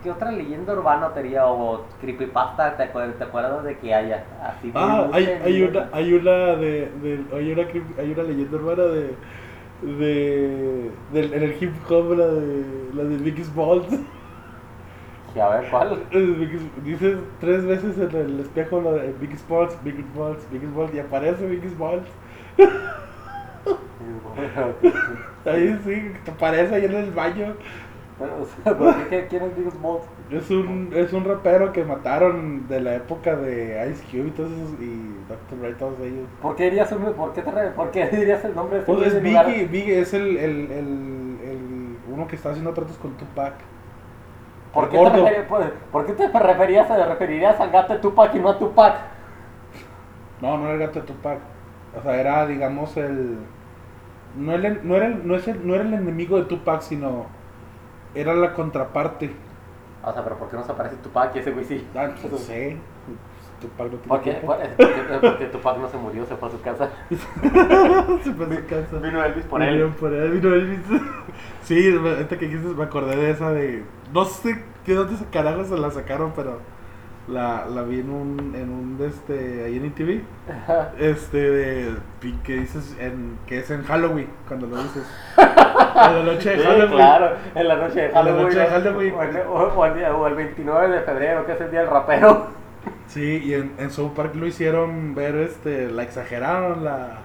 qué 0.04 0.12
otra 0.12 0.32
leyenda 0.32 0.74
urbana 0.74 1.13
teoría 1.13 1.46
o 1.48 1.86
creepypasta 2.00 2.78
te, 2.78 2.88
te 2.88 3.24
acuerdas 3.24 3.63
de 3.63 3.78
que 3.78 3.94
haya? 3.94 4.24
Así 4.44 4.72
ah, 4.76 5.08
hay, 5.12 5.26
hay, 5.44 5.63
una, 5.63 5.89
hay 5.91 6.13
una 6.13 6.32
de, 6.32 6.91
de 7.02 7.26
hay, 7.34 7.52
una, 7.52 7.63
hay 8.00 8.12
una 8.12 8.24
leyenda 8.24 8.58
urbana 8.58 8.84
de, 8.84 9.15
de, 9.82 10.91
en 11.13 11.44
el 11.44 11.56
hip 11.60 11.74
hop, 11.89 12.17
la 12.17 12.28
de, 12.28 12.65
la 12.94 13.04
de 13.04 13.17
Biggest 13.17 13.54
Balls. 13.56 13.88
a 15.39 15.50
ver, 15.50 15.70
¿cuál? 15.70 16.04
Dices 16.84 17.17
tres 17.39 17.65
veces 17.65 17.98
en 17.98 18.15
el 18.15 18.39
espejo 18.39 18.82
lo 18.82 18.94
de 18.94 19.13
Biggest 19.20 19.48
Balls, 19.50 19.78
Biggest 19.84 20.15
Balls, 20.15 20.48
Biggest 20.52 20.76
Balls 20.76 20.94
y 20.94 21.00
aparece 21.00 21.48
Biggest 21.48 21.78
Balls. 21.78 22.08
Ahí 25.46 25.80
sí, 25.84 26.13
te 26.24 26.32
aparece 26.32 26.76
ahí 26.76 26.86
en 26.86 26.96
el 26.96 27.12
baño. 27.12 27.56
¿por 28.64 29.10
qué? 29.10 29.28
¿Quién 29.30 29.44
es 29.44 29.56
Biggs 29.56 29.74
Smalls? 29.74 30.04
Es 30.30 30.50
un, 30.50 30.92
es 30.96 31.14
un 31.14 31.26
rapero 31.26 31.72
que 31.72 31.84
mataron 31.84 32.68
de 32.68 32.82
la 32.82 32.96
época 32.96 33.36
de 33.36 33.92
Ice 33.92 34.04
Cube 34.10 34.28
y, 34.28 34.32
todos 34.32 34.52
y 34.80 35.16
Dr. 35.28 35.60
Dre, 35.60 35.74
todos 35.74 36.00
ellos. 36.00 36.28
¿Por 36.42 36.56
qué 36.56 36.66
dirías, 36.66 36.94
por 36.94 37.34
qué 37.34 37.42
te, 37.42 37.52
por 37.52 37.92
qué 37.92 38.08
dirías 38.12 38.44
el 38.46 38.56
nombre 38.56 38.78
de 38.78 38.84
ese 38.84 38.94
Pues 38.94 39.14
es 39.14 39.22
Biggie, 39.22 39.68
Biggie 39.68 40.00
es 40.00 40.14
el, 40.14 40.38
el, 40.38 40.72
el, 40.72 41.40
el, 41.44 41.98
uno 42.12 42.28
que 42.28 42.36
está 42.36 42.50
haciendo 42.50 42.74
tratos 42.74 42.98
con 42.98 43.12
Tupac. 43.14 43.54
¿Por 44.74 44.90
qué, 44.90 44.98
te 44.98 45.44
¿Por 45.92 46.06
qué 46.06 46.14
te 46.14 46.40
referías, 46.40 46.88
te 46.88 47.06
referirías 47.06 47.60
al 47.60 47.72
gato 47.72 47.94
de 47.94 48.00
Tupac 48.00 48.34
y 48.36 48.40
no 48.40 48.50
a 48.50 48.58
Tupac? 48.58 48.96
No, 50.42 50.58
no 50.58 50.66
era 50.66 50.74
el 50.74 50.80
gato 50.80 51.02
de 51.02 51.08
Tupac. 51.08 51.40
O 52.00 52.02
sea, 52.02 52.20
era, 52.20 52.48
digamos, 52.48 52.96
el 52.96 53.38
no, 54.36 54.54
era, 54.54 54.70
no, 54.82 54.96
era, 54.96 55.10
no, 55.10 55.36
es 55.36 55.48
el, 55.48 55.68
no 55.68 55.76
era 55.76 55.84
el 55.84 55.94
enemigo 55.94 56.38
de 56.38 56.46
Tupac, 56.46 56.82
sino 56.82 57.26
era 58.15 58.34
la 58.34 58.54
contraparte. 58.54 59.32
O 60.04 60.13
sea, 60.13 60.24
pero 60.24 60.38
¿por 60.38 60.50
qué 60.50 60.58
no 60.58 60.63
se 60.63 60.71
aparece 60.71 60.95
Tupac 60.97 61.36
y 61.36 61.39
ese 61.39 61.52
güey 61.52 61.65
sí? 61.65 61.88
Ah, 61.95 62.10
no 62.30 62.38
sé. 62.38 62.78
Tupac 63.62 63.91
no 63.91 63.97
tiene 63.97 64.08
¿Por 64.08 64.21
qué? 64.21 64.34
Porque, 64.43 65.19
porque, 65.21 65.45
Tupac 65.45 65.78
no 65.78 65.88
se 65.88 65.97
murió, 65.97 66.26
se 66.26 66.36
fue 66.36 66.49
a 66.49 66.51
su 66.51 66.62
casa. 66.62 66.89
se 67.09 68.34
fue 68.34 68.45
a 68.45 68.55
su 68.55 68.66
casa. 68.66 68.97
Vino 68.97 69.24
Elvis 69.24 69.45
por 69.45 69.62
él. 69.62 69.78
Vino 69.78 69.95
por 69.95 70.14
él, 70.14 70.32
vino 70.32 70.53
Elvis. 70.53 70.80
sí, 71.64 71.95
ahorita 71.95 72.38
que 72.38 72.47
dijiste 72.47 72.74
me 72.74 72.84
acordé 72.84 73.16
de 73.16 73.32
esa 73.32 73.51
de... 73.51 73.84
No 74.12 74.26
sé 74.26 74.64
de 74.86 74.95
dónde 74.95 75.16
se 75.18 75.26
carajo 75.26 75.64
se 75.64 75.78
la 75.78 75.91
sacaron, 75.91 76.34
pero 76.36 76.59
la, 77.28 77.65
la 77.65 77.84
vi 77.84 77.99
en 77.99 78.09
un, 78.09 78.55
en 78.55 78.69
un 78.69 78.97
este, 79.05 79.63
ahí 79.65 79.78
en 79.78 79.86
ITV, 79.86 80.22
este, 80.99 81.38
de, 81.38 81.95
que 82.43 82.55
dices, 82.57 82.95
en, 82.99 83.38
que 83.45 83.59
es 83.59 83.69
en 83.72 83.84
Halloween, 83.84 84.28
cuando 84.47 84.67
lo 84.67 84.82
dices. 84.82 85.03
En 85.93 86.26
la 86.26 86.34
noche 86.34 86.55
de 86.55 86.63
Halloween. 86.63 86.95
claro, 86.95 87.36
en 87.53 87.67
la 87.67 87.76
noche 87.76 88.01
de 88.01 88.09
Halloween. 88.09 88.38
La 88.38 88.43
noche 88.43 88.59
de 88.59 88.67
Halloween. 88.67 89.13
O, 89.13 89.86
el, 89.86 90.01
o, 90.01 90.28
el 90.28 90.36
29 90.36 90.95
de 90.95 91.01
febrero, 91.01 91.45
que 91.45 91.51
es 91.51 91.61
el 91.61 91.69
día 91.69 91.82
del 91.82 91.89
rapero. 91.89 92.47
Sí, 93.07 93.41
y 93.43 93.53
en, 93.53 93.74
en 93.78 93.91
South 93.91 94.13
Park 94.15 94.34
lo 94.36 94.47
hicieron 94.47 95.13
ver, 95.13 95.36
este, 95.36 95.91
la 95.91 96.03
exageraron 96.03 96.86
la, 96.86 97.19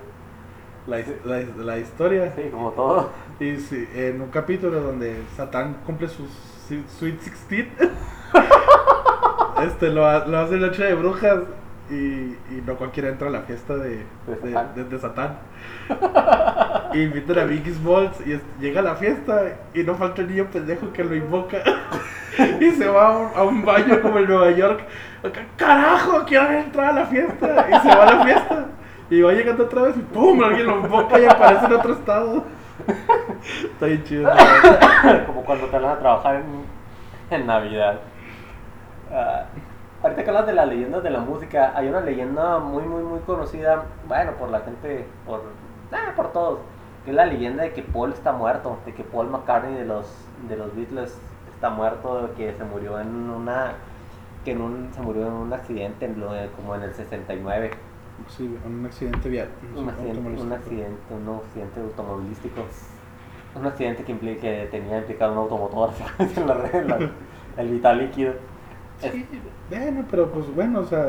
la, 0.89 0.99
la, 1.25 1.43
la 1.57 1.79
historia. 1.79 2.33
Sí, 2.35 2.49
como 2.51 2.73
todo. 2.73 3.11
Y 3.39 3.57
sí, 3.57 3.89
en 3.95 4.21
un 4.21 4.31
capítulo 4.31 4.81
donde 4.81 5.23
Satán 5.37 5.77
cumple 5.87 6.09
sus 6.09 6.29
Sweet 6.69 7.21
16 7.21 7.67
este, 9.65 9.91
lo, 9.91 10.27
lo 10.27 10.39
hace 10.39 10.57
Noche 10.57 10.85
de 10.85 10.95
Brujas 10.95 11.39
y, 11.91 11.95
y 11.95 12.63
no 12.67 12.75
cualquiera 12.77 13.09
entra 13.09 13.29
a 13.29 13.31
la 13.31 13.41
fiesta 13.43 13.77
de, 13.77 14.05
De 14.27 14.37
de, 14.43 14.53
Satán. 14.53 14.75
de- 14.75 14.85
de 14.85 14.99
Satán. 14.99 15.37
Y 16.93 17.03
invitan 17.03 17.39
a 17.39 17.45
Biggie 17.45 17.75
Smalls 17.75 18.27
y 18.27 18.33
es- 18.33 18.41
llega 18.61 18.81
a 18.81 18.85
la 18.85 18.95
fiesta 18.97 19.43
y 19.75 19.83
no 19.83 19.95
falta 19.95 20.23
el 20.23 20.29
niño 20.29 20.47
pendejo 20.53 20.93
que 20.93 21.05
lo 21.05 21.15
invoca. 21.15 21.59
Y 22.61 22.71
se 22.73 22.87
va 22.87 23.07
a 23.07 23.17
un, 23.17 23.29
a 23.35 23.43
un 23.45 23.65
baño 23.65 23.99
como 24.03 24.19
en 24.19 24.27
Nueva 24.27 24.51
York. 24.51 24.81
¡Carajo! 25.57 26.23
¡Quiero 26.27 26.51
entrar 26.51 26.91
a 26.91 26.93
la 26.93 27.07
fiesta! 27.07 27.67
Y 27.71 27.81
se 27.89 27.97
va 27.97 28.03
a 28.07 28.15
la 28.15 28.25
fiesta. 28.25 28.67
Y 29.09 29.23
va 29.23 29.33
llegando 29.33 29.65
otra 29.65 29.83
vez 29.83 29.97
y 29.97 30.01
¡pum! 30.01 30.43
Alguien 30.45 30.67
lo 30.67 30.81
invoca 30.81 31.19
y 31.19 31.25
aparece 31.25 31.65
en 31.65 31.73
otro 31.73 31.95
estado. 31.95 32.45
Está 33.65 33.87
bien 33.87 34.05
chido. 34.05 34.25
¿no? 34.35 35.25
como 35.27 35.45
cuando 35.47 35.67
te 35.69 35.79
van 35.79 35.93
a 35.93 35.99
trabajar 35.99 36.37
en, 36.37 36.45
en 37.39 37.47
Navidad. 37.47 38.01
Ah, 39.13 39.45
ahorita 40.03 40.25
que 40.25 40.31
hablas 40.31 40.47
de 40.47 40.53
las 40.53 40.69
leyendas 40.69 41.03
de 41.03 41.11
la 41.11 41.21
música, 41.21 41.73
hay 41.75 41.89
una 41.89 42.01
leyenda 42.01 42.59
muy, 42.59 42.83
muy, 42.85 43.03
muy 43.03 43.21
conocida, 43.21 43.85
bueno, 44.09 44.33
por 44.33 44.51
la 44.51 44.61
gente, 44.61 45.07
por, 45.27 45.43
ah, 45.93 46.13
por 46.17 46.33
todos, 46.33 46.59
que 47.05 47.11
es 47.11 47.17
la 47.17 47.27
leyenda 47.27 47.63
de 47.65 47.73
que 47.73 47.83
Paul 47.83 48.13
está 48.13 48.33
muerto, 48.33 48.79
de 48.85 48.95
que 48.95 49.05
Paul 49.05 49.29
McCartney 49.29 49.75
de 49.75 49.85
los, 49.85 50.07
de 50.49 50.57
los 50.57 50.75
Beatles 50.75 51.17
está 51.55 51.71
muerto, 51.71 52.31
que 52.37 52.53
se 52.53 52.65
murió 52.65 53.01
en 53.01 53.09
una, 53.31 53.73
que 54.45 54.53
en 54.53 54.61
un, 54.61 54.91
se 54.93 55.01
murió 55.01 55.27
en 55.27 55.33
un 55.33 55.53
accidente, 55.53 56.07
en 56.07 56.21
lo 56.21 56.33
de- 56.33 56.49
como 56.51 56.75
en 56.75 56.83
el 56.83 56.95
69. 56.95 57.71
Sí, 58.29 58.59
un 58.67 58.87
accidente 58.87 59.29
vial. 59.29 59.49
Un 59.77 59.89
accidente, 59.89 60.19
un 60.43 60.53
accidente, 60.53 61.15
un 61.15 61.37
accidente 61.37 61.81
automovilístico. 61.81 62.61
Un 63.55 63.67
accidente 63.67 64.05
que, 64.05 64.15
impli- 64.15 64.39
que 64.41 64.69
tenía 64.71 64.99
implicado 64.99 65.33
un 65.33 65.39
automotor. 65.39 65.91
En 66.19 66.89
la- 66.89 67.11
el 67.57 67.69
vital 67.71 67.99
líquido. 67.99 68.35
Sí, 68.99 69.27
bueno, 69.69 70.05
pero 70.11 70.31
pues 70.31 70.55
bueno, 70.55 70.81
o 70.81 70.85
sea, 70.85 71.09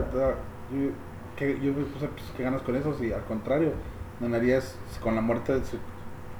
yo, 0.71 0.89
que, 1.35 1.59
yo 1.59 1.73
sea, 1.99 2.09
pues, 2.09 2.31
¿qué 2.35 2.43
ganas 2.43 2.61
con 2.61 2.75
eso? 2.75 2.93
Si 2.95 3.11
al 3.11 3.23
contrario, 3.23 3.71
ganarías 4.19 4.77
si 4.89 4.99
con 4.99 5.15
la 5.15 5.21
muerte 5.21 5.59
de 5.59 5.65
su 5.65 5.77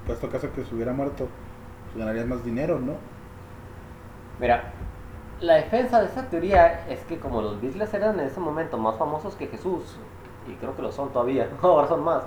puesto 0.05 0.29
caso 0.29 0.51
que 0.53 0.63
se 0.63 0.75
hubiera 0.75 0.93
muerto, 0.93 1.27
pues, 1.85 1.97
ganarías 1.97 2.27
más 2.27 2.43
dinero, 2.43 2.79
¿no? 2.79 2.93
Mira, 4.39 4.73
la 5.39 5.55
defensa 5.55 5.99
de 6.01 6.07
esa 6.07 6.29
teoría 6.29 6.87
es 6.89 7.03
que 7.05 7.19
como 7.19 7.41
los 7.41 7.61
Beatles 7.61 7.93
eran 7.93 8.19
en 8.19 8.27
ese 8.27 8.39
momento 8.39 8.77
más 8.77 8.97
famosos 8.97 9.35
que 9.35 9.47
Jesús, 9.47 9.97
y 10.47 10.53
creo 10.55 10.75
que 10.75 10.81
lo 10.81 10.91
son 10.91 11.11
todavía, 11.13 11.47
ahora 11.61 11.87
son 11.87 12.03
más, 12.03 12.23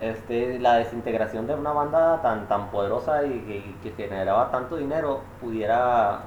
este, 0.00 0.58
la 0.58 0.74
desintegración 0.74 1.46
de 1.46 1.54
una 1.54 1.72
banda 1.72 2.20
tan, 2.22 2.48
tan 2.48 2.70
poderosa 2.70 3.24
y 3.24 3.40
que, 3.40 3.56
y 3.58 3.78
que 3.82 3.90
generaba 3.92 4.50
tanto 4.50 4.76
dinero 4.76 5.20
pudiera, 5.40 6.22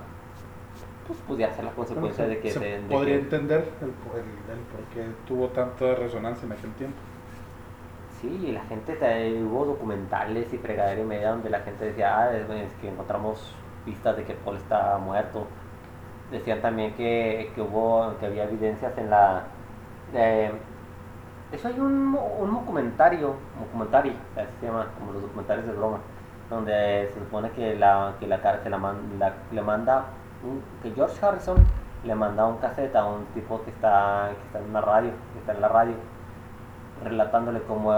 pues, 1.07 1.19
pudiera 1.21 1.53
ser 1.53 1.65
la 1.65 1.71
consecuencia 1.71 2.25
Bueno, 2.25 2.35
de 2.35 2.41
que 2.41 2.51
se, 2.51 2.59
de 2.59 2.79
podría 2.89 3.15
que- 3.15 3.21
entender 3.21 3.69
el, 3.81 3.87
el- 3.87 4.51
el 4.57 4.59
por 4.65 4.81
qué 4.93 5.05
tuvo 5.27 5.47
tanta 5.49 5.95
resonancia 5.95 6.45
en 6.45 6.51
aquel 6.53 6.71
tiempo. 6.73 6.97
Sí, 8.21 8.45
y 8.47 8.51
la 8.51 8.61
gente, 8.65 8.93
te- 8.95 9.43
hubo 9.43 9.65
documentales 9.65 10.51
y 10.53 10.57
fregadera 10.57 10.99
y 11.01 11.03
media 11.05 11.29
donde 11.31 11.49
la 11.49 11.59
gente 11.59 11.85
decía, 11.85 12.17
ah, 12.17 12.35
es, 12.35 12.49
es 12.49 12.73
que 12.81 12.89
encontramos 12.89 13.53
pistas 13.85 14.17
de 14.17 14.23
que 14.23 14.33
Paul 14.33 14.57
está 14.57 14.97
muerto. 14.97 15.47
Decían 16.31 16.61
también 16.61 16.93
que, 16.95 17.51
que 17.53 17.61
hubo, 17.61 18.17
que 18.19 18.25
había 18.25 18.45
evidencias 18.45 18.97
en 18.97 19.09
la... 19.11 19.43
de- 20.13 20.51
eso 21.51 21.67
hay 21.67 21.79
un, 21.79 22.17
un 22.39 22.51
documentario, 22.51 23.35
documentario, 23.59 24.13
así 24.35 24.47
se 24.59 24.65
llama, 24.65 24.87
como 24.97 25.13
los 25.13 25.21
documentarios 25.21 25.65
de 25.67 25.73
broma, 25.73 25.99
donde 26.49 27.09
se 27.13 27.19
supone 27.19 27.51
que 27.51 27.75
la, 27.75 28.15
que 28.19 28.25
la, 28.27 28.41
cara- 28.41 28.63
que 28.63 28.69
la, 28.69 28.77
man- 28.77 29.19
la- 29.19 29.35
le 29.51 29.61
manda, 29.61 30.05
que 30.81 30.91
George 30.91 31.25
Harrison 31.25 31.57
le 32.03 32.15
manda 32.15 32.45
un 32.45 32.57
cassette 32.57 32.95
a 32.95 33.05
un 33.05 33.25
tipo 33.33 33.61
que 33.63 33.71
está, 33.71 34.31
que 34.35 34.45
está 34.45 34.59
en 34.59 34.69
una 34.69 34.81
radio, 34.81 35.11
que 35.33 35.39
está 35.39 35.53
en 35.53 35.61
la 35.61 35.67
radio, 35.67 35.95
relatándole 37.03 37.61
cómo, 37.63 37.91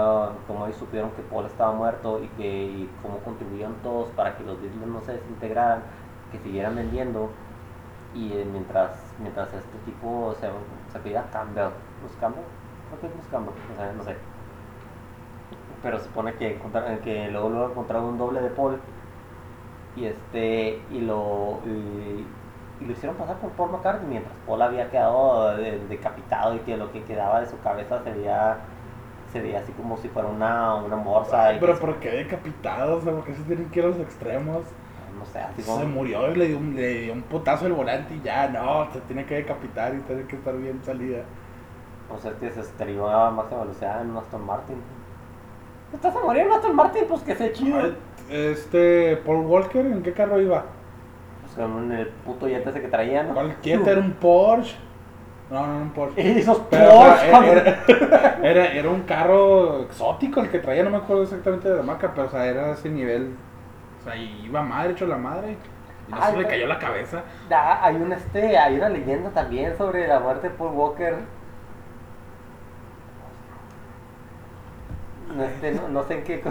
cómo 0.46 0.66
ellos 0.66 0.78
supieron 0.78 1.10
que 1.12 1.22
Paul 1.22 1.46
estaba 1.46 1.72
muerto 1.72 2.22
y, 2.22 2.28
que, 2.28 2.64
y 2.64 2.90
cómo 3.02 3.18
contribuyeron 3.18 3.74
todos 3.82 4.08
para 4.10 4.36
que 4.36 4.44
los 4.44 4.60
Beatles 4.60 4.86
no 4.86 5.00
se 5.02 5.12
desintegraran, 5.12 5.82
que 6.32 6.38
siguieran 6.38 6.74
vendiendo. 6.76 7.30
Y 8.14 8.32
eh, 8.32 8.46
mientras, 8.50 8.90
mientras 9.20 9.52
este 9.52 9.78
tipo 9.84 10.34
se, 10.40 10.48
se 10.92 10.98
pedía 11.00 11.28
Campbell, 11.30 11.70
¿los 12.02 12.12
Campbell? 12.18 12.44
Creo 13.00 13.12
los 13.14 13.26
o 13.26 13.76
sea, 13.76 13.92
no 13.92 14.02
sé. 14.02 14.16
Pero 15.82 16.00
supone 16.00 16.34
que, 16.34 16.60
que 17.04 17.28
luego, 17.30 17.50
luego 17.50 17.70
encontraron 17.70 18.06
un 18.06 18.18
doble 18.18 18.40
de 18.40 18.50
Paul 18.50 18.80
y 19.98 20.06
este 20.06 20.80
y 20.90 21.00
lo 21.00 21.60
y 22.80 22.84
lo 22.84 22.92
hicieron 22.92 23.16
pasar 23.16 23.36
por 23.36 23.50
Paul 23.50 23.72
McCartney 23.72 24.08
mientras 24.08 24.32
Paul 24.46 24.62
había 24.62 24.88
quedado 24.90 25.56
de- 25.56 25.78
decapitado 25.88 26.54
y 26.54 26.60
que 26.60 26.76
lo 26.76 26.92
que 26.92 27.02
quedaba 27.02 27.40
de 27.40 27.46
su 27.46 27.58
cabeza 27.60 28.02
se 28.04 28.12
veía 28.12 28.56
se 29.32 29.40
veía 29.42 29.58
así 29.58 29.72
como 29.72 29.96
si 29.98 30.08
fuera 30.08 30.28
una, 30.28 30.76
una 30.76 30.96
morsa 30.96 31.52
y 31.52 31.58
Pero 31.58 31.78
¿por 31.78 31.96
qué 31.96 32.10
decapitado? 32.10 32.96
O 32.96 33.00
sea, 33.02 33.12
¿por 33.12 33.24
qué 33.24 33.34
se 33.34 33.42
tienen 33.42 33.68
que 33.70 33.80
ir 33.80 33.84
a 33.84 33.88
los 33.88 33.98
extremos? 33.98 34.62
no 35.18 35.26
sé 35.26 35.40
así 35.40 35.62
Se 35.62 35.68
como 35.70 35.84
murió 35.86 36.30
y 36.32 36.36
le 36.36 36.46
dio, 36.46 36.58
un, 36.58 36.76
le 36.76 37.00
dio 37.00 37.12
un 37.12 37.22
putazo 37.22 37.66
el 37.66 37.72
volante 37.72 38.14
y 38.14 38.20
ya, 38.22 38.48
no, 38.48 38.88
se 38.92 39.00
tiene 39.02 39.26
que 39.26 39.34
decapitar 39.34 39.92
y 39.94 39.98
tiene 40.02 40.22
que 40.26 40.36
estar 40.36 40.56
bien 40.56 40.80
salida. 40.84 41.24
o 42.14 42.18
sea 42.18 42.32
que 42.40 42.50
se 42.52 42.60
estrelló 42.60 43.08
a 43.10 43.30
máxima 43.30 43.62
velocidad 43.62 44.00
en 44.00 44.10
un 44.10 44.18
Aston 44.18 44.46
Martin 44.46 44.76
¿Estás 45.92 46.14
a 46.14 46.20
morir 46.20 46.42
en 46.42 46.48
un 46.48 46.54
Aston 46.54 46.76
Martin? 46.76 47.04
Pues 47.08 47.22
que 47.22 47.34
se 47.34 47.52
chido. 47.52 47.78
Ay, 47.80 47.96
Este, 48.30 49.16
Paul 49.26 49.46
Walker, 49.46 49.84
¿en 49.84 50.02
qué 50.02 50.12
carro 50.12 50.38
iba? 50.40 50.64
Con 51.58 51.92
el 51.92 52.06
puto 52.06 52.48
yete 52.48 52.70
ese 52.70 52.80
que 52.80 52.88
traían. 52.88 53.34
Cualquiera 53.34 53.90
era 53.90 54.00
un 54.00 54.12
Porsche. 54.12 54.76
No, 55.50 55.66
no, 55.66 55.72
no 55.74 55.82
un 55.82 55.90
Porsche. 55.90 56.38
Esos 56.38 56.62
Pero, 56.70 57.00
o 57.00 57.02
sea, 57.16 57.30
Porsche. 57.32 57.52
era, 57.52 58.38
era, 58.42 58.72
era 58.72 58.88
un 58.88 59.02
carro 59.02 59.82
exótico 59.82 60.40
el 60.40 60.50
que 60.50 60.60
traía, 60.60 60.84
no 60.84 60.90
me 60.90 60.98
acuerdo 60.98 61.24
exactamente 61.24 61.68
de 61.68 61.76
la 61.76 61.82
marca, 61.82 62.12
pero 62.14 62.28
o 62.28 62.30
sea, 62.30 62.46
era 62.46 62.72
ese 62.72 62.88
nivel. 62.88 63.34
O 64.00 64.04
sea, 64.04 64.16
iba 64.16 64.62
madre, 64.62 64.92
hecho 64.92 65.06
la 65.06 65.16
madre. 65.16 65.56
Y 66.08 66.12
no 66.12 66.22
se 66.22 66.36
le 66.36 66.46
cayó 66.46 66.66
la 66.66 66.78
cabeza. 66.78 67.22
Ah, 67.50 67.80
hay 67.82 67.96
un 67.96 68.12
este, 68.12 68.56
hay 68.56 68.76
una 68.76 68.88
leyenda 68.88 69.30
también 69.30 69.76
sobre 69.76 70.06
la 70.06 70.20
muerte 70.20 70.48
de 70.48 70.54
Paul 70.54 70.74
Walker. 70.74 71.16
Este, 75.42 75.72
no, 75.72 75.88
no 75.88 76.02
sé 76.04 76.18
en 76.18 76.24
qué. 76.24 76.42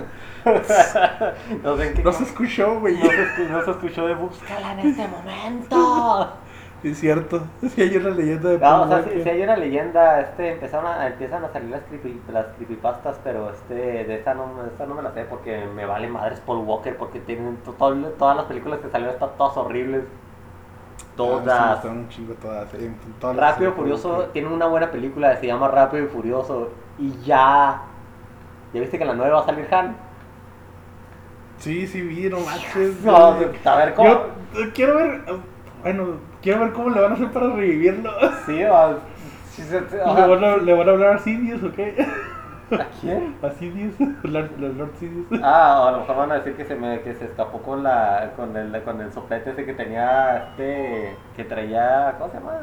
no 1.64 1.78
sé 1.78 1.88
en 1.88 1.94
qué. 1.94 2.04
No 2.04 2.12
se 2.12 2.24
escuchó, 2.24 2.80
güey. 2.80 2.96
no 2.98 3.06
se 3.06 3.24
escu- 3.26 3.50
no 3.50 3.64
se 3.64 3.72
escuchó 3.72 4.08
de 4.08 4.16
búscala 4.16 4.74
en 4.74 4.80
este 4.80 5.08
momento. 5.08 6.34
Es 6.84 7.00
cierto. 7.00 7.42
Sí, 7.74 7.82
hay 7.82 7.98
una 7.98 8.12
leyenda 8.12 8.50
de 8.50 8.56
No, 8.60 8.62
Paul 8.62 8.82
o 8.84 8.88
sea, 8.88 9.04
si, 9.24 9.28
hay 9.28 9.42
una 9.42 9.58
leyenda, 9.58 10.22
este, 10.22 10.52
empezaron 10.54 10.86
a, 10.86 11.08
empiezan 11.08 11.44
a 11.44 11.52
salir 11.52 11.72
las, 11.72 11.82
creepy, 11.90 12.22
las 12.32 12.46
creepypastas, 12.56 13.20
pero 13.24 13.50
este, 13.50 13.74
de 13.74 14.14
esta 14.16 14.36
no, 14.36 14.62
de 14.62 14.70
esta 14.70 14.86
no 14.86 14.94
me 14.94 15.02
la 15.02 15.12
sé 15.12 15.24
porque 15.26 15.66
me 15.76 15.88
vale 15.88 16.08
madres 16.08 16.40
Paul 16.42 16.60
Walker, 16.60 16.96
porque 16.96 17.20
tienen 17.20 17.58
todo- 17.80 17.96
todas 18.20 18.38
las 18.38 18.46
películas 18.46 18.80
que 18.80 18.90
salieron 18.92 19.16
están 19.16 19.32
todas 19.40 19.58
horribles. 19.58 20.04
Ah, 20.04 21.04
sí, 21.10 21.16
Todas. 21.18 21.76
están 21.78 21.98
un 21.98 22.10
chingo 22.10 22.34
todas. 22.36 22.70
sí, 22.70 22.92
todas 23.20 23.36
las 23.36 23.52
Rápido 23.54 23.72
y 23.72 23.74
Furioso 23.74 24.26
tiene 24.32 24.50
una 24.50 24.68
buena 24.68 24.92
película 24.92 25.36
se 25.38 25.48
llama 25.48 25.68
Rápido 25.70 26.04
y 26.04 26.08
Furioso 26.10 26.70
y 27.00 27.12
ya. 27.26 27.82
¿Ya 28.74 28.82
viste 28.82 28.98
que 28.98 29.04
en 29.04 29.10
la 29.10 29.16
nueva 29.16 29.36
va 29.38 29.42
a 29.42 29.46
salir 29.46 29.68
Han? 29.74 29.96
Sí, 31.58 31.88
sí, 31.88 32.02
vi, 32.02 32.30
no 32.30 32.40
manches. 32.42 33.02
No, 33.04 33.36
güey. 33.36 33.48
a 33.66 33.76
ver 33.78 33.94
cómo. 33.94 34.10
Yo 34.10 34.26
eh, 34.62 34.72
quiero 34.74 34.96
ver. 34.96 35.22
eh, 35.28 35.38
Bueno, 35.84 36.06
quiero 36.42 36.60
ver 36.62 36.74
cómo 36.74 36.90
le 36.90 37.02
van 37.02 37.12
a 37.12 37.16
hacer 37.16 37.32
para 37.32 37.48
revivirlo. 37.48 38.12
Sí, 38.46 39.64
se- 39.64 39.82
¿Le 39.82 40.28
van 40.28 40.44
a, 40.44 40.58
le 40.58 40.74
van 40.74 40.88
a 40.88 40.92
hablar 40.92 41.16
a 41.16 41.18
Sidious 41.18 41.64
o 41.64 41.72
qué? 41.72 41.96
¿A 42.70 42.86
quién? 43.02 43.36
A 43.42 43.50
Sidious, 43.50 43.96
Lord, 44.22 44.52
Lord 44.60 44.92
Sidious. 45.00 45.26
Ah, 45.42 45.80
o 45.82 45.88
a 45.88 45.92
lo 45.94 46.00
mejor 46.02 46.16
van 46.16 46.32
a 46.32 46.36
decir 46.36 46.54
que 46.56 46.64
se 46.66 46.76
me 46.76 47.02
que 47.02 47.16
se 47.16 47.26
escapó 47.26 47.64
con 47.64 47.82
la 47.82 48.34
con 48.36 48.56
el 48.56 48.80
con 48.84 49.02
el 49.02 49.12
soplete 49.12 49.50
ese 49.52 49.66
que 49.66 49.74
tenía 49.74 50.50
este 50.50 51.16
que 51.36 51.44
traía 51.44 52.14
¿cómo 52.20 52.32
se 52.32 52.38
llama? 52.38 52.60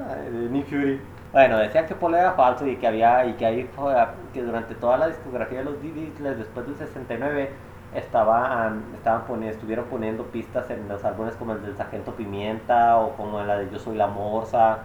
Nick 0.53 0.67
Fury. 0.69 1.01
Bueno, 1.35 1.59
decían 1.59 1.87
que 1.87 1.95
Paul 1.97 2.15
era 2.15 2.33
falso 2.33 2.67
y 2.67 2.77
que 2.77 2.87
había 2.87 3.27
y 3.27 3.35
que 3.35 3.45
ahí 3.45 3.65
fue- 3.65 3.95
que 4.33 4.41
durante 4.43 4.75
toda 4.77 4.97
la 4.97 5.09
discografía 5.09 5.59
de 5.59 5.65
los 5.67 5.83
Beatles 5.83 6.39
después 6.39 6.65
del 6.67 6.77
69 6.77 7.51
estaban 7.95 8.85
estaban 8.95 9.23
poniendo 9.27 9.55
estuvieron 9.55 9.87
poniendo 9.87 10.25
pistas 10.31 10.71
en 10.71 10.89
los 10.89 11.05
álbumes 11.05 11.35
como 11.37 11.53
el 11.53 11.63
del 11.63 11.77
Sargento 11.77 12.13
Pimienta 12.15 12.99
o 12.99 13.17
como 13.17 13.43
la 13.43 13.59
de 13.59 13.69
Yo 13.71 13.79
soy 13.81 13.97
la 13.97 14.07
Morsa. 14.07 14.79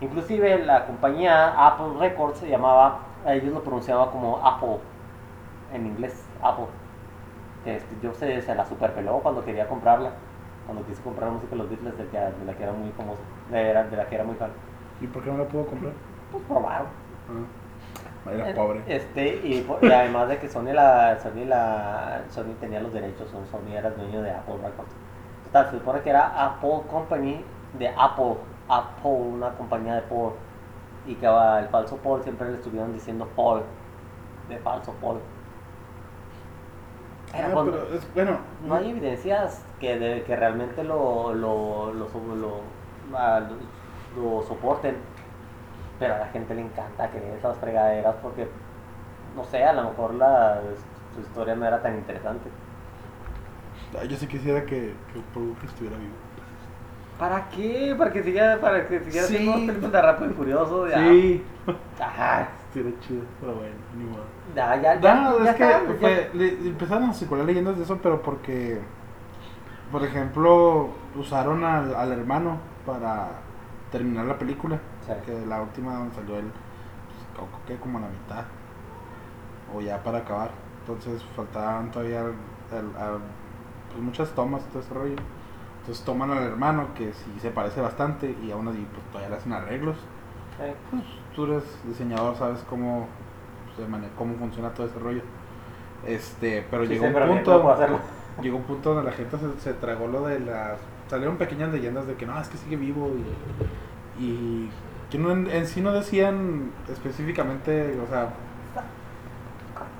Inclusive 0.00 0.58
la 0.66 0.86
compañía 0.86 1.54
Apple 1.68 1.94
Records 2.00 2.38
se 2.40 2.48
llamaba, 2.50 3.00
ellos 3.26 3.54
lo 3.54 3.62
pronunciaban 3.64 4.10
como 4.10 4.38
Apple 4.46 4.78
en 5.74 5.86
inglés, 5.86 6.24
Apple. 6.42 6.66
Este, 7.64 7.96
yo 8.02 8.12
se, 8.14 8.40
se 8.42 8.54
la 8.54 8.66
superpeló 8.66 9.20
cuando 9.20 9.44
quería 9.44 9.68
comprarla, 9.68 10.12
cuando 10.66 10.84
quise 10.86 11.02
comprar 11.02 11.28
la 11.28 11.34
música 11.34 11.52
de 11.52 11.58
los 11.58 11.70
Beatles 11.70 11.96
de, 11.98 12.44
la 12.46 12.54
que 12.54 12.62
era 12.62 12.72
muy 12.72 12.90
famoso, 12.92 13.20
de 13.50 13.74
la 13.74 14.06
que 14.08 14.14
era 14.14 14.24
muy 14.24 14.36
fan. 14.36 14.50
¿Y 15.00 15.06
por 15.06 15.22
qué 15.22 15.30
no 15.30 15.38
la 15.38 15.44
puedo 15.44 15.66
comprar? 15.66 15.92
Pues 16.30 16.44
probaron. 16.44 16.86
Ah, 18.26 18.32
era 18.32 18.54
pobre. 18.54 18.82
Este, 18.86 19.36
y, 19.46 19.66
además 19.82 20.28
de 20.28 20.38
que 20.38 20.48
Sony, 20.48 20.72
la, 20.74 21.18
Sony, 21.20 21.44
la, 21.46 22.22
Sony 22.30 22.54
tenía 22.60 22.80
los 22.80 22.92
derechos, 22.92 23.30
Son- 23.30 23.46
Sony 23.46 23.72
era 23.74 23.88
el 23.88 23.96
dueño 23.96 24.20
de 24.22 24.30
Apple 24.30 24.56
Records. 24.62 24.92
Total, 25.46 25.70
se 25.70 25.78
supone 25.78 26.00
que 26.02 26.10
era 26.10 26.46
Apple 26.46 26.82
Company 26.90 27.42
de 27.78 27.88
Apple, 27.88 28.36
Apple, 28.68 29.10
una 29.10 29.50
compañía 29.54 29.94
de 29.94 29.98
Apple. 30.00 30.30
y 31.06 31.14
que 31.14 31.26
el 31.26 31.66
falso 31.70 31.96
Paul 31.96 32.22
siempre 32.22 32.48
le 32.50 32.56
estuvieron 32.56 32.92
diciendo 32.92 33.26
Paul, 33.34 33.62
de 34.50 34.58
falso 34.58 34.92
Paul. 35.00 35.18
Ah, 37.32 37.48
cuando- 37.52 37.72
pero 37.72 37.94
es, 37.96 38.14
bueno, 38.14 38.38
no 38.66 38.74
hay 38.74 38.90
evidencias 38.90 39.64
que, 39.80 39.98
de, 39.98 40.22
que 40.24 40.36
realmente 40.36 40.84
lo, 40.84 41.32
lo, 41.32 41.92
lo, 41.94 42.08
so- 42.10 42.20
lo- 42.20 42.36
lo- 43.10 43.56
lo 44.16 44.42
soporten. 44.42 44.96
Pero 45.98 46.14
a 46.14 46.18
la 46.18 46.26
gente 46.28 46.54
le 46.54 46.62
encanta 46.62 47.10
creer 47.10 47.36
esas 47.38 47.58
fregaderas 47.58 48.14
porque, 48.22 48.48
no 49.36 49.44
sé, 49.44 49.62
a 49.64 49.72
lo 49.74 49.84
mejor 49.90 50.14
la, 50.14 50.60
su 51.14 51.20
historia 51.20 51.54
no 51.54 51.66
era 51.66 51.82
tan 51.82 51.94
interesante. 51.96 52.48
Ay, 54.00 54.08
yo 54.08 54.16
sí 54.16 54.26
quisiera 54.26 54.60
que, 54.62 54.94
que 55.12 55.66
estuviera 55.66 55.96
vivo. 55.98 56.14
¿Para 57.18 57.48
qué? 57.50 57.94
¿Para 57.98 58.10
que 58.12 58.22
siga, 58.22 58.56
para 58.62 58.86
que 58.88 59.00
siga 59.00 59.22
Sí. 59.24 59.34
haciendo 59.36 59.52
películas 59.66 59.92
de 59.92 60.02
Rápido 60.02 60.30
y 60.30 60.34
Furioso? 60.34 60.88
Ya. 60.88 60.98
Sí. 60.98 61.44
Ajá. 62.00 62.48
Estuviera 62.68 62.98
chido, 63.00 63.22
pero 63.40 63.54
bueno, 63.56 63.74
ni 63.98 64.04
modo. 64.04 64.22
Ya, 64.54 64.76
ya, 64.76 64.98
ya. 64.98 65.14
No, 65.16 65.44
ya 65.44 65.50
es 65.50 65.56
que 65.56 65.62
está, 65.64 65.82
ya- 65.86 65.94
fue- 65.98 66.30
le- 66.32 66.68
empezaron 66.68 67.10
a 67.10 67.12
circular 67.12 67.44
leyendas 67.44 67.76
de 67.76 67.82
eso, 67.82 67.98
pero 68.02 68.22
porque, 68.22 68.80
por 69.92 70.02
ejemplo, 70.02 70.88
usaron 71.14 71.62
al, 71.64 71.94
al 71.94 72.12
hermano 72.12 72.56
para 72.86 73.28
terminar 73.90 74.26
la 74.26 74.38
película. 74.38 74.78
Sí. 75.06 75.12
Que 75.26 75.46
la 75.46 75.60
última 75.62 75.94
donde 75.94 76.14
salió 76.14 76.36
él, 76.38 76.50
pues, 77.36 77.48
que 77.66 77.76
como 77.82 77.98
a 77.98 78.02
la 78.02 78.08
mitad. 78.08 78.44
O 79.74 79.80
ya 79.80 80.02
para 80.02 80.18
acabar. 80.18 80.50
Entonces 80.80 81.22
faltaban 81.36 81.90
todavía 81.90 82.20
el- 82.20 82.96
a- 82.96 83.18
pues, 83.90 84.02
muchas 84.02 84.30
tomas, 84.30 84.62
todo 84.66 84.80
ese 84.80 84.94
rollo. 84.94 85.16
Entonces 85.80 86.04
toman 86.04 86.30
al 86.30 86.42
hermano, 86.42 86.88
que 86.94 87.12
sí 87.12 87.32
se 87.40 87.50
parece 87.50 87.80
bastante, 87.80 88.36
y 88.42 88.50
aún 88.50 88.68
así 88.68 88.86
pues, 88.92 89.04
todavía 89.08 89.30
le 89.30 89.36
hacen 89.36 89.52
arreglos. 89.52 89.96
Sí. 89.96 90.72
Pues 90.90 91.02
tú 91.34 91.44
eres 91.44 91.64
diseñador, 91.86 92.36
sabes 92.36 92.64
cómo, 92.68 93.06
mane- 93.88 94.10
cómo 94.16 94.34
funciona 94.34 94.70
todo 94.74 94.86
ese 94.86 94.98
rollo. 94.98 95.22
Este, 96.06 96.66
pero 96.70 96.84
Sí, 96.84 96.90
llegó 96.94 97.06
un 97.06 97.12
punto, 97.36 97.52
llegó 98.42 98.56
un 98.56 98.62
punto 98.64 98.94
donde 98.94 99.10
la 99.10 99.16
gente 99.16 99.36
se, 99.38 99.60
se 99.60 99.72
tragó 99.74 100.06
lo 100.06 100.26
de 100.26 100.40
las, 100.40 100.78
salieron 101.10 101.36
pequeñas 101.38 101.72
leyendas 101.72 102.06
de 102.06 102.14
que 102.16 102.26
no, 102.26 102.40
es 102.40 102.48
que 102.48 102.58
sigue 102.58 102.76
vivo 102.76 103.12
y, 104.18 104.24
y 104.24 104.70
que 105.10 105.18
no, 105.18 105.32
en, 105.32 105.48
en 105.50 105.66
sí 105.66 105.80
no 105.80 105.92
decían 105.92 106.72
específicamente, 106.88 107.98
o 108.00 108.06
sea, 108.08 108.30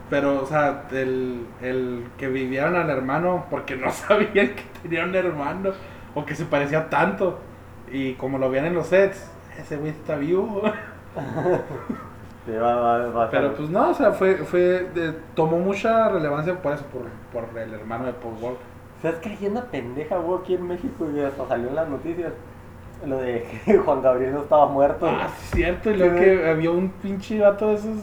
pero, 0.09 0.43
o 0.43 0.47
sea, 0.47 0.85
el, 0.91 1.47
el 1.61 2.05
que 2.19 2.29
vivieran 2.29 2.75
al 2.75 2.91
hermano 2.91 3.47
porque 3.51 3.77
no 3.77 3.91
sabían 3.93 4.55
que 4.55 4.65
tenía 4.83 5.05
un 5.05 5.15
hermano 5.15 5.73
o 6.15 6.25
que 6.25 6.35
se 6.35 6.45
parecía 6.47 6.89
tanto 6.91 7.39
y 7.91 8.15
como 8.15 8.39
lo 8.39 8.51
veían 8.51 8.67
en 8.67 8.75
los 8.75 8.89
sets, 8.89 9.31
ese 9.59 9.77
güey 9.77 9.91
está 9.93 10.17
vivo. 10.17 10.63
Sí, 12.47 12.53
va, 12.53 12.75
va, 12.75 13.09
va 13.11 13.25
a 13.25 13.31
Pero 13.31 13.55
pues 13.55 13.69
no, 13.69 13.91
o 13.91 13.95
sea, 13.95 14.13
fue, 14.13 14.37
fue 14.39 14.61
de- 14.95 15.13
tomó 15.35 15.59
mucha 15.59 16.09
relevancia 16.09 16.61
por 16.63 16.73
eso, 16.73 16.85
por, 16.87 17.03
por 17.33 17.59
el 17.59 17.75
hermano 17.75 18.07
de 18.07 18.13
Paul 18.15 18.35
Walker. 18.41 18.70
¿Sabes 19.03 19.19
qué 19.21 19.31
leyenda 19.31 19.71
pendeja 19.71 20.19
hubo 20.21 20.37
aquí 20.37 20.55
en 20.55 20.67
México 20.67 21.11
y 21.11 21.21
hasta 21.21 21.47
salió 21.49 21.69
en 21.69 21.75
las 21.75 21.89
noticias? 21.89 22.33
Lo 23.05 23.19
de 23.19 23.47
que 23.65 23.79
Juan 23.85 24.03
Gabriel 24.03 24.35
no 24.35 24.41
estaba 24.43 24.67
muerto. 24.67 25.07
Ah, 25.09 25.29
cierto, 25.29 25.91
y 25.91 25.97
luego 25.97 26.17
que 26.17 26.49
había 26.49 26.71
un 26.71 26.91
pinche 26.91 27.41
vato 27.41 27.69
de 27.69 27.75
esos 27.75 27.97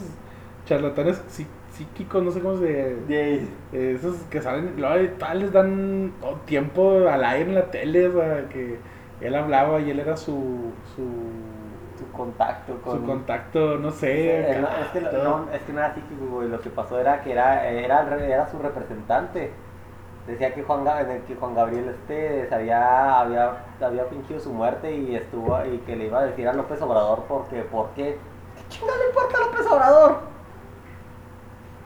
charlatanes 0.66 1.24
psí- 1.30 1.48
psíquicos, 1.70 2.24
no 2.24 2.32
sé 2.32 2.42
cómo 2.42 2.58
se... 2.58 2.98
Yay. 3.08 3.48
eh, 3.72 3.94
esos 3.96 4.16
que 4.30 4.42
salen, 4.42 4.74
luego 4.78 5.10
tal 5.20 5.40
les 5.40 5.52
dan 5.52 6.14
todo 6.20 6.42
tiempo 6.46 7.08
al 7.08 7.24
aire 7.24 7.50
en 7.50 7.56
la 7.56 7.70
tele, 7.70 8.08
o 8.08 8.14
sea, 8.14 8.50
que 8.50 8.80
él 9.22 9.36
hablaba 9.36 9.80
y 9.80 9.92
él 9.92 10.00
era 10.00 10.18
su... 10.18 10.74
su 10.96 11.04
Su 11.98 12.12
contacto 12.12 12.82
con. 12.82 13.00
su 13.00 13.06
contacto, 13.06 13.78
no 13.78 13.92
sé. 13.92 14.52
Eh, 14.52 14.60
no, 14.62 14.68
es, 14.68 14.88
que, 14.90 15.02
no, 15.02 15.52
es 15.52 15.62
que 15.64 15.74
no 15.74 15.80
era 15.80 15.94
psíquico, 15.94 16.26
güey. 16.28 16.50
Lo 16.50 16.60
que 16.62 16.70
pasó 16.70 17.00
era 17.00 17.22
que 17.22 17.32
era, 17.32 17.68
era, 17.68 18.02
era 18.26 18.48
su 18.50 18.60
representante. 18.60 19.52
Decía 20.28 20.54
que 20.54 20.62
Juan, 20.62 20.84
que 21.26 21.36
Juan 21.36 21.56
Gabriel 21.56 21.88
este 21.88 22.54
había, 22.54 23.22
había, 23.22 23.64
había 23.80 24.04
fingido 24.06 24.42
su 24.42 24.52
muerte 24.52 24.94
y 24.94 25.16
estuvo 25.16 25.58
y 25.66 25.78
que 25.80 25.96
le 25.96 26.08
iba 26.08 26.20
a 26.20 26.26
decir 26.26 26.46
a 26.50 26.54
López 26.54 26.82
Obrador 26.82 27.24
porque, 27.30 27.62
¿por 27.62 27.90
qué? 27.92 28.18
¿Qué 28.56 28.68
chingada 28.68 28.98
le 29.00 29.06
importa 29.08 29.38
a 29.38 29.42
López 29.42 29.68
Obrador? 29.68 30.20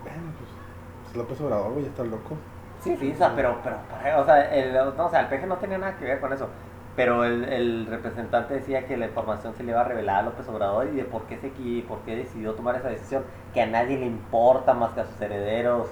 Bueno, 0.01 0.33
pues, 0.39 0.49
pues 1.03 1.15
López 1.15 1.41
Obrador, 1.41 1.71
güey, 1.73 1.83
ya 1.83 1.89
está 1.91 2.03
loco. 2.03 2.35
Sí, 2.79 2.97
sí, 2.97 3.11
o 3.11 3.15
sea, 3.15 3.31
pero, 3.35 3.57
pero, 3.63 3.77
o 4.19 4.25
sea, 4.25 4.51
el, 4.55 4.73
no, 4.73 5.05
o 5.05 5.09
sea, 5.09 5.19
el 5.19 5.27
peje 5.27 5.45
no 5.45 5.57
tenía 5.57 5.77
nada 5.77 5.95
que 5.97 6.05
ver 6.05 6.19
con 6.19 6.33
eso. 6.33 6.49
Pero 6.95 7.23
el, 7.23 7.45
el 7.45 7.85
representante 7.85 8.55
decía 8.55 8.87
que 8.87 8.97
la 8.97 9.05
información 9.05 9.53
se 9.53 9.63
le 9.63 9.71
iba 9.71 9.81
a 9.81 9.83
revelar 9.83 10.21
a 10.21 10.23
López 10.23 10.49
Obrador 10.49 10.87
y 10.87 10.95
de 10.95 11.03
por 11.03 11.21
qué, 11.23 11.37
se, 11.37 11.49
por 11.87 11.99
qué 11.99 12.15
decidió 12.15 12.53
tomar 12.53 12.75
esa 12.75 12.89
decisión, 12.89 13.23
que 13.53 13.61
a 13.61 13.67
nadie 13.67 13.99
le 13.99 14.07
importa 14.07 14.73
más 14.73 14.93
que 14.93 15.01
a 15.01 15.05
sus 15.05 15.21
herederos. 15.21 15.89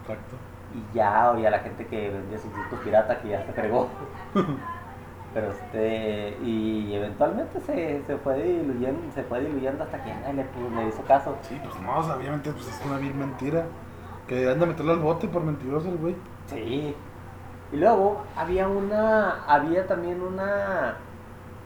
Exacto. 0.00 0.36
Y 0.76 0.96
ya, 0.96 1.30
o 1.30 1.38
y 1.38 1.46
a 1.46 1.50
la 1.50 1.60
gente 1.60 1.86
que 1.86 2.10
vendía 2.10 2.38
sus 2.38 2.54
discos 2.54 2.78
pirata 2.80 3.20
que 3.20 3.30
ya 3.30 3.44
se 3.44 3.52
fregó. 3.52 3.88
Pero 5.34 5.50
este, 5.50 6.38
y 6.42 6.94
eventualmente 6.94 7.60
se, 7.60 8.02
se 8.06 8.16
fue 8.16 8.42
diluyendo, 8.42 9.00
se 9.14 9.22
fue 9.24 9.40
diluyendo 9.40 9.84
hasta 9.84 10.02
que 10.02 10.08
ya 10.08 10.32
le, 10.32 10.44
le 10.44 10.88
hizo 10.88 11.02
caso. 11.02 11.36
Sí, 11.42 11.60
pues 11.62 11.78
no, 11.82 11.98
obviamente 11.98 12.50
pues 12.52 12.66
es 12.68 12.86
una 12.86 12.96
vil 12.98 13.14
mentira. 13.14 13.64
Que 14.26 14.34
deberían 14.34 14.60
de 14.60 14.66
meterlo 14.66 14.92
al 14.92 14.98
bote 14.98 15.28
por 15.28 15.42
mentiroso 15.42 15.88
el 15.88 15.98
güey. 15.98 16.16
Sí. 16.46 16.96
Y 17.72 17.76
luego 17.76 18.22
había 18.36 18.66
una, 18.66 19.44
había 19.46 19.86
también 19.86 20.22
una, 20.22 20.96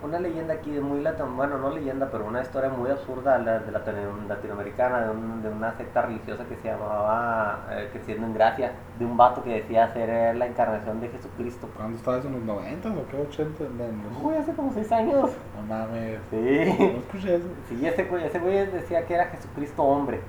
una 0.02 0.18
leyenda 0.18 0.54
aquí 0.54 0.70
de 0.70 0.80
muy 0.80 1.00
latino, 1.02 1.28
bueno, 1.36 1.58
no 1.58 1.70
leyenda, 1.70 2.08
pero 2.10 2.24
una 2.26 2.40
historia 2.42 2.70
muy 2.70 2.90
absurda 2.90 3.38
la- 3.38 3.58
de 3.58 3.70
la 3.70 3.80
latinoamericana, 4.28 5.00
de, 5.02 5.10
un- 5.10 5.42
de 5.42 5.48
una 5.50 5.72
secta 5.76 6.02
religiosa 6.02 6.44
que 6.44 6.56
se 6.56 6.68
llamaba 6.68 7.66
eh, 7.70 7.88
Creciendo 7.92 8.26
en 8.26 8.34
Gracia, 8.34 8.72
de 8.98 9.04
un 9.04 9.16
vato 9.16 9.42
que 9.44 9.54
decía 9.60 9.92
ser 9.92 10.34
la 10.36 10.46
encarnación 10.46 11.00
de 11.00 11.08
Jesucristo. 11.08 11.68
¿Cuándo 11.76 11.96
estaba 11.98 12.18
eso? 12.18 12.28
¿En 12.28 12.34
los 12.34 12.42
90 12.44 12.88
o 12.88 12.92
qué? 13.08 13.16
¿80? 13.28 13.42
En 13.60 14.02
los- 14.12 14.22
Uy, 14.22 14.34
hace 14.36 14.52
como 14.54 14.72
seis 14.72 14.90
años. 14.92 15.30
No 15.56 15.62
mames. 15.68 16.18
No 16.32 16.38
Sí. 16.38 16.94
escuché 16.98 17.34
eso. 17.36 17.46
Sí, 17.68 17.86
ese 17.86 18.04
güey, 18.04 18.24
ese 18.24 18.38
güey 18.38 18.66
decía 18.66 19.04
que 19.06 19.14
era 19.14 19.26
Jesucristo 19.26 19.82
hombre. 19.82 20.20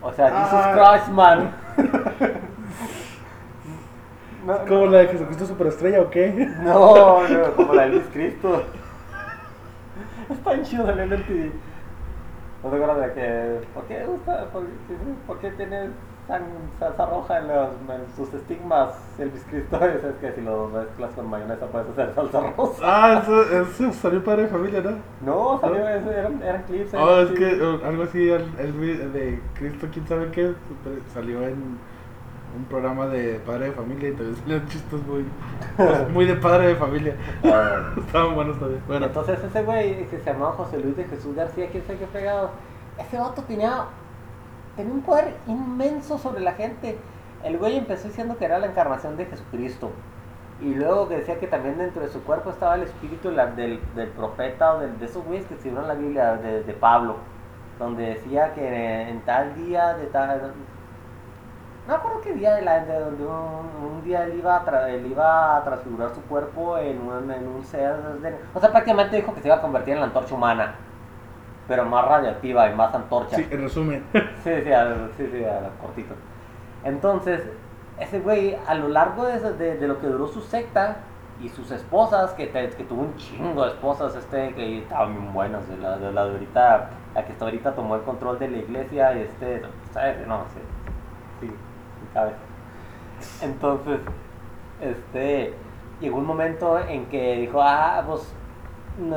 O 0.00 0.12
sea, 0.12 0.30
Ah. 0.32 0.44
Jesus 0.44 0.66
Christ, 1.00 1.08
man. 1.14 1.50
No, 4.46 4.56
¿Como 4.66 4.86
la 4.86 4.98
de 4.98 5.08
Jesucristo 5.08 5.44
Superestrella 5.46 6.00
o 6.00 6.08
qué? 6.10 6.28
no, 6.62 7.28
no, 7.28 7.52
como 7.56 7.74
la 7.74 7.82
de 7.82 7.88
Luis 7.90 8.04
Cristo. 8.12 8.62
Está 10.30 10.52
bien 10.52 10.64
chido 10.64 10.88
el 10.90 11.06
MTV. 11.10 11.50
¿No 12.64 12.70
te 12.70 12.76
acuerdas 12.76 13.00
de 13.06 13.12
que... 13.14 13.60
¿Por 13.72 13.84
qué 13.84 14.04
gusta? 14.04 14.46
¿Por, 14.46 14.64
¿por 15.26 15.38
qué 15.38 15.50
tiene 15.52 15.90
san- 16.26 16.42
salsa 16.80 17.06
roja 17.06 17.38
en, 17.38 17.46
los, 17.48 17.68
en 17.88 18.16
sus 18.16 18.34
estigmas 18.34 18.94
el 19.18 19.28
Luis 19.30 19.44
Cristo? 19.48 19.78
Es 19.84 20.14
que 20.20 20.32
si 20.32 20.40
lo 20.40 20.68
mezclas 20.68 21.12
con 21.12 21.30
mayonesa 21.30 21.66
puedes 21.66 21.88
hacer 21.90 22.14
salsa 22.16 22.40
rosa. 22.56 22.82
Ah, 22.82 23.20
eso, 23.22 23.42
eso 23.62 23.92
salió 23.92 24.24
padre 24.24 24.42
de 24.42 24.48
familia, 24.48 24.80
¿no? 24.80 24.98
No, 25.24 25.60
salió, 25.60 25.88
ese, 25.88 26.10
eran, 26.10 26.42
eran 26.42 26.62
clips. 26.64 26.94
en 26.94 27.00
Oh, 27.00 27.20
es 27.20 27.30
que 27.30 27.48
eh, 27.48 27.80
algo 27.86 28.02
así, 28.02 28.28
el, 28.28 28.44
el 28.58 28.72
güey 28.72 28.96
de 28.96 29.40
Cristo, 29.54 29.86
quién 29.92 30.06
sabe 30.08 30.28
qué, 30.32 30.52
salió 31.14 31.42
en 31.46 31.78
un 32.56 32.64
programa 32.64 33.06
de 33.06 33.40
padre 33.46 33.66
de 33.66 33.72
familia 33.72 34.08
y 34.08 34.12
también 34.12 34.36
salían 34.36 34.66
chistes 34.68 35.00
muy, 35.06 35.24
muy 36.12 36.24
de 36.26 36.34
padre 36.36 36.68
de 36.68 36.76
familia. 36.76 37.14
Estaban 37.98 38.34
buenos 38.34 38.58
también. 38.58 38.82
Bueno, 38.86 39.06
Entonces 39.06 39.42
ese 39.42 39.62
güey 39.62 40.06
que 40.08 40.18
se 40.18 40.24
llamaba 40.32 40.52
José 40.52 40.78
Luis 40.78 40.96
de 40.96 41.04
Jesús 41.04 41.34
García, 41.36 41.68
quién 41.70 41.84
sabe 41.86 41.98
qué 41.98 42.06
fregado, 42.06 42.50
ese 42.98 43.18
vato 43.18 43.42
tenía, 43.42 43.84
tenía 44.76 44.92
un 44.92 45.02
poder 45.02 45.36
inmenso 45.46 46.18
sobre 46.18 46.40
la 46.40 46.52
gente. 46.52 46.96
El 47.44 47.58
güey 47.58 47.76
empezó 47.76 48.08
diciendo 48.08 48.36
que 48.36 48.44
era 48.46 48.58
la 48.58 48.66
encarnación 48.66 49.16
de 49.16 49.26
Jesucristo. 49.26 49.90
Y 50.60 50.74
luego 50.74 51.08
que 51.08 51.18
decía 51.18 51.38
que 51.38 51.46
también 51.46 51.78
dentro 51.78 52.02
de 52.02 52.08
su 52.08 52.24
cuerpo 52.24 52.50
estaba 52.50 52.74
el 52.74 52.82
espíritu 52.82 53.30
la- 53.30 53.46
del, 53.46 53.78
del 53.94 54.08
profeta 54.08 54.74
o 54.74 54.80
del- 54.80 54.98
de 54.98 55.06
esos 55.06 55.24
güeyes 55.24 55.46
que 55.46 55.54
escribieron 55.54 55.86
la 55.86 55.94
Biblia 55.94 56.34
de, 56.34 56.64
de 56.64 56.72
Pablo. 56.72 57.14
Donde 57.78 58.06
decía 58.14 58.54
que 58.54 59.02
en 59.08 59.20
tal 59.20 59.54
día 59.54 59.94
de 59.94 60.06
tal... 60.06 60.52
No 61.88 61.94
me 61.94 62.00
acuerdo 62.00 62.20
qué 62.20 62.34
día 62.34 62.54
de 62.56 62.62
la 62.62 62.84
de 62.84 63.00
donde 63.00 63.24
un, 63.24 63.92
un 63.94 64.04
día 64.04 64.24
él 64.24 64.34
iba, 64.38 64.56
a 64.56 64.64
tra- 64.66 64.88
él 64.90 65.06
iba 65.06 65.56
a 65.56 65.64
transfigurar 65.64 66.10
su 66.14 66.20
cuerpo 66.24 66.76
en 66.76 67.00
un, 67.00 67.30
en 67.32 67.48
un 67.48 67.62
o 67.62 67.64
sea, 68.60 68.70
prácticamente 68.70 69.16
dijo 69.16 69.34
que 69.34 69.40
se 69.40 69.48
iba 69.48 69.56
a 69.56 69.60
convertir 69.62 69.94
en 69.94 70.00
la 70.00 70.06
antorcha 70.06 70.34
humana. 70.34 70.74
Pero 71.66 71.86
más 71.86 72.04
radioactiva 72.04 72.68
y 72.70 72.74
más 72.74 72.94
antorcha. 72.94 73.36
sí, 73.36 73.48
en 73.50 73.62
resumen. 73.62 74.04
Sí, 74.44 74.50
sí, 74.64 74.70
a, 74.72 75.08
sí, 75.16 75.30
sí, 75.32 75.42
a 75.44 75.70
cortito. 75.80 76.14
Entonces, 76.84 77.42
ese 77.98 78.20
güey, 78.20 78.56
a 78.66 78.74
lo 78.74 78.88
largo 78.88 79.24
de, 79.24 79.38
de, 79.54 79.78
de 79.78 79.88
lo 79.88 79.98
que 79.98 80.08
duró 80.08 80.26
su 80.26 80.42
secta 80.42 80.98
y 81.40 81.48
sus 81.48 81.70
esposas, 81.70 82.32
que, 82.32 82.48
te- 82.48 82.68
que 82.70 82.84
tuvo 82.84 83.00
un 83.02 83.16
chingo 83.16 83.62
de 83.64 83.70
esposas, 83.70 84.14
este, 84.14 84.52
que 84.54 84.80
estaban 84.80 85.12
bien 85.14 85.32
buenas, 85.32 85.66
de 85.68 85.76
la 85.78 85.96
de, 85.96 86.12
la 86.12 86.24
de 86.26 86.32
ahorita, 86.32 86.90
la 87.14 87.24
que 87.24 87.32
hasta 87.32 87.44
ahorita 87.46 87.74
tomó 87.74 87.94
el 87.96 88.02
control 88.02 88.38
de 88.38 88.48
la 88.48 88.58
iglesia, 88.58 89.12
este, 89.12 89.62
¿sabes? 89.92 90.26
No, 90.26 90.44
sí, 90.54 90.60
Entonces, 93.42 94.00
este, 94.80 95.54
llegó 96.00 96.18
un 96.18 96.26
momento 96.26 96.78
en 96.78 97.06
que 97.06 97.36
dijo, 97.36 97.60
ah, 97.62 98.02
pues, 98.06 98.22
no, 98.98 99.16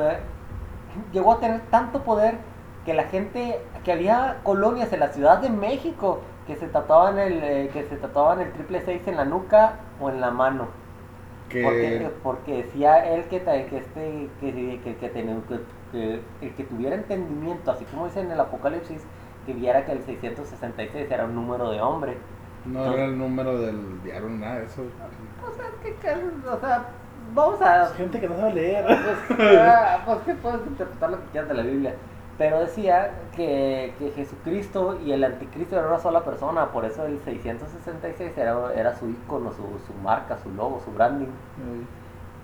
llegó 1.12 1.32
a 1.34 1.40
tener 1.40 1.60
tanto 1.70 2.02
poder 2.02 2.36
que 2.84 2.94
la 2.94 3.04
gente, 3.04 3.60
que 3.84 3.92
había 3.92 4.38
colonias 4.42 4.92
en 4.92 5.00
la 5.00 5.08
Ciudad 5.08 5.38
de 5.38 5.50
México 5.50 6.20
que 6.46 6.56
se 6.56 6.66
tatuaban 6.66 7.18
el, 7.18 7.40
eh, 7.42 7.70
que 7.72 7.84
se 7.84 7.96
tatuaban 7.96 8.40
el 8.40 8.52
triple 8.52 8.80
seis 8.84 9.06
en 9.06 9.16
la 9.16 9.24
nuca 9.24 9.74
o 10.00 10.10
en 10.10 10.20
la 10.20 10.30
mano. 10.32 10.66
Que 11.48 11.62
Porque, 11.62 12.10
porque 12.22 12.56
decía 12.64 13.06
él 13.14 13.24
que, 13.24 13.36
este 13.36 14.28
que, 14.40 14.80
que, 14.82 14.96
que, 14.96 15.08
tenía- 15.10 15.36
que- 15.48 15.60
que 15.92 16.20
el 16.40 16.54
que 16.54 16.64
tuviera 16.64 16.96
entendimiento, 16.96 17.70
así 17.70 17.84
como 17.84 18.06
dice 18.06 18.20
en 18.20 18.32
el 18.32 18.40
Apocalipsis, 18.40 19.02
que 19.46 19.52
viera 19.52 19.84
que 19.84 19.92
el 19.92 20.02
666 20.02 21.10
era 21.10 21.24
un 21.26 21.34
número 21.34 21.70
de 21.70 21.80
hombre. 21.80 22.16
No 22.66 22.92
era 22.92 23.04
el 23.06 23.18
número 23.18 23.58
del 23.58 24.02
diario, 24.02 24.28
nada 24.28 24.60
de 24.60 24.66
eso. 24.66 24.82
O 24.82 25.54
sea, 25.56 25.64
que, 25.82 25.94
que- 25.96 26.48
o 26.48 26.60
sea, 26.60 26.84
vamos 27.34 27.60
a 27.62 27.86
Gente 27.96 28.20
que 28.20 28.28
no 28.28 28.36
sabe 28.36 28.54
leer. 28.54 28.84
pues, 28.86 29.38
pues 30.06 30.18
que 30.20 30.34
puedes 30.34 30.66
interpretar 30.66 31.10
lo 31.10 31.16
que 31.18 31.26
quieras 31.32 31.48
de 31.48 31.54
la 31.54 31.62
Biblia. 31.62 31.94
Pero 32.38 32.60
decía 32.60 33.10
que, 33.36 33.94
que 33.98 34.10
Jesucristo 34.12 34.98
y 35.04 35.12
el 35.12 35.22
anticristo 35.22 35.76
eran 35.76 35.88
una 35.90 35.98
sola 36.00 36.22
persona, 36.24 36.66
por 36.72 36.84
eso 36.84 37.04
el 37.04 37.20
666 37.24 38.36
era, 38.38 38.56
era 38.74 38.96
su 38.96 39.08
icono, 39.10 39.50
su, 39.52 39.62
su 39.86 39.92
marca, 40.02 40.38
su 40.42 40.50
logo, 40.50 40.80
su 40.84 40.90
branding. 40.92 41.28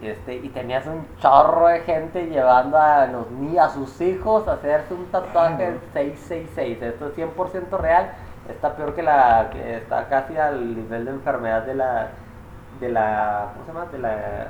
Este, 0.02 0.36
y 0.36 0.48
tenías 0.50 0.86
un 0.86 1.04
chorro 1.18 1.66
de 1.66 1.80
gente 1.80 2.26
llevando 2.26 2.78
a 2.78 3.06
los 3.06 3.28
ni 3.32 3.58
a 3.58 3.68
sus 3.68 4.00
hijos 4.00 4.46
a 4.46 4.52
hacerse 4.52 4.94
un 4.94 5.06
tatuaje 5.06 5.64
del 5.64 5.80
666. 5.92 6.82
Esto 6.82 7.08
es 7.08 7.16
100% 7.16 7.78
real. 7.80 8.12
Está 8.48 8.76
peor 8.76 8.94
que 8.94 9.02
la 9.02 9.50
que 9.52 9.76
está 9.78 10.08
casi 10.08 10.36
al 10.36 10.74
nivel 10.76 11.04
de 11.04 11.10
enfermedad 11.12 11.62
de 11.62 11.74
la 11.74 12.08
de 12.80 12.88
la 12.90 13.52
¿cómo 13.52 13.64
se 13.66 13.72
llama? 13.72 13.86
de 13.90 13.98
la 13.98 14.48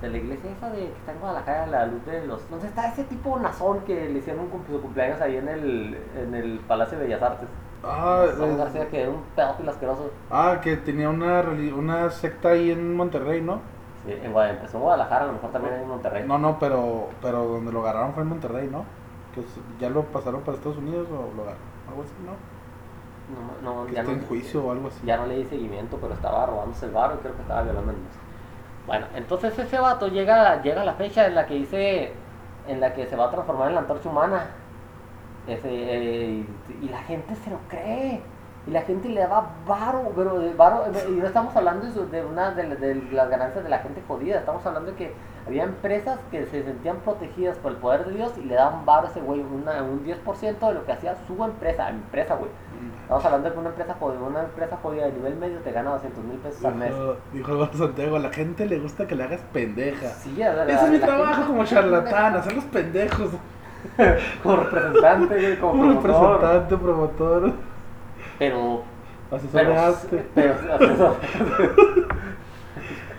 de 0.00 0.08
la 0.08 0.16
iglesia 0.18 0.50
esa 0.50 0.70
de 0.70 0.78
que 0.78 0.98
está 0.98 1.12
en 1.12 1.20
Guadalajara, 1.20 1.66
la 1.66 1.86
luz 1.86 2.04
de 2.04 2.26
los 2.26 2.48
¿dónde 2.50 2.66
está 2.68 2.88
ese 2.88 3.04
tipo 3.04 3.38
nazón 3.38 3.80
que 3.80 4.08
le 4.08 4.18
hicieron 4.18 4.44
un 4.44 4.64
su 4.66 4.80
cumpleaños 4.80 5.20
ahí 5.20 5.36
en 5.36 5.48
el 5.48 5.98
en 6.16 6.34
el 6.34 6.58
Palacio 6.60 6.98
de 6.98 7.04
Bellas 7.04 7.22
Artes? 7.22 7.48
Ah, 7.82 8.24
eh, 8.26 8.56
García 8.56 8.88
que 8.88 9.02
era 9.02 9.10
un 9.10 9.22
pedófilo 9.36 9.70
asqueroso. 9.70 10.10
ah, 10.30 10.58
que 10.62 10.76
tenía 10.78 11.10
una, 11.10 11.42
una 11.76 12.10
secta 12.10 12.50
ahí 12.50 12.70
en 12.70 12.96
Monterrey, 12.96 13.42
¿no? 13.42 13.60
Sí, 14.06 14.12
en 14.12 14.32
Guadalajara, 14.32 14.70
en 14.72 14.80
Guadalajara, 14.80 15.24
a 15.24 15.26
lo 15.26 15.32
mejor 15.34 15.50
también 15.50 15.74
en 15.74 15.88
Monterrey. 15.88 16.24
No, 16.26 16.38
no, 16.38 16.58
pero, 16.58 17.08
pero 17.20 17.44
donde 17.44 17.72
lo 17.72 17.80
agarraron 17.80 18.14
fue 18.14 18.22
en 18.22 18.28
Monterrey, 18.30 18.68
¿no? 18.70 18.84
Que 19.34 19.42
ya 19.78 19.90
lo 19.90 20.02
pasaron 20.04 20.42
para 20.42 20.56
Estados 20.56 20.78
Unidos 20.78 21.08
o 21.10 21.34
lo 21.34 21.42
agarraron, 21.42 21.68
algo 21.88 22.02
así, 22.02 22.12
¿no? 22.24 22.32
No, 23.62 23.74
no, 23.84 23.88
ya 23.88 24.00
está 24.00 24.12
no, 24.12 24.18
en 24.18 24.26
juicio 24.26 24.64
o 24.64 24.72
algo 24.72 24.88
así. 24.88 25.00
ya 25.06 25.16
no 25.16 25.26
le 25.26 25.36
di 25.36 25.44
seguimiento, 25.46 25.96
pero 26.00 26.14
estaba 26.14 26.44
robándose 26.46 26.86
el 26.86 26.92
barro 26.92 27.14
y 27.14 27.18
creo 27.18 27.34
que 27.34 27.42
estaba 27.42 27.62
violando 27.62 27.92
niños. 27.92 28.12
Bueno, 28.86 29.06
entonces 29.14 29.58
ese 29.58 29.78
vato 29.78 30.08
llega, 30.08 30.60
llega 30.62 30.82
a 30.82 30.84
la 30.84 30.92
fecha 30.94 31.26
en 31.26 31.34
la 31.34 31.46
que 31.46 31.54
dice, 31.54 32.12
en 32.68 32.80
la 32.80 32.92
que 32.92 33.06
se 33.06 33.16
va 33.16 33.26
a 33.26 33.30
transformar 33.30 33.68
en 33.68 33.74
la 33.76 33.80
antorcha 33.80 34.08
humana. 34.10 34.46
Ese, 35.46 35.68
eh, 35.70 36.46
y, 36.82 36.88
la 36.88 37.02
gente 37.02 37.34
se 37.36 37.50
lo 37.50 37.58
cree. 37.68 38.20
Y 38.66 38.70
la 38.70 38.80
gente 38.80 39.10
le 39.10 39.20
daba 39.20 39.50
varo, 39.66 40.10
pero 40.16 40.38
de 40.38 40.54
varo, 40.54 40.84
y 41.06 41.12
no 41.12 41.26
estamos 41.26 41.54
hablando 41.54 41.86
de 41.86 42.24
una 42.24 42.50
de, 42.52 42.76
de 42.76 42.94
las 43.12 43.28
ganancias 43.28 43.62
de 43.62 43.68
la 43.68 43.80
gente 43.80 44.02
jodida, 44.08 44.38
estamos 44.38 44.64
hablando 44.64 44.92
de 44.92 44.96
que 44.96 45.12
había 45.46 45.64
empresas 45.64 46.18
que 46.30 46.46
se 46.46 46.62
sentían 46.64 46.96
protegidas 47.00 47.58
por 47.58 47.72
el 47.72 47.76
poder 47.76 48.06
de 48.06 48.12
Dios 48.14 48.32
y 48.38 48.44
le 48.44 48.54
daban 48.54 48.86
varo 48.86 49.06
a 49.08 49.10
ese 49.10 49.20
güey, 49.20 49.40
una- 49.42 49.82
un 49.82 50.02
10% 50.02 50.68
de 50.68 50.74
lo 50.74 50.86
que 50.86 50.92
hacía 50.92 51.14
su 51.26 51.44
empresa, 51.44 51.90
empresa, 51.90 52.36
güey. 52.36 52.50
Estamos 53.02 53.24
hablando 53.24 53.48
de 53.48 53.54
que 53.54 53.60
una 53.60 53.68
empresa 53.70 53.94
jodida, 54.00 54.20
una 54.22 54.42
empresa 54.42 54.76
jodida 54.82 55.04
de 55.06 55.12
nivel 55.12 55.36
medio 55.36 55.58
te 55.58 55.72
gana 55.72 55.90
200 55.92 56.24
mil 56.24 56.38
pesos 56.38 56.64
al 56.64 56.74
mes. 56.74 56.92
Dijo, 57.32 57.68
Santiago, 57.74 58.16
a 58.16 58.18
la 58.18 58.30
gente 58.30 58.66
le 58.66 58.78
gusta 58.78 59.06
que 59.06 59.14
le 59.14 59.24
hagas 59.24 59.40
pendeja. 59.52 60.08
Sí, 60.08 60.42
a 60.42 60.52
la- 60.52 60.64
Ese 60.64 60.84
es 60.86 60.90
mi 60.90 60.98
trabajo 60.98 61.46
como 61.46 61.64
charlatán, 61.64 62.36
hacerlos 62.36 62.64
pendejos. 62.64 63.30
Como 64.42 64.56
representante, 64.56 65.58
como, 65.58 65.72
Como 65.72 66.00
promotor. 66.00 66.32
representante, 66.40 66.76
promotor, 66.78 67.52
Pero, 68.38 68.82
asesor 69.30 69.50
pero, 69.52 69.70
de 69.70 69.78
arte. 69.78 70.26
pero, 70.34 70.54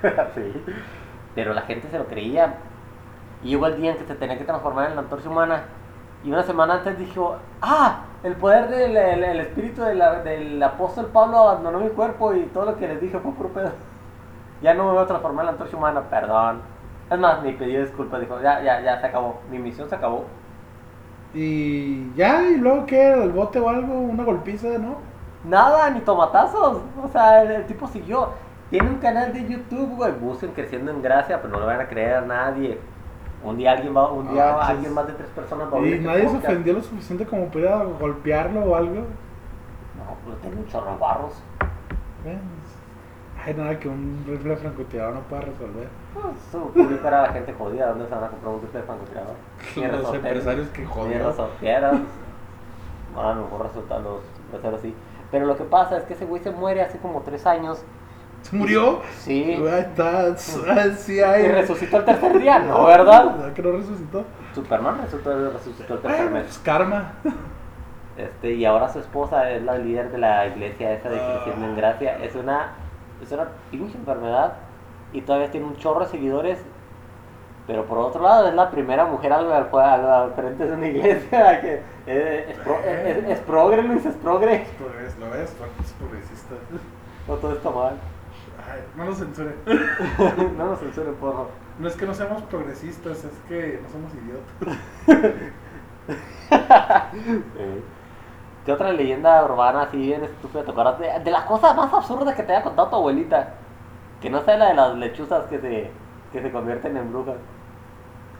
sí, 0.36 0.64
pero 1.36 1.54
la 1.54 1.62
gente 1.62 1.88
se 1.90 1.98
lo 2.00 2.06
creía. 2.08 2.56
Y 3.44 3.50
llegó 3.50 3.68
el 3.68 3.78
día 3.78 3.92
en 3.92 3.98
que 3.98 4.06
se 4.06 4.16
tenía 4.16 4.38
que 4.38 4.44
transformar 4.44 4.90
en 4.90 4.96
la 4.96 5.02
antorcha 5.02 5.30
humana. 5.30 5.64
Y 6.24 6.30
una 6.32 6.42
semana 6.44 6.76
antes 6.76 6.98
dijo, 6.98 7.38
ah, 7.62 8.00
el 8.26 8.36
poder 8.36 8.68
del 8.70 8.98
el, 8.98 9.24
el 9.24 9.40
espíritu 9.40 9.82
de 9.84 9.96
la- 9.96 10.22
del 10.24 10.62
apóstol 10.62 11.08
Pablo 11.14 11.38
abandonó 11.40 11.80
mi 11.80 11.90
cuerpo 11.90 12.34
y 12.34 12.44
todo 12.48 12.66
lo 12.66 12.78
que 12.78 12.88
les 12.88 13.00
dije 13.02 13.20
fue 13.20 13.32
puro 13.34 13.50
pedo. 13.50 13.72
Ya 14.62 14.74
no 14.74 14.86
me 14.86 14.92
voy 14.94 15.04
a 15.04 15.08
transformar 15.08 15.44
en 15.44 15.48
la 15.48 15.52
antorcha 15.54 15.78
humana, 15.78 16.02
perdón. 16.10 16.62
Es 17.12 17.20
más, 17.20 17.44
ni 17.44 17.54
pidió 17.54 17.82
disculpas, 17.82 18.20
dijo, 18.22 18.42
ya, 18.42 18.62
ya, 18.64 18.82
ya 18.82 19.00
se 19.00 19.08
acabó, 19.08 19.42
mi 19.52 19.60
misión 19.60 19.88
se 19.90 19.96
acabó. 19.96 20.26
Y 21.34 22.14
ya, 22.16 22.42
y 22.50 22.58
luego 22.58 22.86
qué, 22.86 23.14
el 23.14 23.32
bote 23.32 23.60
o 23.60 23.70
algo, 23.70 23.94
una 24.00 24.24
golpiza, 24.24 24.70
¿no? 24.78 24.98
Nada, 25.44 25.90
ni 25.90 26.00
tomatazos. 26.02 26.82
O 27.04 27.08
sea, 27.10 27.44
el, 27.44 27.52
el 27.52 27.66
tipo 27.68 27.88
siguió. 27.88 28.30
Tiene 28.70 28.90
un 28.90 28.98
canal 29.00 29.34
de 29.34 29.48
YouTube, 29.48 29.96
güey. 29.98 30.12
Busquen 30.14 30.52
creciendo 30.54 30.92
en 30.92 31.02
gracia, 31.02 31.42
pero 31.42 31.54
no 31.54 31.60
le 31.60 31.66
van 31.68 31.82
a 31.82 31.88
creer 31.88 32.16
a 32.16 32.22
nadie. 32.22 32.80
Un 33.46 33.58
día 33.58 33.72
alguien 33.74 33.96
va, 33.96 34.12
un 34.12 34.28
día 34.32 34.56
Ah, 34.56 34.68
alguien 34.70 34.94
más 34.94 35.08
de 35.08 35.14
tres 35.14 35.30
personas 35.30 35.72
va 35.72 35.78
a 35.78 35.82
Y 35.82 35.94
este 35.94 36.06
nadie 36.08 36.30
se 36.30 36.38
ofendió 36.38 36.74
lo 36.74 36.82
suficiente 36.82 37.26
como 37.26 37.46
para 37.48 37.84
golpearlo 37.84 38.62
o 38.62 38.76
algo. 38.76 38.96
No, 38.96 40.16
pues 40.26 40.38
tiene 40.42 40.58
un 40.58 40.68
chorro 40.68 40.92
de 40.92 40.98
barros. 40.98 41.34
Bueno, 42.24 42.40
hay 43.46 43.54
nada 43.54 43.80
que 43.80 43.88
un 43.88 44.24
rifle 44.28 44.56
francotirador 44.58 45.14
no 45.14 45.20
pueda 45.22 45.42
resolver. 45.44 45.88
Pues, 46.14 46.26
su 46.52 46.60
público 46.72 47.08
era 47.08 47.22
la 47.22 47.30
gente 47.34 47.54
jodida. 47.54 47.90
¿Dónde 47.90 48.06
se 48.08 48.16
van 48.16 48.24
a 48.24 48.28
comprar 48.30 48.54
un 48.56 48.62
rifle 48.62 48.82
francotirador? 48.82 49.36
Los 50.02 50.14
empresarios 50.16 50.68
que 50.70 50.82
Ni 50.82 50.88
jodieron. 50.88 51.28
resorteras. 51.28 52.00
No, 53.14 53.22
a 53.22 53.34
lo 53.36 53.44
mejor 53.44 53.68
resultan 53.68 54.04
los 54.04 54.22
empresarios 54.46 54.80
así. 54.80 54.96
Pero 55.32 55.46
lo 55.46 55.56
que 55.56 55.64
pasa 55.64 55.98
es 55.98 56.04
que 56.04 56.14
ese 56.16 56.26
güey 56.26 56.42
se 56.42 56.52
muere 56.52 56.82
hace 56.82 56.98
como 56.98 57.22
tres 57.22 57.46
años. 57.46 57.84
¿Se 58.50 58.56
murió? 58.56 59.02
Sí. 59.20 59.54
Ahí 59.54 59.80
está, 59.82 60.28
ah, 60.28 60.84
sí 60.98 61.20
hay. 61.20 61.46
Y 61.46 61.48
resucitó 61.48 61.98
el 61.98 62.06
tercer 62.06 62.38
día, 62.40 62.60
¿no? 62.60 62.86
¿Verdad? 62.86 63.26
¿Verdad 63.38 63.54
que 63.54 63.62
no 63.64 63.72
resucitó? 63.72 64.24
Superman 64.54 65.00
resucitó, 65.02 65.50
resucitó 65.52 65.94
el 65.96 66.00
tercer 66.02 66.22
Bueno, 66.22 66.32
mes. 66.38 66.44
pues 66.46 66.58
karma. 66.60 67.14
Este, 68.18 68.54
y 68.54 68.64
ahora 68.66 68.88
su 68.90 69.00
esposa 69.00 69.50
es 69.52 69.64
la 69.64 69.78
líder 69.78 70.12
de 70.12 70.20
la 70.20 70.48
iglesia 70.48 70.94
esa 70.94 71.10
de 71.10 71.18
Creciendo 71.18 71.66
en 71.66 71.76
Gracia. 71.76 72.18
Es 72.24 72.36
una, 72.36 72.70
es 73.22 73.32
una 73.32 73.48
pinche 73.72 73.98
enfermedad 73.98 74.54
y 75.12 75.22
todavía 75.22 75.50
tiene 75.52 75.66
un 75.68 75.76
chorro 75.78 76.02
de 76.02 76.12
seguidores. 76.12 76.60
Pero 77.68 77.86
por 77.86 77.98
otro 77.98 78.22
lado, 78.22 78.48
es 78.48 78.54
la 78.54 78.70
primera 78.70 79.06
mujer 79.06 79.34
al, 79.34 79.52
al, 79.52 79.68
al- 79.74 80.06
al 80.14 80.34
frente 80.34 80.66
de 80.68 80.72
una 80.74 80.88
iglesia. 80.88 81.62
Que 81.62 81.82
eh, 82.06 82.46
es, 82.52 82.58
pro- 82.60 82.80
es, 82.86 83.18
es- 83.18 83.30
es 83.30 83.40
progre, 83.40 83.82
Luis, 83.82 84.06
es 84.06 84.16
progre. 84.18 84.68
Pues, 84.78 85.18
¿Lo 85.20 85.30
ves? 85.32 85.52
Porque 85.58 85.74
es 85.84 85.92
progresista. 85.94 86.54
No 87.28 87.34
todo 87.36 87.54
está 87.54 87.72
mal. 87.72 87.94
Ay, 88.72 88.82
no 88.96 89.06
lo 89.06 89.16
censuren. 89.16 89.56
no 90.58 90.66
nos 90.66 90.80
censuren, 90.80 91.16
porro. 91.16 91.50
No 91.80 91.88
es 91.88 91.96
que 91.96 92.06
no 92.06 92.14
seamos 92.14 92.42
progresistas, 92.44 93.24
es 93.24 93.34
que 93.48 93.82
no 93.84 93.90
somos 93.90 94.12
idiotas. 94.14 94.78
Sí. 95.06 95.14
¿Qué 98.66 98.72
otra 98.72 98.92
leyenda 98.92 99.46
urbana 99.46 99.84
así 99.84 99.98
bien 99.98 100.24
estúpida 100.24 100.64
te 100.64 100.72
acuerdas? 100.72 101.00
De, 101.00 101.20
de 101.24 101.32
las 101.32 101.44
cosas 101.46 101.76
más 101.76 101.94
absurdas 101.94 102.36
que 102.36 102.44
te 102.44 102.54
haya 102.54 102.64
contado 102.64 102.90
tu 102.90 102.96
abuelita. 102.96 103.54
Que 104.22 104.30
no 104.30 104.42
sea 104.42 104.58
la 104.58 104.70
de 104.70 104.74
las 104.74 104.96
lechuzas 104.98 105.46
que 105.46 105.60
se, 105.60 105.92
que 106.32 106.42
se 106.42 106.52
convierten 106.52 106.98
en 106.98 107.12
brujas. 107.12 107.38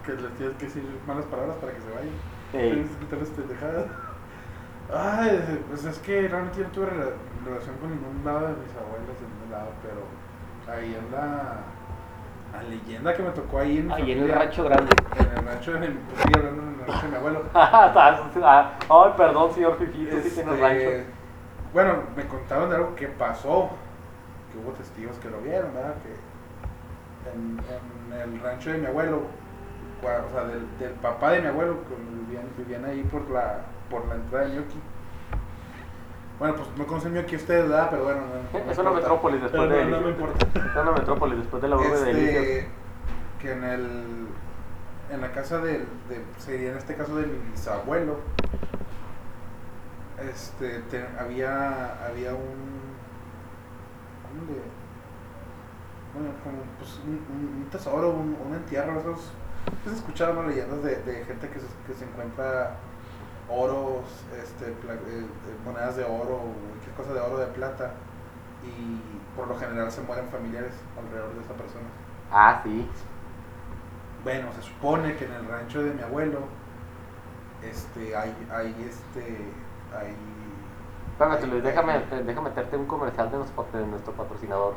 Que 0.04 0.14
les 0.14 0.34
tienes 0.36 0.56
que 0.58 0.66
decir 0.66 0.84
malas 1.06 1.26
palabras 1.26 1.58
para 1.58 1.74
que 1.74 1.82
se 1.82 1.92
vayan. 1.92 2.14
Tienes 2.52 2.90
que 2.90 2.98
quitarles 2.98 3.30
pendejadas. 3.30 3.86
Ay, 4.94 5.64
pues 5.68 5.86
es 5.86 6.00
que 6.00 6.28
realmente 6.28 6.60
yo 6.60 6.66
no 6.66 6.70
tuve 6.72 6.88
relación 7.46 7.76
con 7.78 7.90
ningún 7.92 8.26
lado 8.26 8.48
de 8.48 8.54
mis 8.54 8.72
abuelos 8.76 9.16
en 9.22 9.30
ningún 9.34 9.52
lado, 9.52 9.70
pero 9.82 10.02
ahí 10.76 10.96
en 10.96 11.12
la, 11.12 11.62
la 12.54 12.64
leyenda 12.70 13.14
que 13.14 13.24
me 13.24 13.30
tocó 13.32 13.60
ahí 13.60 13.78
en 13.78 13.92
el 13.92 14.30
rancho 14.32 14.64
grande. 14.64 14.92
En 15.20 15.38
el 15.38 15.46
rancho 15.46 15.74
de 15.74 15.80
mi, 15.80 15.88
pues 15.88 16.22
sí, 16.24 16.32
hablando 16.36 16.62
en 16.64 16.70
el 16.70 16.88
rancho 16.88 17.02
de 17.06 17.10
mi 17.10 17.16
abuelo. 17.16 17.44
Ah, 17.54 18.78
Ay, 18.90 19.14
perdón, 19.18 19.54
señor 19.54 19.78
sí 19.80 19.86
tiene 19.88 20.18
Este, 20.18 20.44
rancho. 20.44 21.12
Bueno, 21.74 21.94
me 22.16 22.26
contaron 22.28 22.70
de 22.70 22.76
algo 22.78 22.96
que 22.96 23.08
pasó, 23.08 23.70
que 24.52 24.58
hubo 24.58 24.72
testigos 24.74 25.18
que 25.18 25.30
lo 25.30 25.40
vieron, 25.42 25.74
¿verdad? 25.74 25.96
Que 26.04 27.30
en, 27.32 27.60
en 28.14 28.22
el 28.34 28.40
rancho 28.42 28.72
de 28.72 28.78
mi 28.78 28.86
abuelo, 28.88 29.24
o 30.02 30.32
sea, 30.32 30.44
del, 30.46 30.66
del 30.80 30.92
papá 30.94 31.32
de 31.32 31.42
mi 31.42 31.48
abuelo, 31.48 31.78
que 31.88 31.96
vivían, 31.96 32.46
vivían 32.58 32.86
ahí 32.86 33.04
por 33.04 33.30
la, 33.30 33.58
por 33.90 34.06
la 34.08 34.16
entrada 34.16 34.46
de 34.46 34.56
Ñoqui. 34.56 34.80
Bueno, 36.40 36.56
pues 36.56 36.68
no 36.78 36.86
conocen 36.86 37.14
Ñoqui 37.14 37.36
ustedes, 37.38 37.70
¿verdad? 37.70 37.88
Pero 37.92 38.04
bueno, 38.04 38.22
no, 38.22 38.60
no 38.60 38.66
me 38.66 38.72
Es 38.72 38.78
una 38.78 38.92
metrópolis 38.92 39.42
después 39.42 39.70
de 39.70 39.86
no, 39.86 39.92
no 39.98 40.02
me 40.02 40.10
importa. 40.10 40.46
Es 40.54 40.76
una 40.76 40.92
metrópolis 40.92 41.38
después 41.40 41.62
de 41.62 41.68
la 41.70 41.76
urbe 41.78 42.00
de. 42.00 42.12
Este, 42.12 42.68
que 43.40 43.52
en 43.54 43.64
el 43.64 44.28
en 45.12 45.22
la 45.22 45.32
casa 45.32 45.60
del 45.60 45.86
de, 46.10 46.22
sería 46.40 46.72
en 46.72 46.78
este 46.78 46.96
caso 46.96 47.16
de 47.16 47.28
mi 47.28 47.38
bisabuelo 47.52 48.18
este 50.30 50.80
te- 50.90 51.06
había 51.20 52.04
había 52.06 52.32
un 52.34 52.96
¿cómo 54.24 54.42
le- 54.52 54.76
bueno, 56.14 56.34
como 56.44 56.58
pues 56.80 57.00
un, 57.06 57.12
un- 57.30 57.62
un 57.64 57.70
tesoro 57.70 58.10
un, 58.10 58.36
un 58.48 58.56
entierro 58.56 59.00
esos 59.00 59.32
pues 59.84 59.96
escucharon 59.96 60.48
leyendas 60.48 60.82
de, 60.84 60.96
de 61.04 61.26
gente 61.26 61.50
que 61.50 61.60
se, 61.60 61.66
que 61.86 61.94
se 61.94 62.06
encuentra 62.06 62.78
oros, 63.50 64.06
este, 64.42 64.66
eh, 64.72 64.76
eh, 64.88 65.26
monedas 65.64 65.96
de 65.96 66.04
oro, 66.04 66.40
cualquier 66.70 66.96
cosa 66.96 67.14
de 67.14 67.20
oro, 67.22 67.38
de 67.38 67.48
plata, 67.48 67.92
y 68.64 69.00
por 69.36 69.48
lo 69.48 69.58
general 69.60 69.92
se 69.92 70.02
mueren 70.02 70.28
familiares 70.30 70.74
alrededor 70.98 71.34
de 71.36 71.42
esa 71.42 71.54
persona. 71.54 71.86
Ah, 72.32 72.62
sí. 72.64 72.90
Bueno, 74.24 74.48
se 74.56 74.64
supone 74.64 75.16
que 75.16 75.26
en 75.26 75.34
el 75.34 75.48
rancho 75.48 75.84
de 75.84 75.94
mi 75.94 76.02
abuelo, 76.02 76.40
este, 77.62 78.16
hay, 78.16 78.36
hay, 78.52 78.70
este, 78.90 79.38
hay... 79.96 80.16
Espérate, 81.12 81.46
hay- 81.46 81.52
Luis, 81.52 81.64
déjame, 81.64 82.00
déjame 82.26 82.50
meterte 82.50 82.76
un 82.78 82.86
comercial 82.88 83.30
de 83.32 83.38
nuestro, 83.38 83.68
de 83.72 83.86
nuestro 83.86 84.14
patrocinador. 84.14 84.74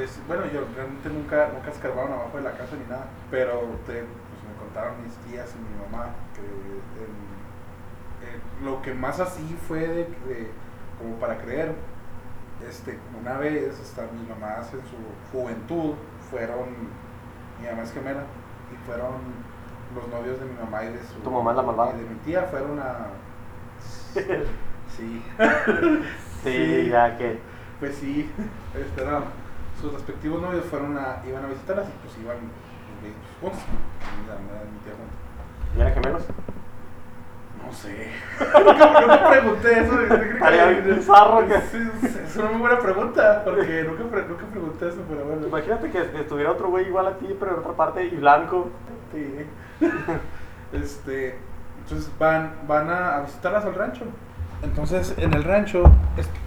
es- 0.00 0.16
es- 0.16 0.26
bueno, 0.28 0.44
yo 0.46 0.62
realmente 0.74 1.10
nunca, 1.10 1.48
nunca 1.52 1.70
escarbaron 1.70 2.12
abajo 2.12 2.38
de 2.38 2.44
la 2.44 2.52
casa 2.52 2.76
ni 2.76 2.88
nada. 2.88 3.04
Pero 3.30 3.60
te- 3.84 4.04
pues, 4.08 4.40
me 4.48 4.54
contaron 4.64 5.02
mis 5.04 5.12
tías 5.28 5.52
y 5.52 5.58
mi 5.60 5.76
mamá 5.76 6.08
que 6.32 6.40
en- 6.40 7.25
eh, 8.32 8.64
lo 8.64 8.82
que 8.82 8.94
más 8.94 9.20
así 9.20 9.56
fue 9.68 9.80
de, 9.80 10.04
de- 10.04 10.50
como 10.98 11.16
para 11.16 11.38
creer. 11.38 11.74
Este, 12.66 12.98
una 13.20 13.34
vez, 13.36 13.78
hasta 13.80 14.02
mis 14.12 14.28
mamás 14.28 14.72
en 14.72 14.80
su 14.80 14.96
juventud 15.32 15.94
fueron, 16.30 16.68
mi 17.60 17.68
mamá 17.68 17.82
es 17.82 17.92
gemela, 17.92 18.22
y 18.72 18.86
fueron 18.86 19.12
los 19.94 20.08
novios 20.08 20.40
de 20.40 20.46
mi 20.46 20.54
mamá 20.58 20.84
y 20.84 20.88
de 20.88 20.98
su 21.04 21.20
¿Tu 21.22 21.30
mamá 21.30 21.50
es 21.50 21.56
la 21.58 21.62
malvada? 21.62 21.92
y 21.94 22.02
de 22.02 22.08
mi 22.10 22.16
tía 22.20 22.42
fueron 22.44 22.78
a 22.80 23.08
sí 24.96 25.22
Sí, 26.42 26.88
ya 26.90 27.16
que. 27.18 27.38
pues 27.78 27.94
sí 27.96 28.30
este, 28.74 29.04
no, 29.04 29.20
sus 29.80 29.92
respectivos 29.92 30.40
novios 30.40 30.64
fueron 30.64 30.96
a 30.96 31.22
iban 31.26 31.44
a 31.44 31.48
visitarlas 31.48 31.86
y 31.88 31.92
pues 32.06 32.18
iban 32.22 32.36
eh, 32.38 33.12
juntos 33.40 33.60
mi 33.68 34.78
tía 34.80 34.94
juntos 34.96 35.76
¿Y 35.76 35.80
eran 35.80 35.94
gemelos? 35.94 36.22
No 37.66 37.72
sé 37.72 38.10
nunca, 38.64 39.00
nunca 39.00 39.30
pregunté 39.30 39.80
eso 39.80 40.00
Estaría 40.00 40.66
bizarro 40.66 41.46
que- 41.46 41.54
es 41.54 42.36
una 42.36 42.50
muy 42.50 42.60
buena 42.60 42.78
pregunta 42.78 43.42
porque 43.44 43.84
nunca, 43.84 44.02
nunca 44.28 44.46
pregunté 44.46 44.88
eso 44.88 45.02
pero 45.08 45.24
bueno 45.24 45.46
Imagínate 45.46 45.90
que 45.90 45.98
estuviera 46.20 46.52
otro 46.52 46.68
güey 46.68 46.86
igual 46.86 47.06
a 47.06 47.18
ti, 47.18 47.34
pero 47.38 47.52
en 47.54 47.58
otra 47.60 47.72
parte 47.72 48.04
y 48.04 48.16
blanco. 48.16 48.70
Sí. 49.12 49.46
Este, 50.72 51.38
entonces 51.82 52.10
van, 52.18 52.52
van 52.66 52.90
a, 52.90 53.20
visitarlas 53.20 53.64
al 53.64 53.74
rancho. 53.74 54.04
Entonces, 54.62 55.14
en 55.16 55.32
el 55.32 55.44
rancho, 55.44 55.84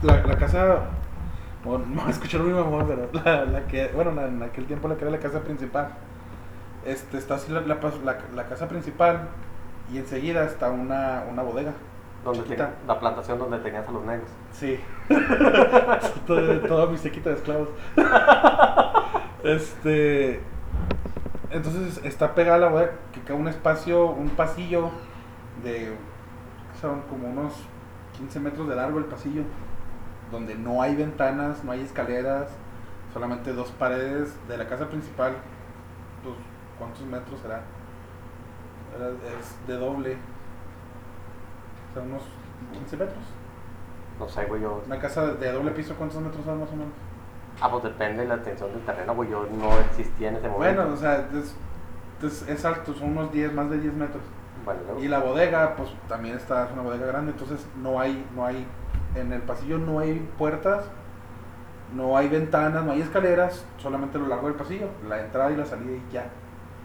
la, 0.04 0.22
la 0.28 0.36
casa, 0.38 0.80
bueno, 1.64 1.86
no 1.88 2.02
a 2.08 2.10
escuchar 2.10 2.42
mamá, 2.42 2.86
pero 2.88 3.10
la, 3.14 3.46
la 3.46 3.66
que, 3.68 3.88
bueno, 3.96 4.12
la- 4.12 4.28
en 4.28 4.44
aquel 4.44 4.66
tiempo 4.66 4.88
la 4.88 4.96
que 4.96 5.04
era 5.04 5.12
la 5.12 5.20
casa 5.20 5.40
principal. 5.40 5.90
Este, 6.86 7.18
está 7.18 7.36
así 7.36 7.52
la 8.36 8.46
casa 8.46 8.68
principal 8.68 9.30
y 9.92 9.98
enseguida 9.98 10.44
está 10.46 10.70
una, 10.72 11.24
una 11.32 11.42
bodega. 11.44 11.74
Donde 12.24 12.44
ten- 12.56 12.68
la 12.86 13.00
plantación 13.00 13.40
donde 13.40 13.60
tenías 13.60 13.88
a 13.88 13.92
los 13.92 14.04
negros. 14.04 14.28
Sí. 14.52 14.78
todo, 16.28 16.60
todo 16.62 16.88
mi 16.90 16.98
sequito 16.98 17.30
de 17.30 17.36
esclavos. 17.36 17.70
este. 19.44 20.42
Entonces 21.52 22.00
está 22.04 22.36
pegada 22.36 22.58
la 22.60 22.68
bodega 22.70 22.92
que 23.14 23.22
queda 23.22 23.36
un 23.38 23.48
espacio, 23.48 24.06
un 24.08 24.30
pasillo 24.30 24.90
de. 25.64 25.94
Son 26.80 27.02
como 27.04 27.28
unos 27.30 27.54
15 28.18 28.40
metros 28.40 28.68
de 28.70 28.76
largo 28.76 29.00
el 29.00 29.06
pasillo. 29.06 29.44
Donde 30.32 30.56
no 30.56 30.82
hay 30.82 30.96
ventanas, 30.96 31.64
no 31.64 31.72
hay 31.72 31.82
escaleras, 31.82 32.50
solamente 33.14 33.52
dos 33.54 33.72
paredes 33.72 34.36
de 34.48 34.58
la 34.58 34.68
casa 34.68 34.88
principal. 34.88 35.34
Pues, 36.24 36.36
¿cuántos 36.78 37.02
metros 37.04 37.40
será? 37.40 37.62
Es 39.40 39.68
de 39.68 39.74
doble. 39.76 40.18
O 41.90 41.94
sea, 41.94 42.04
unos 42.04 42.24
15 42.74 42.98
metros. 42.98 43.24
No 44.20 44.28
sé, 44.28 44.46
güey, 44.46 44.62
yo. 44.62 44.82
Una 44.86 45.00
casa 45.00 45.34
de 45.34 45.52
doble 45.52 45.72
piso, 45.72 45.96
¿cuántos 45.96 46.22
metros 46.22 46.44
son 46.44 46.60
más 46.60 46.70
o 46.70 46.76
menos? 46.76 46.94
Ah, 47.62 47.70
pues 47.70 47.84
depende 47.84 48.24
de 48.24 48.28
la 48.28 48.36
extensión 48.36 48.72
del 48.72 48.82
terreno, 48.82 49.16
güey. 49.16 49.30
Yo 49.30 49.48
no 49.52 49.78
existía 49.80 50.30
en 50.30 50.36
ese 50.36 50.48
momento. 50.48 50.82
Bueno, 50.82 50.94
o 50.94 50.98
sea, 50.98 51.28
es, 51.34 51.56
es, 52.24 52.48
es 52.48 52.66
alto, 52.66 52.94
son 52.94 53.18
unos 53.18 53.32
10, 53.32 53.54
más 53.54 53.70
de 53.70 53.80
10 53.80 53.94
metros. 53.94 54.24
Luego. 54.66 55.00
Y 55.00 55.08
la 55.08 55.20
bodega, 55.20 55.76
pues 55.76 55.90
también 56.08 56.36
está, 56.36 56.66
es 56.66 56.72
una 56.72 56.84
bodega 56.84 57.08
grande, 57.08 57.32
entonces 57.32 57.66
no 57.82 58.00
hay, 58.00 58.26
no 58.36 58.46
hay, 58.46 58.68
en 59.16 59.34
el 59.34 59.42
pasillo 59.42 59.80
no 59.80 60.00
hay 60.00 60.20
puertas, 60.38 60.86
no 61.96 62.16
hay 62.16 62.28
ventanas, 62.28 62.84
no 62.84 62.92
hay 62.92 63.02
escaleras, 63.02 63.66
solamente 63.78 64.18
a 64.18 64.22
lo 64.22 64.28
largo 64.28 64.48
del 64.48 64.56
pasillo, 64.56 64.90
la 65.08 65.22
entrada 65.22 65.52
y 65.52 65.56
la 65.56 65.66
salida 65.66 65.94
y 65.94 66.14
ya. 66.14 66.30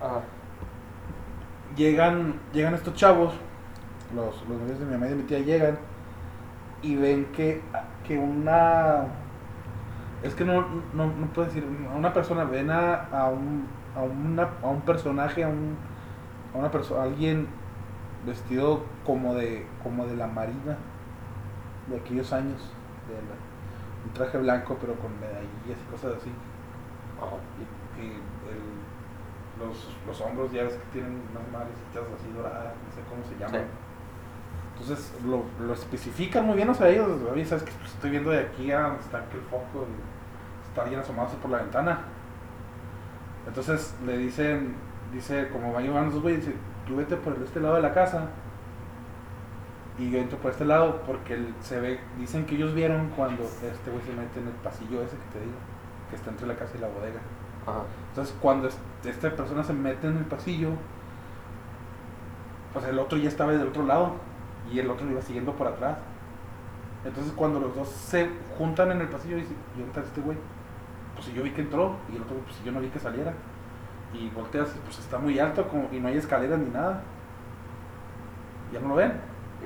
Ajá. 0.01 0.21
Llegan, 1.77 2.35
llegan 2.53 2.75
estos 2.75 2.95
chavos, 2.95 3.35
los, 4.15 4.47
los 4.49 4.61
novios 4.61 4.79
de 4.79 4.85
mi 4.87 4.93
mamá 4.93 5.07
y 5.07 5.11
de 5.11 5.17
mi 5.17 5.23
tía 5.25 5.41
llegan 5.41 5.79
y 6.83 6.97
ven 6.97 7.27
que, 7.33 7.63
que 8.07 8.19
una 8.19 9.07
es 10.23 10.35
que 10.35 10.45
no, 10.45 10.63
no, 10.95 11.07
no 11.07 11.27
puedo 11.33 11.47
decir 11.47 11.65
a 11.93 11.95
una 11.97 12.13
persona 12.13 12.45
ven 12.45 12.71
a, 12.71 12.95
a 13.13 13.29
un 13.29 13.67
a, 13.97 14.03
una, 14.03 14.49
a 14.63 14.69
un 14.69 14.81
personaje 14.83 15.45
a 15.45 15.49
un 15.49 15.77
a 16.55 16.59
una 16.59 16.71
persona 16.71 17.03
alguien 17.05 17.49
vestido 18.27 18.83
como 19.05 19.35
de 19.35 19.67
como 19.83 20.07
de 20.07 20.17
la 20.17 20.27
marina 20.27 20.77
de 21.89 21.97
aquellos 21.97 22.33
años 22.33 22.61
de 23.09 23.15
la- 23.15 23.45
un 24.07 24.13
traje 24.15 24.39
blanco 24.39 24.77
pero 24.81 24.95
con 24.97 25.19
medallillas 25.21 25.79
y 25.87 25.91
cosas 25.91 26.17
así 26.21 26.31
Ajá. 27.21 27.37
El- 29.61 29.67
los, 29.69 29.89
los 30.07 30.21
hombros 30.21 30.53
ya 30.53 30.65
ves 30.65 30.75
que 30.75 30.93
tienen 30.93 31.21
unas 31.33 31.51
madrecitas 31.53 32.03
así 32.19 32.33
doradas, 32.35 32.73
no 32.75 32.93
sé 32.95 33.01
cómo 33.09 33.25
se 33.25 33.37
llaman. 33.39 33.61
Sí. 33.63 33.67
Entonces 34.83 35.15
lo, 35.25 35.45
lo 35.65 35.73
especifican 35.73 36.47
muy 36.47 36.57
bien, 36.57 36.69
o 36.69 36.75
sea, 36.75 36.89
ellos, 36.89 37.09
oye, 37.33 37.45
sabes 37.45 37.63
que 37.65 37.73
pues, 37.73 37.93
estoy 37.93 38.11
viendo 38.11 38.31
de 38.31 38.41
aquí 38.41 38.71
a 38.73 38.81
donde 38.83 39.01
está 39.01 39.19
aquel 39.19 39.41
foco 39.43 39.87
y 39.89 40.69
está 40.69 40.83
alguien 40.83 41.01
asomándose 41.01 41.37
por 41.39 41.51
la 41.51 41.59
ventana. 41.59 42.01
Entonces 43.47 43.95
le 44.05 44.17
dicen, 44.19 44.75
dice, 45.13 45.49
como 45.51 45.73
van 45.73 45.85
llevando 45.85 46.11
los 46.15 46.23
güeyes, 46.23 46.45
dice, 46.47 46.57
tú 46.87 46.97
vete 46.97 47.17
por 47.17 47.35
este 47.45 47.61
lado 47.61 47.77
de 47.77 47.83
la 47.83 47.93
casa 47.95 48.29
y 49.97 50.11
yo 50.11 50.19
entro 50.19 50.39
por 50.39 50.51
este 50.51 50.65
lado 50.65 51.03
porque 51.07 51.35
el- 51.35 51.55
se 51.61 51.81
ve, 51.81 52.01
dicen 52.19 52.45
que 52.47 52.57
ellos 52.57 52.75
vieron 52.75 53.11
cuando 53.11 53.45
este 53.45 53.91
güey 53.91 54.03
se 54.05 54.13
mete 54.13 54.41
en 54.41 54.49
el 54.49 54.55
pasillo 54.55 55.03
ese 55.03 55.17
que 55.17 55.39
te 55.39 55.41
digo, 55.45 55.57
que 56.11 56.17
está 56.17 56.31
entre 56.31 56.49
la 56.49 56.57
casa 56.57 56.73
y 56.77 56.81
la 56.81 56.89
bodega. 56.89 57.21
Ajá. 57.67 57.83
Entonces, 58.11 58.35
cuando 58.41 58.69
es- 58.69 58.79
esta 59.05 59.31
persona 59.35 59.63
se 59.65 59.73
mete 59.73 60.07
en 60.07 60.17
el 60.19 60.25
pasillo, 60.25 60.71
pues 62.73 62.85
el 62.87 62.99
otro 62.99 63.19
ya 63.19 63.29
estaba 63.29 63.53
del 63.53 63.69
otro 63.69 63.85
lado 63.85 64.13
y 64.73 64.79
el 64.79 64.91
otro 64.91 65.07
lo 65.07 65.13
iba 65.13 65.23
siguiendo 65.23 65.53
por 65.53 65.67
atrás. 65.69 65.97
Entonces, 67.05 67.33
cuando 67.37 67.61
los 67.61 67.75
dos 67.77 67.89
se 67.89 68.29
juntan 68.59 68.91
en 68.93 69.01
el 69.01 69.09
pasillo, 69.09 69.37
dice: 69.37 69.55
¿Y 69.77 69.81
dónde 69.81 69.89
está 69.89 70.01
este 70.01 70.21
güey? 70.21 70.37
Pues 71.15 71.33
yo 71.33 71.43
vi 71.43 71.51
que 71.51 71.61
entró 71.63 71.97
y 72.13 72.17
el 72.17 72.23
otro, 72.23 72.37
pues 72.39 72.63
yo 72.65 72.73
no 72.73 72.81
vi 72.81 72.89
que 72.89 72.99
saliera. 72.99 73.33
Y 74.13 74.31
volteas 74.31 74.75
y 74.75 74.79
pues 74.81 74.99
está 74.99 75.19
muy 75.19 75.39
alto 75.39 75.67
como, 75.69 75.89
y 75.93 76.01
no 76.01 76.09
hay 76.09 76.17
escaleras 76.17 76.59
ni 76.59 76.71
nada. 76.71 77.03
Ya 78.73 78.81
no 78.81 78.89
lo 78.89 78.95
ven. 78.97 79.13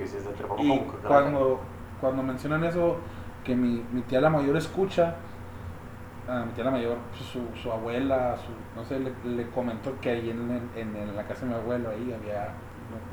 Y 0.03 0.07
se 0.07 0.17
Y 0.63 0.69
cuando, 1.07 1.59
cuando 2.01 2.23
mencionan 2.23 2.63
eso, 2.63 2.97
que 3.43 3.55
mi, 3.55 3.83
mi 3.91 4.01
tía 4.01 4.21
la 4.21 4.29
mayor 4.29 4.57
escucha, 4.57 5.15
a 6.29 6.45
mi 6.45 6.51
tía 6.53 6.63
la 6.63 6.71
mayor, 6.71 6.97
pues, 7.11 7.23
su, 7.29 7.41
su 7.61 7.71
abuela, 7.71 8.37
su, 8.37 8.51
no 8.79 8.85
sé, 8.85 8.99
le, 8.99 9.11
le 9.25 9.49
comentó 9.49 9.99
que 9.99 10.11
ahí 10.11 10.29
en, 10.29 10.69
en- 10.75 10.95
en 10.95 11.15
la 11.15 11.23
casa 11.23 11.41
de 11.45 11.51
mi 11.51 11.55
abuelo, 11.55 11.89
ahí 11.89 12.13
había 12.13 12.49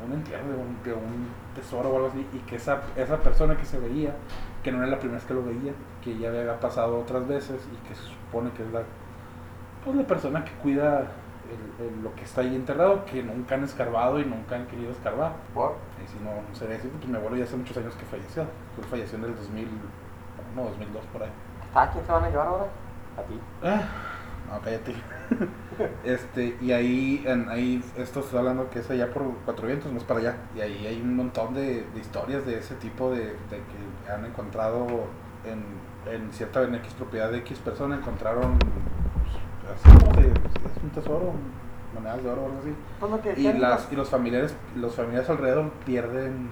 un 0.06 0.12
entierro 0.12 0.48
de 0.48 0.54
un, 0.56 0.82
de 0.82 0.92
un 0.92 1.28
tesoro 1.54 1.90
o 1.90 1.96
algo 1.96 2.08
así, 2.08 2.26
y 2.32 2.38
que 2.40 2.56
esa, 2.56 2.80
esa 2.96 3.18
persona 3.18 3.56
que 3.56 3.64
se 3.64 3.78
veía, 3.78 4.14
que 4.62 4.72
no 4.72 4.78
era 4.78 4.86
la 4.88 4.98
primera 4.98 5.18
vez 5.18 5.26
que 5.26 5.34
lo 5.34 5.44
veía, 5.44 5.72
que 6.02 6.16
ya 6.18 6.28
había 6.28 6.58
pasado 6.60 6.98
otras 6.98 7.26
veces 7.28 7.60
y 7.72 7.88
que 7.88 7.94
se 7.94 8.02
supone 8.02 8.50
que 8.52 8.62
es 8.62 8.72
la, 8.72 8.82
pues, 9.84 9.96
la 9.96 10.06
persona 10.06 10.44
que 10.44 10.52
cuida 10.52 11.06
el- 11.80 11.86
el- 11.86 12.02
lo 12.02 12.14
que 12.14 12.24
está 12.24 12.40
ahí 12.40 12.54
enterrado, 12.56 13.04
que 13.04 13.22
nunca 13.22 13.54
han 13.54 13.64
escarbado 13.64 14.18
y 14.20 14.24
nunca 14.24 14.56
han 14.56 14.66
querido 14.66 14.90
escarbar. 14.92 15.32
Por- 15.54 15.76
Y 16.04 16.08
si 16.08 16.18
no, 16.24 16.30
no 16.48 16.54
sería 16.54 16.76
así, 16.76 16.88
pues 16.88 17.06
mi 17.08 17.16
abuelo 17.16 17.36
ya 17.36 17.44
hace 17.44 17.56
muchos 17.56 17.76
años 17.76 17.94
que 17.94 18.04
falleció. 18.04 18.42
Él 18.42 18.84
falleció 18.90 19.18
en 19.18 19.24
el 19.24 19.36
2000, 19.36 19.68
no, 20.54 20.64
2002 20.64 21.04
por 21.12 21.22
ahí. 21.22 21.30
¿A 21.74 21.90
quién 21.90 22.04
se 22.04 22.12
van 22.12 22.24
a 22.24 22.28
llevar 22.30 22.46
ahora? 22.48 22.64
A 23.16 23.22
ti. 23.22 23.40
Ah, 23.62 23.82
no, 24.50 24.60
cállate. 24.60 24.94
este, 26.04 26.56
y 26.60 26.72
ahí, 26.72 27.24
en, 27.26 27.48
ahí, 27.48 27.82
esto 27.96 28.20
estoy 28.20 28.38
hablando 28.38 28.70
que 28.70 28.80
es 28.80 28.90
allá 28.90 29.12
por 29.12 29.24
Cuatro 29.44 29.66
Vientos, 29.66 29.90
no 29.92 29.98
es 29.98 30.04
para 30.04 30.20
allá. 30.20 30.36
Y 30.54 30.60
ahí 30.60 30.86
hay 30.86 31.00
un 31.00 31.16
montón 31.16 31.54
de, 31.54 31.84
de 31.94 32.00
historias 32.00 32.44
de 32.46 32.58
ese 32.58 32.74
tipo 32.76 33.10
de, 33.10 33.18
de 33.26 33.62
que 34.04 34.10
han 34.12 34.24
encontrado 34.24 34.86
en, 35.44 35.64
en 36.12 36.32
cierta 36.32 36.62
en 36.62 36.74
X 36.76 36.94
propiedad 36.94 37.30
de 37.30 37.38
X 37.38 37.58
persona, 37.58 37.96
encontraron 37.96 38.58
pues, 38.58 39.72
así 39.74 39.98
como 39.98 40.16
de, 40.20 40.28
es 40.28 40.82
un 40.82 40.90
tesoro, 40.90 41.32
monedas 41.94 42.22
de 42.22 42.30
oro 42.30 42.42
o 42.42 42.46
algo 42.46 42.58
así. 42.60 42.74
Pues 43.00 43.20
que 43.22 43.40
Y, 43.40 43.52
las, 43.54 43.82
los- 43.84 43.92
y 43.92 43.96
los 43.96 44.08
familiares, 44.10 44.54
los 44.76 44.94
familiares 44.94 45.28
alrededor 45.30 45.70
pierden 45.84 46.48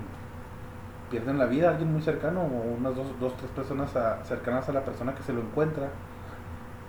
pierden 1.11 1.39
la 1.39 1.47
vida, 1.47 1.69
alguien 1.69 1.93
muy 1.93 2.03
cercano, 2.03 2.41
o 2.41 2.75
unas 2.79 2.97
dos, 2.97 3.07
dos 3.21 3.37
tres 3.37 3.51
personas 3.53 3.95
a- 3.95 4.25
cercanas 4.25 4.69
a 4.69 4.73
la 4.73 4.85
persona 4.85 5.15
que 5.15 5.23
se 5.23 5.33
lo 5.33 5.41
encuentra, 5.43 5.89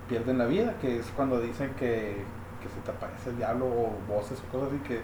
pierden 0.08 0.38
la 0.38 0.45
vida, 0.45 0.74
que 0.82 0.99
es 0.99 1.06
cuando 1.16 1.39
dicen 1.39 1.72
que, 1.76 2.24
que 2.62 2.70
se 2.70 2.80
te 2.84 2.91
aparece 2.91 3.30
el 3.32 3.38
diablo 3.38 3.66
o 3.66 3.93
voces 4.08 4.41
o 4.47 4.51
cosas 4.51 4.70
así 4.70 4.80
que 4.80 5.01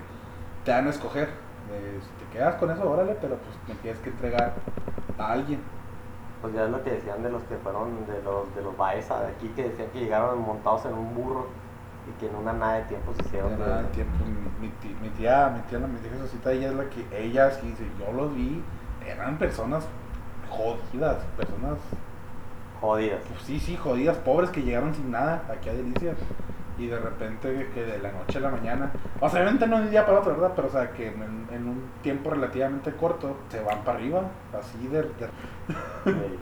te 0.65 0.71
dan 0.71 0.87
a 0.87 0.89
escoger. 0.91 1.27
de, 1.27 1.99
si 2.01 2.25
te 2.25 2.31
quedas 2.37 2.55
con 2.55 2.71
eso, 2.71 2.89
órale, 2.89 3.15
pero 3.21 3.35
pues 3.37 3.55
me 3.67 3.75
tienes 3.81 3.99
que 4.01 4.09
entregar 4.09 4.53
a 5.17 5.31
alguien. 5.31 5.59
Pues 6.41 6.53
ya 6.55 6.63
es 6.65 6.71
lo 6.71 6.83
que 6.83 6.91
decían 6.91 7.21
de 7.21 7.29
los 7.29 7.43
que 7.43 7.55
fueron, 7.57 8.05
de 8.07 8.21
los 8.23 8.53
de 8.55 8.61
los 8.63 8.75
Baeza 8.75 9.19
de 9.21 9.27
aquí, 9.27 9.47
que 9.49 9.69
decían 9.69 9.89
que 9.93 9.99
llegaron 9.99 10.41
montados 10.41 10.85
en 10.85 10.93
un 10.93 11.13
burro 11.13 11.47
y 12.09 12.19
que 12.19 12.27
en 12.27 12.35
una 12.35 12.51
nada 12.51 12.73
de 12.77 12.83
tiempo 12.85 13.13
se 13.13 13.21
hicieron. 13.27 13.59
Nada 13.59 13.83
de 13.83 13.89
tiempo, 13.89 14.13
mi, 14.25 14.67
mi 14.67 14.73
ti- 14.81 14.95
mi 14.99 15.09
tía, 15.09 15.49
mi 15.55 15.61
tía, 15.69 15.77
mi 15.79 15.99
tía 15.99 16.09
Jesucita, 16.11 16.51
ella 16.51 16.69
es 16.69 16.73
la 16.75 16.89
que, 16.89 17.05
ella 17.15 17.51
sí 17.51 17.67
dice, 17.67 17.85
yo 17.99 18.11
los 18.11 18.33
vi, 18.33 18.63
eran 19.07 19.37
personas 19.37 19.85
jodidas, 20.49 21.17
personas, 21.37 21.77
Jodidas. 22.81 23.21
pues 23.27 23.41
sí, 23.43 23.59
sí, 23.59 23.77
jodidas, 23.77 24.17
pobres 24.17 24.49
que 24.49 24.63
llegaron 24.63 24.93
sin 24.93 25.11
nada 25.11 25.43
aquí 25.49 25.69
a 25.69 25.73
Delicias. 25.73 26.17
Y 26.77 26.87
de 26.87 26.97
repente 26.97 27.69
que 27.75 27.83
de 27.83 27.99
la 27.99 28.11
noche 28.11 28.39
a 28.39 28.41
la 28.41 28.49
mañana, 28.49 28.91
o 29.19 29.29
sea, 29.29 29.41
obviamente 29.41 29.67
no 29.67 29.77
de 29.77 29.83
un 29.83 29.91
día 29.91 30.03
para 30.05 30.19
otro, 30.19 30.33
¿verdad? 30.33 30.53
Pero 30.55 30.67
o 30.67 30.71
sea, 30.71 30.91
que 30.91 31.09
en, 31.09 31.47
en 31.51 31.67
un 31.67 31.91
tiempo 32.01 32.31
relativamente 32.31 32.91
corto 32.93 33.37
se 33.49 33.61
van 33.61 33.83
para 33.83 33.99
arriba, 33.99 34.23
así 34.57 34.87
de... 34.87 35.03
de 35.03 35.29
Sí. 36.05 36.39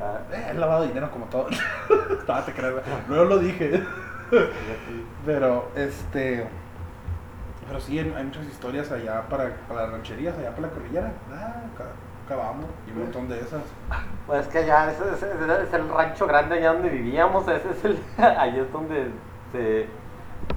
Ah, 0.00 0.20
eh, 0.32 0.48
he 0.50 0.54
lavado 0.54 0.86
dinero 0.86 1.10
como 1.10 1.26
todo. 1.26 1.48
Estaba 2.18 2.44
te 2.44 2.52
creas, 2.52 2.74
luego 3.08 3.24
lo 3.24 3.38
dije. 3.38 3.82
Pero, 5.26 5.70
este. 5.74 6.46
Pero 7.66 7.80
sí, 7.80 7.98
hay 7.98 8.24
muchas 8.24 8.46
historias 8.46 8.90
allá 8.90 9.22
para, 9.28 9.54
para 9.66 9.82
las 9.82 9.92
rancherías, 9.92 10.36
allá 10.38 10.50
para 10.50 10.68
la 10.68 10.72
cordillera. 10.72 11.12
Ah, 11.32 11.62
acabamos. 12.28 12.66
Y 12.86 12.90
un 12.92 12.98
montón 13.04 13.28
de 13.28 13.40
esas. 13.40 13.62
Pues 14.26 14.40
es 14.42 14.48
que 14.48 14.58
allá, 14.58 14.90
ese, 14.92 15.02
ese- 15.14 15.32
ese 15.32 15.62
es 15.62 15.72
el 15.72 15.88
rancho 15.88 16.26
grande 16.26 16.56
allá 16.56 16.74
donde 16.74 16.90
vivíamos, 16.90 17.48
ese 17.48 17.70
es 17.70 17.84
el, 17.84 17.98
ahí 18.18 18.58
es 18.58 18.70
donde 18.72 19.10
se, 19.52 19.86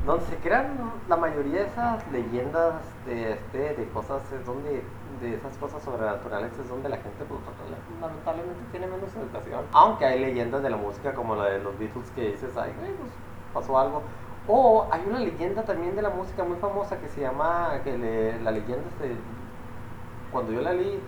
donde 0.05 0.25
se 0.25 0.35
crean 0.37 0.67
la 1.07 1.15
mayoría 1.15 1.61
de 1.61 1.67
esas 1.67 2.05
leyendas 2.11 2.73
de, 3.05 3.33
este, 3.33 3.73
de 3.75 3.87
cosas, 3.89 4.21
es 4.33 4.45
donde, 4.45 4.83
de 5.21 5.35
esas 5.35 5.55
cosas 5.57 5.81
sobrenaturales 5.83 6.51
es 6.59 6.67
donde 6.67 6.89
la 6.89 6.97
gente 6.97 7.23
pues, 7.27 7.39
lamentablemente 8.01 8.59
tiene 8.71 8.87
menos 8.87 9.15
educación. 9.15 9.61
Aunque 9.71 10.05
hay 10.05 10.19
leyendas 10.19 10.63
de 10.63 10.69
la 10.69 10.77
música 10.77 11.13
como 11.13 11.35
la 11.35 11.45
de 11.45 11.59
los 11.59 11.77
Beatles 11.79 12.09
que 12.11 12.31
dices, 12.31 12.51
ay, 12.57 12.73
pues 12.77 13.11
pasó 13.53 13.77
algo. 13.79 14.01
O 14.47 14.87
hay 14.91 15.03
una 15.07 15.19
leyenda 15.19 15.63
también 15.63 15.95
de 15.95 16.01
la 16.01 16.09
música 16.09 16.43
muy 16.43 16.57
famosa 16.57 16.97
que 16.99 17.07
se 17.07 17.21
llama, 17.21 17.79
que 17.83 17.97
le- 17.97 18.41
la 18.41 18.51
leyenda 18.51 18.89
se, 18.99 19.11
cuando 20.31 20.51
yo 20.51 20.61
la 20.61 20.73
leí, 20.73 21.01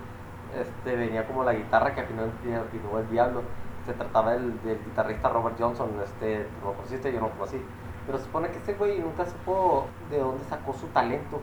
este, 0.59 0.95
venía 0.95 1.27
como 1.27 1.43
la 1.43 1.53
guitarra 1.53 1.93
que 1.95 2.01
afinó, 2.01 2.23
el- 2.23 2.99
el 2.99 3.09
diablo. 3.09 3.41
Se 3.85 3.93
trataba 3.93 4.31
del, 4.31 4.53
guitarrista 4.85 5.29
Robert 5.29 5.55
Johnson, 5.59 5.89
este, 6.03 6.47
lo 6.63 6.73
conociste, 6.73 7.11
yo 7.11 7.19
no 7.19 7.27
lo 7.27 7.33
conocí. 7.33 7.61
Pero 8.05 8.17
se 8.17 8.25
supone 8.25 8.49
que 8.49 8.57
este 8.57 8.73
güey 8.75 8.99
nunca 8.99 9.25
supo 9.25 9.87
de 10.09 10.19
dónde 10.19 10.43
sacó 10.45 10.73
su 10.73 10.87
talento, 10.87 11.39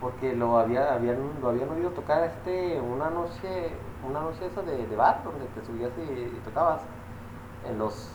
porque 0.00 0.34
lo 0.34 0.58
había, 0.58 0.92
habían, 0.94 1.16
lo 1.40 1.48
habían 1.50 1.68
oído 1.70 1.90
tocar 1.90 2.24
este, 2.24 2.80
una 2.80 3.10
noche, 3.10 3.70
una 4.08 4.20
noche 4.20 4.46
esa 4.46 4.62
de, 4.62 4.86
de 4.86 4.96
bar, 4.96 5.22
donde 5.24 5.46
te 5.46 5.64
subías 5.64 5.90
y, 5.98 6.40
tocabas 6.44 6.82
en 7.68 7.78
los, 7.78 8.10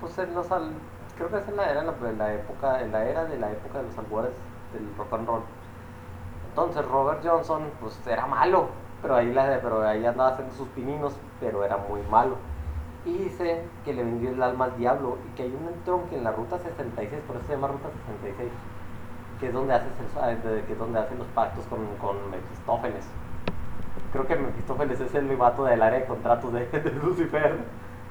pues 0.00 0.16
en 0.18 0.34
los, 0.34 0.50
al- 0.50 0.72
creo 1.16 1.28
que 1.30 1.38
es 1.38 1.48
en 1.48 1.56
la 1.56 1.70
era, 1.70 1.82
la, 1.82 1.92
en 2.08 2.18
la 2.18 2.34
época, 2.34 2.80
en 2.80 2.92
la 2.92 3.04
era 3.04 3.24
de 3.24 3.38
la 3.38 3.50
época 3.50 3.78
de 3.78 3.84
los 3.84 3.98
albores 3.98 4.32
del 4.72 4.88
rock 4.96 5.12
and 5.14 5.26
roll. 5.28 5.42
Entonces 6.48 6.84
Robert 6.86 7.20
Johnson, 7.24 7.62
pues 7.80 7.98
era 8.06 8.26
malo, 8.26 8.68
pero 9.02 9.16
ahí, 9.16 9.32
la, 9.32 9.58
pero 9.60 9.82
ahí 9.86 10.04
andaba 10.06 10.30
haciendo 10.30 10.54
sus 10.54 10.68
pininos, 10.68 11.14
pero 11.40 11.64
era 11.64 11.76
muy 11.76 12.00
malo. 12.10 12.36
Y 13.04 13.18
dice 13.18 13.62
que 13.84 13.92
le 13.92 14.04
vendió 14.04 14.30
el 14.30 14.40
alma 14.42 14.66
al 14.66 14.76
diablo 14.76 15.18
y 15.28 15.36
que 15.36 15.42
hay 15.42 15.48
un 15.60 15.66
entronque 15.68 16.16
en 16.16 16.22
la 16.24 16.30
ruta 16.32 16.58
66, 16.58 17.20
por 17.26 17.36
eso 17.36 17.46
se 17.46 17.52
llama 17.54 17.66
ruta 17.68 17.88
66, 18.06 18.48
que 19.40 19.48
es 19.48 19.52
donde, 19.52 19.74
de- 19.74 20.62
que 20.64 20.72
es 20.72 20.78
donde 20.78 21.00
hacen 21.00 21.18
los 21.18 21.26
pactos 21.28 21.64
con, 21.66 21.80
con 22.00 22.30
Mephistófeles. 22.30 23.04
Creo 24.12 24.26
que 24.26 24.36
Mephistófeles 24.36 25.00
es 25.00 25.14
el 25.16 25.36
vato 25.36 25.64
del 25.64 25.82
área 25.82 25.98
de 25.98 26.04
contratos 26.06 26.52
de, 26.52 26.66
de 26.70 26.90
Lucifer. 26.92 27.56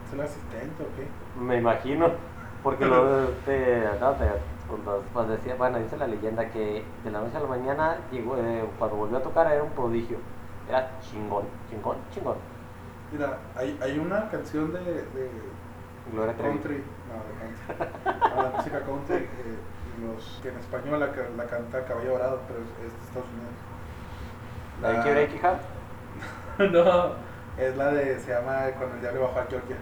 ¿Es 0.07 0.13
el 0.13 0.21
asistente 0.21 0.83
o 0.83 0.87
qué? 0.97 1.07
Me 1.41 1.57
imagino, 1.57 2.07
porque 2.63 2.85
lo 2.85 2.95
no, 4.01 4.13
pues, 4.17 4.83
los- 4.85 5.03
pues 5.13 5.27
decía, 5.29 5.55
bueno, 5.57 5.77
dice 5.79 5.95
la 5.95 6.07
leyenda 6.07 6.49
que 6.49 6.83
de 7.05 7.11
la 7.11 7.21
noche 7.21 7.37
a 7.37 7.39
la 7.39 7.47
mañana 7.47 7.95
llegó, 8.11 8.35
eh, 8.37 8.65
cuando 8.77 8.97
volvió 8.97 9.17
a 9.19 9.21
tocar 9.23 9.49
era 9.51 9.63
un 9.63 9.69
prodigio, 9.71 10.17
era 10.69 10.89
chingón, 11.01 11.45
chingón, 11.69 11.97
chingón. 12.13 12.37
Mira, 13.11 13.37
hay, 13.55 13.77
hay 13.81 13.99
una 13.99 14.29
canción 14.29 14.71
de, 14.73 14.79
de 14.83 15.29
Gloria 16.11 16.33
country. 16.35 16.83
No, 17.09 17.17
de 17.27 17.33
country. 17.39 18.35
No, 18.35 18.41
la 18.43 18.49
música 18.57 18.79
country. 18.81 19.15
eh, 19.15 19.57
los, 20.01 20.39
que 20.41 20.49
en 20.49 20.57
español 20.57 20.99
la, 20.99 21.07
la 21.07 21.45
canta 21.49 21.83
Caballo 21.85 22.11
Dorado, 22.11 22.39
pero 22.47 22.59
es, 22.61 22.67
es 22.85 22.91
de 22.93 23.05
Estados 23.05 23.27
Unidos. 23.29 23.53
¿La 24.81 24.89
de 24.93 25.01
Quiebra 25.01 25.23
y 25.23 25.29
no, 26.71 27.15
es 27.57 27.77
la 27.77 27.91
de, 27.91 28.19
se 28.19 28.31
llama 28.31 28.65
Cuando 28.77 28.95
el 28.95 29.01
diablo 29.01 29.21
bajó 29.23 29.39
a 29.39 29.45
Georgia. 29.45 29.77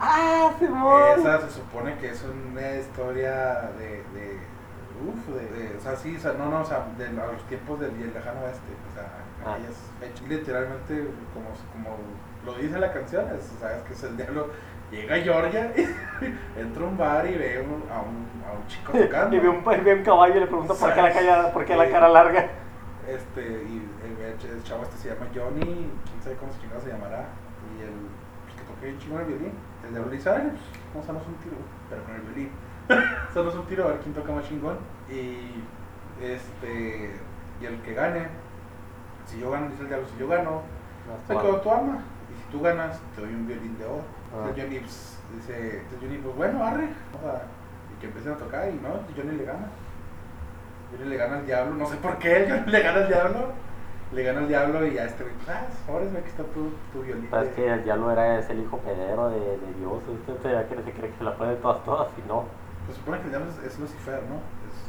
¡Ah, 0.00 0.52
Simón! 0.58 1.02
Esa 1.18 1.40
se 1.40 1.50
supone 1.50 1.96
que 1.98 2.10
es 2.10 2.24
una 2.24 2.72
historia 2.76 3.70
de, 3.78 4.02
de 4.14 4.38
uf, 5.06 5.26
de, 5.28 5.46
de- 5.68 5.76
o 5.76 5.80
sea, 5.80 5.96
sí, 5.96 6.16
o 6.16 6.20
sea, 6.20 6.32
no, 6.32 6.48
no, 6.50 6.60
o 6.60 6.64
sea, 6.64 6.86
de 6.98 7.06
a 7.06 7.26
los 7.26 7.42
tiempos 7.48 7.78
del 7.80 7.96
del 7.98 8.12
lejano 8.12 8.40
oeste, 8.40 8.72
o 8.90 8.94
sea, 8.94 9.08
Ah. 9.44 9.56
literalmente, 10.28 11.08
como, 11.34 11.48
como 11.72 11.96
lo 12.44 12.54
dice 12.54 12.78
la 12.78 12.92
canción, 12.92 13.26
es, 13.36 13.44
sabes 13.60 13.82
que 13.82 13.92
es 13.92 14.02
el 14.04 14.16
diablo, 14.16 14.50
llega 14.90 15.16
a 15.16 15.18
Georgia, 15.18 15.72
entra 16.56 16.84
a 16.84 16.86
un 16.88 16.96
bar 16.96 17.26
y 17.26 17.34
ve 17.36 17.60
un- 17.60 17.90
a, 17.90 18.00
un, 18.00 18.26
a 18.48 18.52
un 18.58 18.66
chico 18.68 18.92
tocando. 18.92 19.36
Y 19.36 19.40
ve 19.40 19.48
un, 19.48 19.64
ve 19.64 19.94
un 19.94 20.04
caballo 20.04 20.36
y 20.36 20.40
le 20.40 20.46
pregunta 20.46 20.74
por 20.74 20.94
qué 21.64 21.76
la, 21.76 21.90
cara 21.90 22.08
larga. 22.08 22.46
Este, 23.08 23.42
y 23.42 23.88
el, 24.04 24.50
el 24.50 24.62
chavo 24.62 24.84
este 24.84 24.96
se 24.96 25.08
llama 25.08 25.26
Johnny, 25.34 25.90
quién 26.04 26.22
sabe 26.22 26.36
cómo 26.36 26.52
se 26.52 26.60
chingado 26.60 26.80
se 26.80 26.90
llamará, 26.90 27.26
y 27.76 27.82
el 27.82 27.90
pues, 28.44 28.54
que 28.56 28.62
toca 28.62 28.80
bien 28.82 28.98
chingón 28.98 29.20
el 29.22 29.26
violín. 29.26 29.52
El 29.84 29.90
diablo 29.90 30.10
le 30.10 30.16
dice, 30.16 30.30
"Órale, 30.30 30.50
pues, 30.50 30.62
vamos 30.94 31.08
a 31.08 31.12
darnos 31.12 31.26
un 31.28 31.34
tiro, 31.42 31.56
pero 31.90 32.04
con 32.04 32.14
el 32.14 32.20
violín. 32.22 32.50
Hacernos 33.28 33.54
un 33.56 33.66
tiro 33.66 33.84
a 33.84 33.88
ver 33.88 33.98
quién 34.00 34.14
toca 34.14 34.32
más 34.32 34.48
chingón. 34.48 34.78
Y 35.10 35.64
este, 36.22 37.16
y 37.60 37.64
el 37.66 37.80
que 37.82 37.94
gane, 37.94 38.28
si 39.26 39.38
yo 39.40 39.50
gano, 39.50 39.68
dice 39.70 39.82
el 39.82 39.88
diablo, 39.88 40.06
si 40.08 40.18
yo 40.18 40.28
gano, 40.28 40.62
se 41.26 41.34
quedó 41.34 41.60
tu 41.60 41.70
alma. 41.70 41.98
Y 42.32 42.40
si 42.42 42.50
tú 42.50 42.60
ganas, 42.62 43.00
te 43.14 43.20
doy 43.22 43.34
un 43.34 43.46
violín 43.46 43.76
de 43.78 43.84
oro. 43.84 44.02
Ah. 44.32 44.46
Entonces 44.48 44.64
Johnny 44.64 44.78
pues, 44.80 45.18
dice, 45.34 45.76
entonces 45.78 45.98
Johnny, 46.00 46.18
pues 46.18 46.36
bueno, 46.36 46.64
arre. 46.64 46.84
y 46.84 48.00
que 48.00 48.06
empiecen 48.06 48.32
a 48.32 48.36
tocar 48.36 48.68
y 48.68 48.74
no, 48.74 48.88
Johnny 49.16 49.36
le 49.36 49.44
gana. 49.44 49.66
Johnny 50.90 51.08
le 51.10 51.16
gana 51.16 51.36
al 51.36 51.46
diablo, 51.46 51.74
no 51.74 51.86
sé 51.86 51.96
por 51.96 52.18
qué, 52.18 52.46
Johnny 52.50 52.70
le 52.70 52.82
gana 52.82 52.98
al 53.00 53.08
diablo. 53.08 53.38
Le 54.12 54.22
gana 54.24 54.40
al 54.40 54.48
diablo 54.48 54.86
y 54.86 54.98
a 54.98 55.06
este 55.06 55.24
güey, 55.24 55.34
pues, 55.36 55.48
ah, 55.48 55.64
ahora 55.88 56.04
es 56.04 56.14
aquí 56.14 56.28
está 56.28 56.42
tu, 56.42 56.70
tu 56.92 57.02
violín. 57.02 57.30
Sabes 57.30 57.48
de- 57.48 57.54
que 57.54 57.72
el 57.72 57.82
diablo 57.82 58.10
era 58.10 58.40
el 58.40 58.60
hijo 58.60 58.76
pedero 58.78 59.30
de, 59.30 59.40
de 59.40 59.74
Dios, 59.78 60.02
este 60.06 60.32
se 60.34 60.66
cree, 60.66 60.84
se 60.84 60.92
cree 60.92 61.10
que 61.10 61.16
se 61.16 61.24
la 61.24 61.34
puede 61.34 61.52
de 61.52 61.56
todas, 61.56 61.82
todas, 61.84 62.08
y 62.22 62.28
no. 62.28 62.44
Se 62.86 62.92
supone 62.94 63.18
que 63.20 63.24
el 63.24 63.30
diablo 63.30 63.48
es, 63.50 63.58
es 63.72 63.78
Lucifer, 63.78 64.20
¿no? 64.28 64.36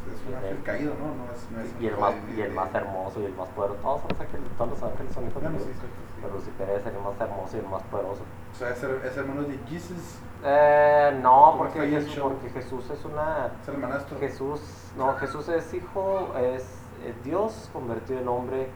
Es, 0.08 0.20
es 0.20 0.22
un 0.22 0.28
Sí. 0.28 0.36
ángel 0.36 0.64
caído, 0.64 0.94
¿no? 1.00 1.08
No 1.16 1.32
es, 1.32 1.52
no 1.52 1.60
es 1.62 1.82
Y 1.82 1.88
el 1.88 1.98
más, 1.98 2.14
de- 2.28 2.34
y 2.36 2.42
el 2.42 2.52
más 2.54 2.74
hermoso 2.76 3.22
y 3.22 3.26
el 3.26 3.34
más 3.36 3.48
poderoso. 3.50 3.80
Todos, 3.82 4.02
los 4.10 4.20
ángeles, 4.20 4.48
todos 4.58 4.70
los 4.72 4.84
ángeles 4.84 5.14
son 5.14 5.28
hijos 5.28 5.42
de 5.44 5.50
Dios. 5.50 5.62
sí, 5.64 5.70
cierto, 5.74 5.88
sí. 5.88 6.14
Pero 6.22 6.34
Lucifer 6.36 6.70
es 6.70 6.86
el 6.86 6.94
más 7.00 7.20
hermoso 7.22 7.56
y 7.56 7.60
el 7.60 7.68
más 7.68 7.84
poderoso. 7.84 8.22
O 8.24 8.56
sea, 8.56 8.70
es, 8.70 8.84
es 8.84 9.18
hermano 9.18 9.42
de 9.44 9.58
Jesus, 9.70 10.20
Eh, 10.46 11.20
no, 11.22 11.32
¿Cómo 11.32 11.58
porque 11.60 11.80
Jesús, 11.88 12.20
porque 12.22 12.50
Jesús 12.50 12.90
es 12.90 13.06
una. 13.06 13.52
es 13.62 13.68
hermanastro. 13.68 14.20
Jesús, 14.20 14.92
no, 14.98 15.14
Jesús 15.16 15.48
es 15.48 15.74
hijo, 15.74 16.34
es, 16.38 16.64
eh, 17.06 17.14
Dios 17.24 17.70
convirtió 17.72 18.20
en 18.20 18.28
hombre, 18.28 18.68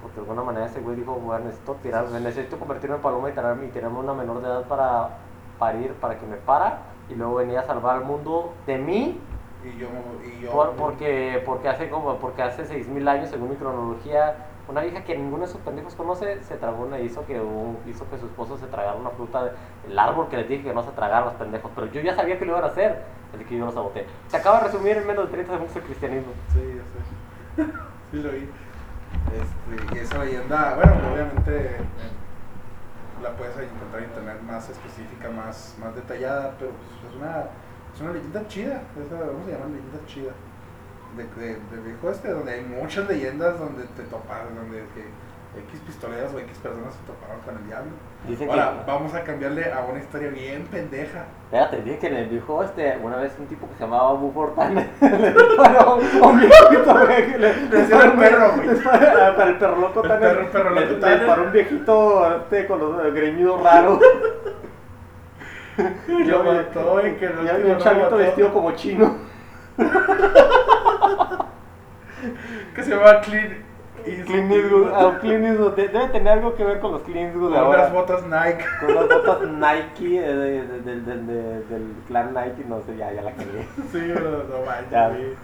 porque 0.00 0.14
de 0.16 0.20
alguna 0.22 0.42
manera 0.42 0.66
ese 0.66 0.80
güey 0.80 0.94
dijo, 0.96 1.14
bueno, 1.14 1.44
necesito, 1.46 1.74
tirar, 1.82 2.08
necesito 2.08 2.56
convertirme 2.56 2.96
en 2.96 3.02
paloma 3.02 3.30
y 3.30 3.32
tirarme, 3.32 3.66
y 3.66 3.68
tirarme 3.70 3.98
una 3.98 4.14
menor 4.14 4.40
de 4.42 4.46
edad 4.48 4.62
para 4.68 5.18
parir, 5.58 5.92
para 5.94 6.16
que 6.18 6.26
me 6.26 6.36
para, 6.36 6.78
y 7.08 7.14
luego 7.16 7.34
venía 7.34 7.60
a 7.60 7.64
salvar 7.64 7.96
al 7.96 8.04
mundo 8.04 8.52
de 8.66 8.78
mí, 8.78 9.20
Y 9.64 9.78
yo, 9.78 9.88
y 10.26 10.42
yo 10.42 10.50
por- 10.52 10.72
porque, 10.76 11.42
porque 11.46 11.68
hace 11.68 11.88
como, 11.88 12.18
porque 12.18 12.42
hace 12.42 12.64
6.000 12.64 13.06
años, 13.06 13.30
según 13.30 13.50
mi 13.50 13.56
cronología, 13.56 14.34
una 14.68 14.80
vieja 14.82 15.04
que 15.04 15.16
ninguno 15.16 15.46
de 15.46 15.52
sus 15.52 15.60
pendejos 15.60 15.94
conoce, 15.94 16.42
se 16.42 16.56
tragó 16.56 16.84
una, 16.84 16.98
hizo 16.98 17.24
que, 17.26 17.40
un- 17.40 17.78
hizo 17.86 18.08
que 18.10 18.18
su 18.18 18.26
esposo 18.26 18.56
se 18.58 18.66
tragara 18.66 18.96
una 18.96 19.10
fruta 19.10 19.52
del 19.84 19.98
árbol 19.98 20.28
que 20.28 20.36
les 20.38 20.48
dije 20.48 20.64
que 20.64 20.74
no 20.74 20.82
se 20.82 20.90
tragaran 20.92 21.26
los 21.26 21.34
pendejos, 21.34 21.70
pero 21.74 21.86
yo 21.88 22.00
ya 22.00 22.14
sabía 22.14 22.38
que 22.38 22.44
lo 22.44 22.52
iban 22.52 22.64
a 22.64 22.68
hacer, 22.68 23.04
así 23.34 23.44
que 23.44 23.56
yo 23.56 23.66
lo 23.66 23.72
saboteé. 23.72 24.06
Se 24.26 24.36
acaba 24.36 24.58
de 24.58 24.64
resumir 24.66 24.96
en 24.96 25.06
menos 25.06 25.26
de 25.26 25.32
30 25.32 25.52
segundos 25.52 25.76
el 25.76 25.82
cristianismo. 25.82 26.32
Sí, 26.52 26.60
ya 26.76 27.64
sé. 27.64 27.72
sí, 28.10 28.16
lo 28.22 28.30
vi. 28.32 28.48
Este, 29.32 29.96
y 29.96 29.98
esa 29.98 30.18
leyenda, 30.24 30.74
bueno, 30.74 30.92
obviamente 31.12 31.80
la 33.22 33.30
puedes 33.36 33.56
encontrar 33.56 34.02
en 34.02 34.08
internet 34.08 34.42
más 34.42 34.68
específica, 34.68 35.30
más, 35.30 35.76
más 35.78 35.94
detallada, 35.94 36.54
pero 36.58 36.72
pues, 36.72 37.12
es, 37.12 37.16
una, 37.20 37.46
es 37.94 38.00
una 38.00 38.12
leyenda 38.12 38.46
chida. 38.48 38.82
Esa, 39.00 39.18
¿Cómo 39.26 39.44
se 39.44 39.52
llama? 39.52 39.66
Leyenda 39.66 39.98
chida. 40.06 40.32
De, 41.16 41.24
de, 41.40 41.48
del 41.70 41.80
viejo 41.84 42.10
este, 42.10 42.30
donde 42.30 42.52
hay 42.54 42.62
muchas 42.64 43.06
leyendas 43.06 43.58
donde 43.58 43.84
te 43.84 44.02
topas, 44.04 44.38
donde 44.54 44.78
que 44.94 45.04
X 45.68 45.80
pistoleras 45.84 46.32
o 46.32 46.38
X 46.38 46.56
personas 46.56 46.94
se 46.94 47.00
toparon 47.02 47.38
con 47.44 47.54
el 47.58 47.66
diablo. 47.66 47.90
Dicen 48.26 48.48
Ahora, 48.48 48.82
que, 48.86 48.90
vamos 48.90 49.12
a 49.12 49.22
cambiarle 49.22 49.70
a 49.70 49.80
una 49.84 49.98
historia 49.98 50.30
bien 50.30 50.64
pendeja. 50.70 51.26
espérate, 51.44 51.82
dije 51.82 51.98
que 51.98 52.06
en 52.06 52.14
el 52.16 52.28
viejo 52.30 52.64
este, 52.64 52.96
una 53.02 53.16
vez 53.18 53.34
un 53.38 53.46
tipo 53.46 53.68
que 53.68 53.74
se 53.74 53.80
llamaba 53.80 54.14
Bufortan 54.14 54.74
le 55.02 55.32
disparó 55.34 55.80
a 55.80 55.94
un 55.96 56.40
viejito, 56.40 56.94
güey, 57.06 57.30
le, 57.38 57.38
Le 57.66 57.80
el 57.82 58.12
perro, 58.14 58.52
güey. 58.54 58.66
le 58.68 58.72
disparó- 58.74 59.36
para 59.36 59.48
el 59.50 59.58
perro 59.58 59.76
loco 59.76 60.02
El 60.02 60.08
perro- 60.08 60.50
perro 60.50 60.70
le- 60.70 60.80
loco 60.80 60.92
le 60.94 61.00
Tanner. 61.00 61.18
disparó 61.18 61.42
un 61.44 61.52
viejito 61.52 62.36
este, 62.36 62.66
con 62.66 62.78
los 62.78 63.04
eh, 63.04 63.10
greñidos 63.10 63.62
raros. 63.62 64.00
Lo 66.08 66.44
mató 66.44 67.06
y 67.06 67.12
que 67.12 67.24
y 67.26 67.48
había 67.48 67.54
un 67.54 67.68
lo 67.72 67.78
chavito 67.78 68.16
vestido 68.16 68.52
como 68.52 68.72
chino. 68.72 69.16
Que 72.74 72.82
se 72.82 72.90
llama 72.90 73.20
Clean. 73.20 73.62
Clint 74.04 74.50
Eastwood, 74.50 74.88
ah, 74.92 75.18
Clint 75.20 75.44
Eastwood, 75.44 75.74
de- 75.76 75.88
debe 75.88 76.08
tener 76.08 76.32
algo 76.32 76.56
que 76.56 76.64
ver 76.64 76.80
con 76.80 76.92
los 76.92 77.02
Clint 77.02 77.28
Eastwood 77.28 77.50
de 77.52 77.56
Con 77.56 77.64
ahora. 77.66 77.78
unas 77.80 77.92
botas 77.92 78.22
Nike. 78.24 78.64
Con 78.80 78.94
las 78.94 79.08
botas 79.08 79.38
Nike 79.48 80.18
eh, 80.18 80.34
de- 80.34 80.66
de- 80.66 80.80
del- 80.80 81.04
del- 81.06 81.26
de- 81.26 81.60
del 81.66 81.94
clan 82.08 82.34
Nike, 82.34 82.64
no 82.68 82.80
sé, 82.82 82.96
ya, 82.96 83.12
ya 83.12 83.22
la 83.22 83.30
cagué. 83.32 83.66
Sí, 83.92 84.12
no, 84.14 84.20
no 84.20 84.64
manches, 84.66 84.90
Ya. 84.90 85.10
sí. 85.16 85.36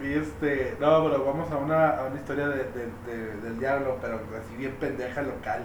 Sí, 0.00 0.12
este. 0.14 0.76
No, 0.80 1.04
pero 1.04 1.24
vamos 1.24 1.50
a 1.50 1.56
una, 1.56 1.90
a 1.90 2.04
una 2.06 2.16
historia 2.16 2.48
de, 2.48 2.56
de- 2.64 2.92
de- 3.06 3.36
del 3.42 3.58
diablo, 3.58 3.96
pero 4.00 4.20
así 4.38 4.54
bien 4.56 4.72
pendeja 4.80 5.22
local. 5.22 5.60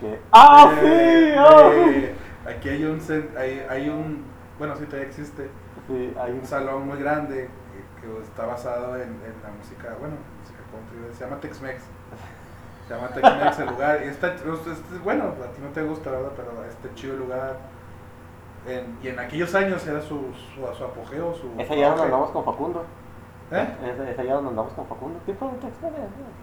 ¿Qué? 0.00 0.18
¡Ah, 0.32 0.72
De- 0.80 0.80
sí! 0.80 1.34
¡Ah! 1.36 1.68
de- 1.70 2.14
aquí 2.48 2.68
hay 2.68 2.84
un, 2.84 3.00
hay, 3.36 3.66
hay 3.68 3.88
un. 3.88 4.24
Bueno, 4.58 4.74
sí, 4.76 4.84
todavía 4.86 5.08
existe. 5.08 5.48
Sí, 5.86 6.12
hay 6.20 6.32
un 6.32 6.44
salón 6.44 6.86
muy 6.86 6.98
grande 6.98 7.48
que, 8.00 8.22
está 8.22 8.46
basado 8.46 8.96
en, 8.96 9.02
en 9.02 9.34
la 9.42 9.50
música, 9.56 9.94
bueno, 10.00 10.16
música 10.40 10.58
country. 10.70 11.14
Se 11.14 11.24
llama 11.24 11.40
Tex-Mex. 11.40 11.82
Se 12.86 12.94
llama 12.94 13.08
Tex-Mex 13.08 13.58
el 13.60 13.66
lugar. 13.68 14.00
Y 14.04 14.08
está, 14.08 14.34
es- 14.34 15.04
bueno, 15.04 15.24
a 15.24 15.52
ti 15.52 15.60
no 15.62 15.68
te 15.70 15.82
gusta, 15.82 16.10
¿verdad? 16.10 16.32
Pero 16.36 16.64
este 16.68 16.94
chido 16.94 17.16
lugar. 17.16 17.56
En- 18.66 18.98
y 19.02 19.08
en 19.08 19.18
aquellos 19.18 19.54
años 19.54 19.86
era 19.86 20.00
su, 20.00 20.20
su, 20.54 20.74
su 20.76 20.84
apogeo, 20.84 21.34
su. 21.34 21.48
Es 21.60 21.70
allá 21.70 21.88
donde 21.88 22.02
auge. 22.02 22.02
andamos 22.04 22.30
con 22.30 22.44
Facundo. 22.44 22.84
¿Eh? 23.50 23.66
Es, 23.82 23.98
es 24.10 24.18
allá 24.18 24.34
donde 24.34 24.50
andamos 24.50 24.72
con 24.74 24.86
Facundo. 24.86 25.20
¿Qué 25.24 25.32
fue? 25.34 25.48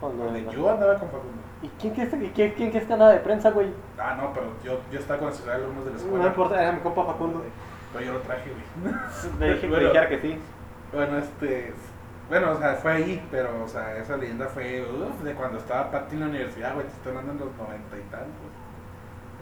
Donde 0.02 0.46
yo 0.52 0.70
andaba 0.72 0.96
con 0.96 1.10
Facundo. 1.10 1.38
¿Y 1.62 1.68
quién 1.80 1.94
que 1.94 2.02
es, 2.04 2.10
quién, 2.34 2.54
quién 2.54 2.72
que 2.72 2.78
es 2.80 2.86
que 2.86 2.94
anda 2.94 3.10
de 3.10 3.20
prensa, 3.20 3.52
güey? 3.52 3.68
Ah, 4.00 4.16
no, 4.20 4.34
pero 4.34 4.48
yo, 4.64 4.80
yo 4.92 5.00
estaba 5.00 5.20
con 5.20 5.28
el 5.30 5.34
celular 5.36 5.58
de 5.60 5.64
alumnos 5.66 5.86
de 5.86 5.92
la 5.92 5.98
escuela. 5.98 6.24
No 6.24 6.28
importa, 6.30 6.62
era 6.62 6.72
mi 6.72 6.80
compa 6.80 7.06
Facundo. 7.06 7.44
Pero 7.94 8.06
yo 8.06 8.14
lo 8.14 8.20
traje, 8.22 8.50
güey. 8.50 8.94
Le 9.40 9.48
dije 9.50 9.62
que 9.62 9.68
Bueno. 9.68 9.86
dijera 9.88 10.10
que 10.10 10.20
sí. 10.20 10.40
Bueno, 10.94 11.18
este. 11.20 11.74
Bueno, 12.28 12.52
o 12.54 12.58
sea, 12.58 12.74
fue 12.74 12.92
ahí, 12.92 13.28
pero, 13.30 13.64
o 13.64 13.68
sea, 13.68 13.98
esa 13.98 14.18
leyenda 14.18 14.48
fue 14.48 14.82
uf, 14.82 15.22
de 15.24 15.34
cuando 15.36 15.60
estaba 15.60 15.92
Pati 15.92 16.16
en 16.16 16.22
la 16.22 16.26
universidad, 16.28 16.74
güey. 16.74 16.88
Te 16.88 16.94
estoy 16.94 17.10
hablando 17.16 17.32
en 17.34 17.40
los 17.40 17.56
noventa 17.58 17.98
y 17.98 18.02
tantos. 18.10 18.52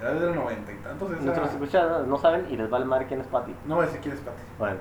Era 0.02 0.14
de 0.16 0.20
los 0.20 0.36
noventa 0.36 0.72
y 0.72 0.76
tantos. 0.76 1.12
Esa... 1.14 1.22
Nuestros 1.22 1.50
escuchas 1.52 2.08
no 2.08 2.18
saben 2.18 2.46
y 2.50 2.58
les 2.58 2.70
vale 2.70 2.84
madre 2.84 3.06
quién 3.08 3.22
es 3.22 3.28
Pati. 3.28 3.56
No 3.66 3.76
voy 3.76 3.84
a 3.84 3.86
decir 3.86 4.02
quién 4.02 4.16
es 4.16 4.20
Pati. 4.22 4.42
Bueno, 4.60 4.78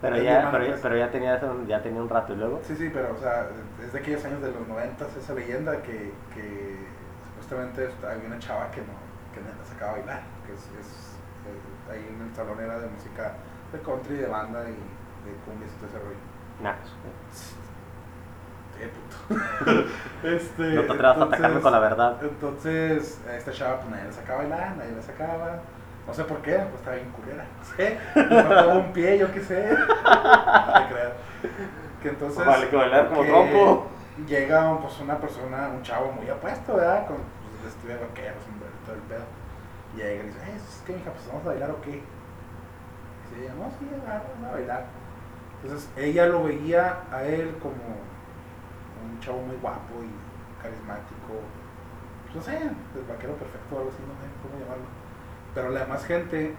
pero 0.00 0.16
ya, 0.18 0.48
pero, 0.50 0.64
ya- 0.66 0.76
pero 0.82 0.96
ya 0.96 1.10
tenía 1.10 1.40
ya 1.66 1.82
tenía 1.82 2.00
un 2.02 2.08
rato 2.08 2.32
y 2.32 2.36
luego. 2.36 2.60
Sí, 2.62 2.76
sí, 2.76 2.90
pero, 2.92 3.14
o 3.14 3.18
sea, 3.18 3.48
es 3.84 3.92
de 3.92 3.98
aquellos 3.98 4.24
años 4.24 4.42
de 4.42 4.52
los 4.52 4.66
noventas 4.68 5.08
esa 5.16 5.34
leyenda 5.34 5.80
que, 5.82 6.12
que 6.34 6.76
supuestamente 7.30 7.86
esta- 7.86 8.12
había 8.12 8.26
una 8.26 8.38
chava 8.38 8.70
que 8.70 8.80
no, 8.80 8.92
que 9.34 9.40
no 9.40 9.64
sacaba 9.64 9.92
a 9.92 9.94
bailar. 9.96 10.20
Que 10.46 10.52
es, 10.52 10.60
es- 10.80 11.16
eh, 11.46 11.92
ahí 11.92 12.06
en 12.14 12.28
el 12.28 12.34
salón 12.34 12.60
era 12.60 12.78
de 12.78 12.88
música 12.88 13.32
de 13.72 13.78
country, 13.80 14.16
de 14.16 14.26
banda 14.26 14.62
y 14.68 14.72
de 14.74 15.34
cumbias 15.44 15.70
y 15.72 15.76
todo 15.76 15.86
ese 15.88 15.98
rollo. 15.98 16.16
Nah. 16.62 16.74
Eh, 18.78 18.90
puto. 18.92 19.40
este, 20.22 20.62
No 20.74 20.82
te 20.82 20.92
atrevas 20.92 21.16
a 21.16 21.22
atacarme 21.24 21.60
con 21.62 21.72
la 21.72 21.78
verdad. 21.78 22.16
Entonces, 22.20 23.18
esta 23.34 23.50
chava, 23.50 23.76
pues 23.80 23.88
nadie 23.90 24.04
la 24.04 24.12
sacaba 24.12 24.34
a 24.40 24.42
bailar, 24.42 24.76
nadie 24.76 24.92
la 24.92 25.00
sacaba. 25.02 25.60
No 26.06 26.14
sé 26.14 26.24
por 26.24 26.38
qué, 26.38 26.54
pues 26.54 26.74
estaba 26.74 26.96
bien 26.96 27.10
culera. 27.10 27.44
Faltaba 28.44 28.74
un 28.74 28.92
pie, 28.92 29.18
yo 29.18 29.32
qué 29.32 29.40
sé. 29.40 29.70
No 29.70 30.72
te 30.72 30.94
creas. 30.94 31.12
Que 32.00 32.08
entonces. 32.10 32.46
Vale, 32.46 32.68
que 32.68 32.76
bailar 32.76 33.08
como 33.08 33.24
trompo. 33.24 33.88
Llega 34.26 34.80
pues, 34.80 35.00
una 35.00 35.18
persona, 35.18 35.68
un 35.68 35.82
chavo 35.82 36.12
muy 36.12 36.28
apuesto, 36.28 36.76
¿verdad? 36.76 37.06
Con 37.06 37.16
pues, 37.16 37.64
vestido 37.64 37.94
de 37.94 38.06
vaquero, 38.06 38.34
sombrero 38.40 38.72
y 38.80 38.86
todo 38.86 38.94
el 38.94 39.02
pedo. 39.02 39.24
Llega 39.96 40.22
y 40.22 40.26
dice, 40.26 40.38
eh, 40.38 40.56
es 40.56 40.82
que 40.86 40.92
hija, 40.92 41.10
pues 41.10 41.26
vamos 41.26 41.42
a 41.44 41.48
bailar 41.48 41.70
o 41.70 41.80
qué. 41.82 41.90
Y 41.90 43.42
ella, 43.42 43.54
no, 43.58 43.68
sí, 43.78 43.88
vamos 43.90 44.48
a 44.48 44.52
bailar. 44.52 44.84
Entonces 45.62 45.90
ella 45.96 46.26
lo 46.26 46.44
veía 46.44 47.00
a 47.10 47.24
él 47.24 47.58
como 47.60 47.74
un 47.74 49.20
chavo 49.20 49.40
muy 49.42 49.56
guapo 49.56 50.02
y 50.02 50.62
carismático. 50.62 51.42
Pues, 52.24 52.36
no 52.36 52.42
sé, 52.42 52.56
el 52.56 53.04
vaquero 53.08 53.34
perfecto 53.34 53.74
o 53.74 53.78
algo 53.78 53.90
así, 53.90 54.02
no 54.06 54.14
sé 54.14 54.30
cómo 54.40 54.62
llamarlo. 54.62 55.05
Pero 55.56 55.70
la 55.70 55.80
demás 55.80 56.04
gente, 56.04 56.54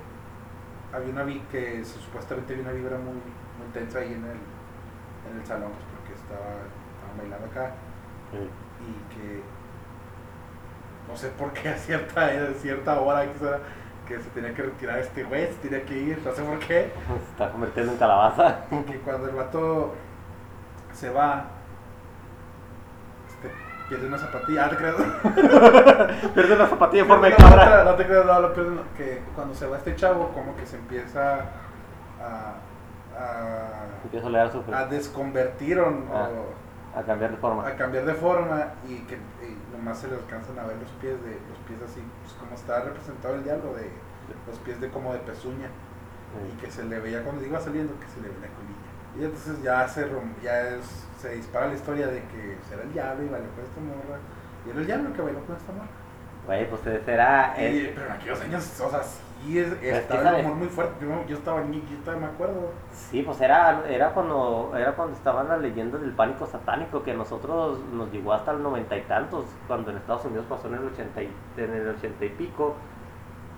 había 0.92 1.10
una 1.14 1.24
vi 1.24 1.40
que 1.52 1.86
supuestamente 1.86 2.54
había 2.54 2.66
una 2.66 2.74
vibra 2.74 2.98
muy, 2.98 3.14
muy 3.14 3.68
tensa 3.74 4.00
ahí 4.00 4.08
en 4.08 4.26
el, 4.26 4.38
en 5.32 5.40
el 5.40 5.46
salón, 5.46 5.72
pues, 5.72 5.86
porque 5.96 6.14
estaba, 6.20 6.56
bailando 7.18 7.46
acá 7.48 7.72
y 8.34 9.16
que 9.16 9.42
no 11.08 11.16
sé 11.16 11.30
por 11.30 11.52
qué 11.54 11.70
a 11.76 11.78
cierta, 11.78 12.26
a 12.26 12.54
cierta 12.60 13.00
hora 13.00 13.26
que, 13.32 13.40
se- 13.40 13.60
que 14.08 14.20
se 14.24 14.30
tenía 14.32 14.54
que 14.54 14.64
retirar 14.64 15.00
este 15.00 15.24
güey, 15.24 15.46
se 15.48 15.70
tenía 15.70 15.86
que 15.86 15.98
ir, 15.98 16.22
no 16.26 16.32
sé 16.34 16.42
por 16.44 16.60
qué. 16.60 16.92
Se 17.26 17.32
está 17.32 17.52
convirtiendo 17.52 17.92
en 17.94 17.98
calabaza. 18.00 18.62
Y 18.72 18.84
que 18.92 19.00
cuando 19.00 19.30
el 19.30 19.36
vato 19.36 19.94
se 20.94 21.10
va, 21.12 21.46
pierde 23.90 24.08
una 24.08 24.18
zapatilla. 24.18 24.66
Ah, 24.66 24.70
te 24.70 24.76
creas. 24.78 24.96
Pierde 26.34 26.56
una 26.56 26.68
zapatilla 26.68 27.02
en 27.04 27.08
forma 27.08 27.28
de 27.28 27.36
cabra. 27.36 27.84
No, 27.84 27.96
te 27.96 28.06
creas, 28.06 28.26
no, 28.26 28.40
lo 28.42 28.54
que 28.54 29.22
cuando 29.36 29.54
se 29.56 29.68
va 29.68 29.78
este 29.78 29.96
chavo, 29.96 30.30
como 30.30 30.56
que 30.56 30.66
se 30.66 30.78
empieza 30.78 31.36
a, 32.22 32.56
a, 33.18 34.26
a 34.26 34.30
leer 34.30 34.52
su 34.52 34.64
a 34.74 34.86
desconvertir 34.86 35.80
o, 35.80 35.88
Ah. 36.14 36.30
o 36.30 37.00
a 37.00 37.04
cambiar 37.04 37.32
de 37.32 37.38
forma. 37.38 37.68
a 37.68 37.76
cambiar 37.76 38.06
de 38.06 38.14
forma 38.14 38.68
y 38.88 38.98
que 39.06 39.16
y 39.16 39.76
nomás 39.76 40.00
se 40.00 40.08
le 40.08 40.16
alcanzan 40.16 40.58
a 40.58 40.64
ver 40.64 40.78
los 40.78 40.90
pies 41.02 41.22
de 41.24 41.32
los 41.50 41.58
pies 41.68 41.80
así, 41.86 42.02
pues 42.24 42.34
como 42.34 42.56
está 42.56 42.82
representado 42.82 43.36
el 43.36 43.44
diablo 43.44 43.74
de 43.76 43.90
los 44.48 44.58
pies 44.60 44.82
de 44.82 44.90
como 44.90 45.14
de 45.14 45.20
pezuña 45.20 45.70
y 46.52 46.58
que 46.60 46.70
se 46.72 46.84
le 46.84 47.00
veía 47.00 47.24
cuando 47.24 47.46
iba 47.46 47.60
saliendo 47.60 47.94
que 48.00 48.08
se 48.08 48.22
le 48.22 48.30
veía 48.30 48.48
la 48.50 48.56
colilla. 48.56 49.20
Y 49.20 49.24
entonces 49.26 49.62
ya 49.64 49.88
se 49.88 50.08
ya 50.44 50.62
es, 50.70 51.07
se 51.18 51.36
dispara 51.36 51.68
la 51.68 51.74
historia 51.74 52.08
de 52.08 52.22
que 52.22 52.58
será 52.70 52.84
el 52.84 52.94
diablo 52.94 53.26
y 53.26 53.30
bailó 53.30 53.48
con 53.56 53.64
esta 53.64 53.82
morra. 53.82 54.20
Y 54.66 54.70
era 54.70 54.80
el 54.80 54.86
diablo 54.86 55.14
que 55.14 55.22
bailó 55.22 55.40
con 55.46 55.56
esta 55.56 55.72
morra. 55.72 55.88
Güey, 56.46 56.70
pues. 56.70 56.82
Y- 56.86 56.90
eh, 56.90 57.92
pero 57.94 58.08
en 58.08 58.12
aquellos 58.14 58.42
años, 58.42 58.80
o 58.80 58.90
sea, 58.90 59.04
sí 59.04 59.60
es, 59.60 59.74
que 59.76 59.90
estaba 59.98 60.40
el 60.40 60.46
humor 60.46 60.58
muy 60.58 60.68
fuerte. 60.68 61.06
Yo, 61.06 61.26
yo 61.28 61.38
estaba 61.38 61.62
niño, 61.62 61.84
yo 61.92 61.98
todavía 61.98 62.28
me 62.28 62.34
acuerdo. 62.34 62.72
Sí, 62.94 63.22
pues 63.22 63.42
era, 63.42 63.84
era 63.90 64.12
cuando 64.12 64.72
era 64.78 64.94
cuando 64.96 65.16
estaban 65.18 65.50
las 65.50 65.60
leyendas 65.60 66.00
del 66.00 66.12
pánico 66.12 66.46
satánico 66.46 67.04
que 67.04 67.12
a 67.12 67.16
nosotros 67.16 67.80
nos 67.92 68.12
llegó 68.14 68.32
hasta 68.34 68.52
el 68.52 68.64
noventa 68.64 68.96
y 68.96 69.02
tantos, 69.02 69.46
cuando 69.68 69.92
en 69.92 69.98
Estados 69.98 70.24
Unidos 70.24 70.46
pasó 70.48 70.68
en 70.70 70.76
el 70.76 70.86
ochenta 70.86 71.22
y, 71.22 71.30
en 71.58 71.74
el 71.74 71.90
ochenta 71.90 72.24
y 72.24 72.30
pico, 72.30 72.76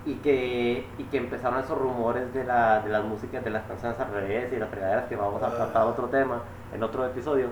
y 0.06 0.14
que, 0.14 0.86
y 0.98 1.04
que 1.04 1.16
empezaron 1.18 1.60
esos 1.60 1.76
rumores 1.76 2.32
de, 2.32 2.44
la, 2.44 2.80
de 2.80 2.88
las 2.90 3.04
músicas, 3.04 3.44
de 3.44 3.50
las 3.50 3.64
canciones 3.64 3.98
al 4.00 4.10
revés 4.12 4.52
y 4.52 4.56
las 4.56 4.70
fregaderas 4.70 5.04
que 5.08 5.16
vamos 5.16 5.42
a 5.42 5.46
Ah. 5.48 5.56
tratar 5.56 5.86
otro 5.86 6.06
tema 6.08 6.42
en 6.72 6.82
otro 6.82 7.04
episodio, 7.06 7.48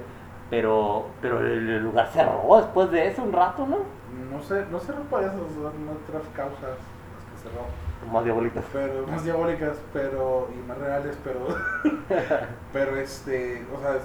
pero, 0.49 1.07
pero 1.21 1.41
el, 1.41 1.79
lugar 1.83 2.09
cerró 2.13 2.57
después 2.57 2.91
de 2.91 3.09
eso 3.09 3.23
un 3.23 3.33
rato, 3.33 3.67
¿no? 3.67 3.79
No 4.35 4.43
sé, 4.43 4.65
no 4.71 4.81
sé 4.81 4.93
por 5.11 5.23
eso, 5.23 5.33
son 5.33 5.89
otras 5.89 6.23
causas 6.35 6.63
las 6.63 7.43
que 7.43 7.49
cerró. 7.49 7.67
Más 8.13 8.25
diabólicas. 8.25 8.65
pero 8.73 9.07
más 9.07 9.25
diabólicas, 9.25 9.77
pero 9.93 10.49
y 10.55 10.67
más 10.69 10.79
reales, 10.79 11.19
pero 11.23 11.41
pero 12.73 12.97
este, 12.97 13.67
o 13.77 13.81
sea, 13.81 13.97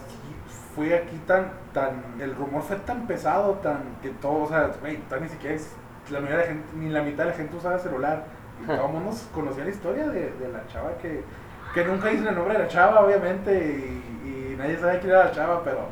fue 0.76 0.96
aquí 0.96 1.18
tan, 1.28 1.52
tan, 1.74 2.04
el 2.20 2.36
rumor 2.36 2.64
fue 2.64 2.76
tan 2.78 3.06
pesado, 3.08 3.54
tan, 3.62 3.78
que 4.02 4.10
todo, 4.10 4.44
o 4.44 4.48
sea, 4.48 4.72
güey, 4.82 4.98
todavía 4.98 5.28
ni 5.28 5.34
siquiera 5.34 5.56
es, 5.56 5.76
la 6.10 6.20
mayoría 6.20 6.38
de 6.38 6.44
la 6.44 6.48
gente, 6.50 6.68
ni 6.76 6.90
la 6.90 7.02
mitad 7.02 7.24
de 7.24 7.30
la 7.32 7.36
gente 7.36 7.56
usaba 7.56 7.80
celular. 7.80 8.26
Y 8.62 8.66
todo 8.66 8.86
el 8.86 8.94
mundo 8.94 9.12
conocía 9.34 9.64
la 9.64 9.70
historia 9.70 10.08
de, 10.08 10.32
de 10.32 10.50
la 10.52 10.66
chava 10.68 10.98
que, 11.02 11.24
que 11.74 11.86
nunca 11.86 12.10
dice 12.10 12.28
el 12.30 12.36
nombre 12.36 12.54
de 12.54 12.60
la 12.60 12.68
chava, 12.68 13.02
obviamente, 13.02 14.02
y, 14.24 14.30
y 14.30 14.56
nadie 14.58 14.78
sabe 14.78 15.00
quién 15.00 15.12
era 15.12 15.26
la 15.26 15.32
chava, 15.32 15.64
pero 15.64 15.88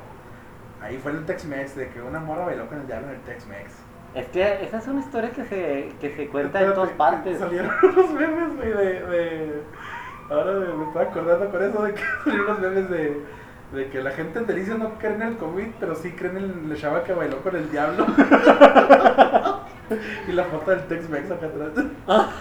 ahí 0.82 0.98
fue 0.98 1.12
el 1.12 1.26
Tex-Mex, 1.26 1.76
de 1.76 1.90
que 1.90 2.02
una 2.02 2.20
morra 2.20 2.46
bailó 2.46 2.68
con 2.68 2.80
el 2.80 2.88
diablo 2.88 3.08
en 3.08 3.16
el 3.16 3.22
Tex-Mex. 3.22 3.72
Es 4.14 4.28
que 4.28 4.64
esa 4.64 4.78
es 4.78 4.88
una 4.88 5.00
historia 5.00 5.32
que 5.32 5.46
se, 5.46 5.94
que 6.02 6.16
se 6.16 6.28
cuenta 6.28 6.62
en 6.62 6.74
todas 6.74 6.92
partes. 6.92 7.40
Salieron 7.40 7.72
unos 7.84 8.12
memes, 8.12 8.56
güey, 8.58 8.70
de, 8.70 9.06
de... 9.06 9.64
Ahora 10.30 10.52
me, 10.54 10.74
me 10.74 10.86
estaba 10.88 11.06
acordando 11.06 11.50
con 11.50 11.64
eso 11.64 11.84
de 11.84 11.94
que 11.94 12.02
salieron 12.24 12.46
unos 12.46 12.60
memes 12.60 12.90
de, 12.90 13.22
de 13.74 13.90
que 13.90 14.02
la 14.04 14.12
gente 14.12 14.40
en 14.40 14.48
Delicias 14.48 14.78
no 14.78 14.96
cree 15.00 15.14
en 15.14 15.22
el 15.22 15.38
COVID, 15.38 15.68
pero 15.80 15.96
sí 15.96 16.12
creen 16.12 16.38
en 16.38 16.70
la 16.70 16.76
chava 16.76 17.04
que 17.04 17.14
bailó 17.14 17.38
con 17.42 17.56
el 17.56 17.72
diablo. 17.72 18.06
y 20.28 20.32
la 20.32 20.44
foto 20.46 20.72
del 20.72 20.88
Tex-Mex 20.88 21.32
acá 21.32 21.46
atrás. 21.48 21.72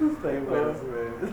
Está 0.00 0.28
bien 0.28 0.46
bueno, 0.48 0.66
güey. 0.66 1.32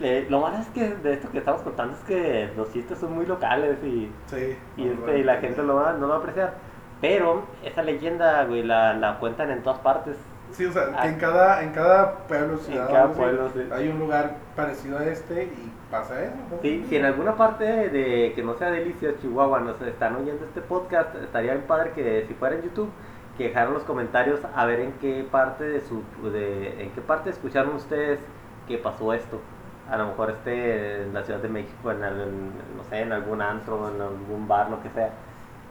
Eh, 0.00 0.26
lo 0.28 0.40
malo 0.40 0.58
es 0.58 0.66
que 0.68 0.88
de 0.88 1.14
esto 1.14 1.30
que 1.30 1.38
estamos 1.38 1.62
contando 1.62 1.94
es 1.94 2.00
que 2.04 2.50
los 2.56 2.72
chistes 2.72 2.98
son 2.98 3.14
muy 3.14 3.26
locales 3.26 3.76
y, 3.84 4.10
Sí. 4.26 4.56
y, 4.76 4.88
este, 4.88 5.18
y 5.18 5.22
la 5.24 5.36
gente 5.36 5.62
lo 5.62 5.76
va, 5.76 5.92
no 5.92 6.00
lo 6.00 6.08
va 6.08 6.14
a 6.16 6.18
apreciar. 6.18 6.54
Pero 7.00 7.44
esa 7.64 7.82
leyenda, 7.82 8.44
güey, 8.44 8.62
la, 8.64 8.94
la 8.94 9.18
cuentan 9.18 9.50
en 9.50 9.62
todas 9.62 9.78
partes. 9.80 10.16
Sí, 10.50 10.66
o 10.66 10.72
sea, 10.72 10.84
Ah. 10.96 11.02
que 11.02 11.08
en 11.08 11.18
cada, 11.18 11.62
en 11.62 11.70
cada 11.72 12.18
pueblo, 12.26 12.58
ciudad, 12.58 12.86
cada 12.86 13.00
algo 13.02 13.12
así, 13.12 13.20
pueblo, 13.20 13.48
sí. 13.54 13.60
hay 13.72 13.88
un 13.88 13.98
lugar 13.98 14.36
parecido 14.54 14.98
a 14.98 15.04
este 15.04 15.44
y 15.44 15.72
pasa 15.90 16.22
eso. 16.22 16.34
¿no? 16.50 16.58
Sí, 16.62 16.84
si 16.88 16.96
en 16.96 17.04
alguna 17.04 17.36
parte 17.36 17.64
de 17.64 18.32
que 18.34 18.42
no 18.42 18.54
sea 18.54 18.70
Delicias, 18.70 19.14
Chihuahua, 19.20 19.60
nos 19.60 19.80
están 19.82 20.16
oyendo 20.16 20.44
este 20.44 20.60
podcast, 20.60 21.14
estaría 21.16 21.52
bien 21.54 21.64
padre 21.66 21.90
que 21.94 22.24
si 22.28 22.34
fuera 22.34 22.56
en 22.56 22.62
YouTube, 22.62 22.90
que 23.36 23.44
dejaran 23.44 23.74
los 23.74 23.84
comentarios 23.84 24.40
a 24.54 24.66
ver 24.66 24.80
en 24.80 24.92
qué 24.98 25.26
parte 25.30 25.64
de 25.64 25.80
su, 25.80 26.04
de, 26.30 26.82
en 26.82 26.92
qué 26.92 27.00
parte 27.02 27.30
escucharon 27.30 27.74
ustedes 27.74 28.20
que 28.66 28.78
pasó 28.78 29.12
esto. 29.12 29.40
A 29.86 29.96
lo 29.98 30.06
mejor 30.08 30.30
esté 30.30 31.02
en 31.02 31.12
la 31.14 31.24
Ciudad 31.24 31.40
de 31.40 31.48
México, 31.48 31.90
en, 31.92 32.02
el- 32.04 32.20
en, 32.20 32.76
no 32.76 32.84
sé, 32.84 33.00
en 33.00 33.12
algún 33.12 33.42
antro, 33.42 33.88
en 33.94 34.00
algún 34.00 34.48
bar, 34.48 34.70
lo 34.70 34.80
que 34.82 34.90
sea. 34.90 35.10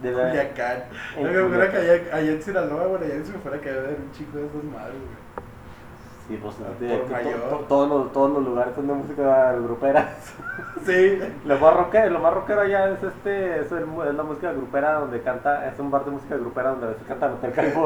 De 0.01 0.11
verdad, 0.14 0.32
Culiacán. 0.32 0.89
En 1.16 1.24
No 1.24 1.32
me 1.32 1.39
acuerdo 1.39 1.72
que 1.72 1.78
allá, 1.78 2.16
allá 2.18 2.32
en 2.32 2.41
Sinaloa, 2.41 2.88
bueno, 2.88 3.05
allá 3.05 3.24
se 3.26 3.32
me 3.34 3.39
fuera 3.39 3.57
a 3.57 3.61
caer 3.61 3.97
un 3.99 4.11
chico 4.11 4.38
de 4.38 4.45
esas 4.47 4.64
madres, 4.64 5.01
güey. 5.01 5.22
Sí, 6.28 6.39
pues, 6.41 6.55
todos, 7.67 7.89
los, 7.89 8.11
todos 8.13 8.32
los 8.32 8.43
lugares 8.43 8.74
son 8.76 8.88
de 8.88 8.93
música 8.93 9.53
grupera. 9.53 10.09
Sí. 10.86 11.17
Lo 11.45 11.57
más 11.59 11.74
rockero, 11.78 12.09
lo 12.09 12.19
más 12.19 12.34
rockero 12.34 12.59
allá 12.61 12.89
es 12.89 13.01
este, 13.01 13.61
es, 13.61 13.71
el- 13.71 13.88
es 14.05 14.13
la 14.15 14.24
música 14.24 14.51
grupera 14.51 14.95
donde 14.95 15.21
canta, 15.21 15.65
es 15.69 15.80
un 15.80 15.89
bar 15.89 16.03
de 16.03 16.11
música 16.11 16.36
grupera 16.36 16.71
donde 16.71 16.88
a 16.88 16.89
veces 16.89 17.03
cantan 17.07 17.32
Hotel 17.34 17.53
California. 17.53 17.82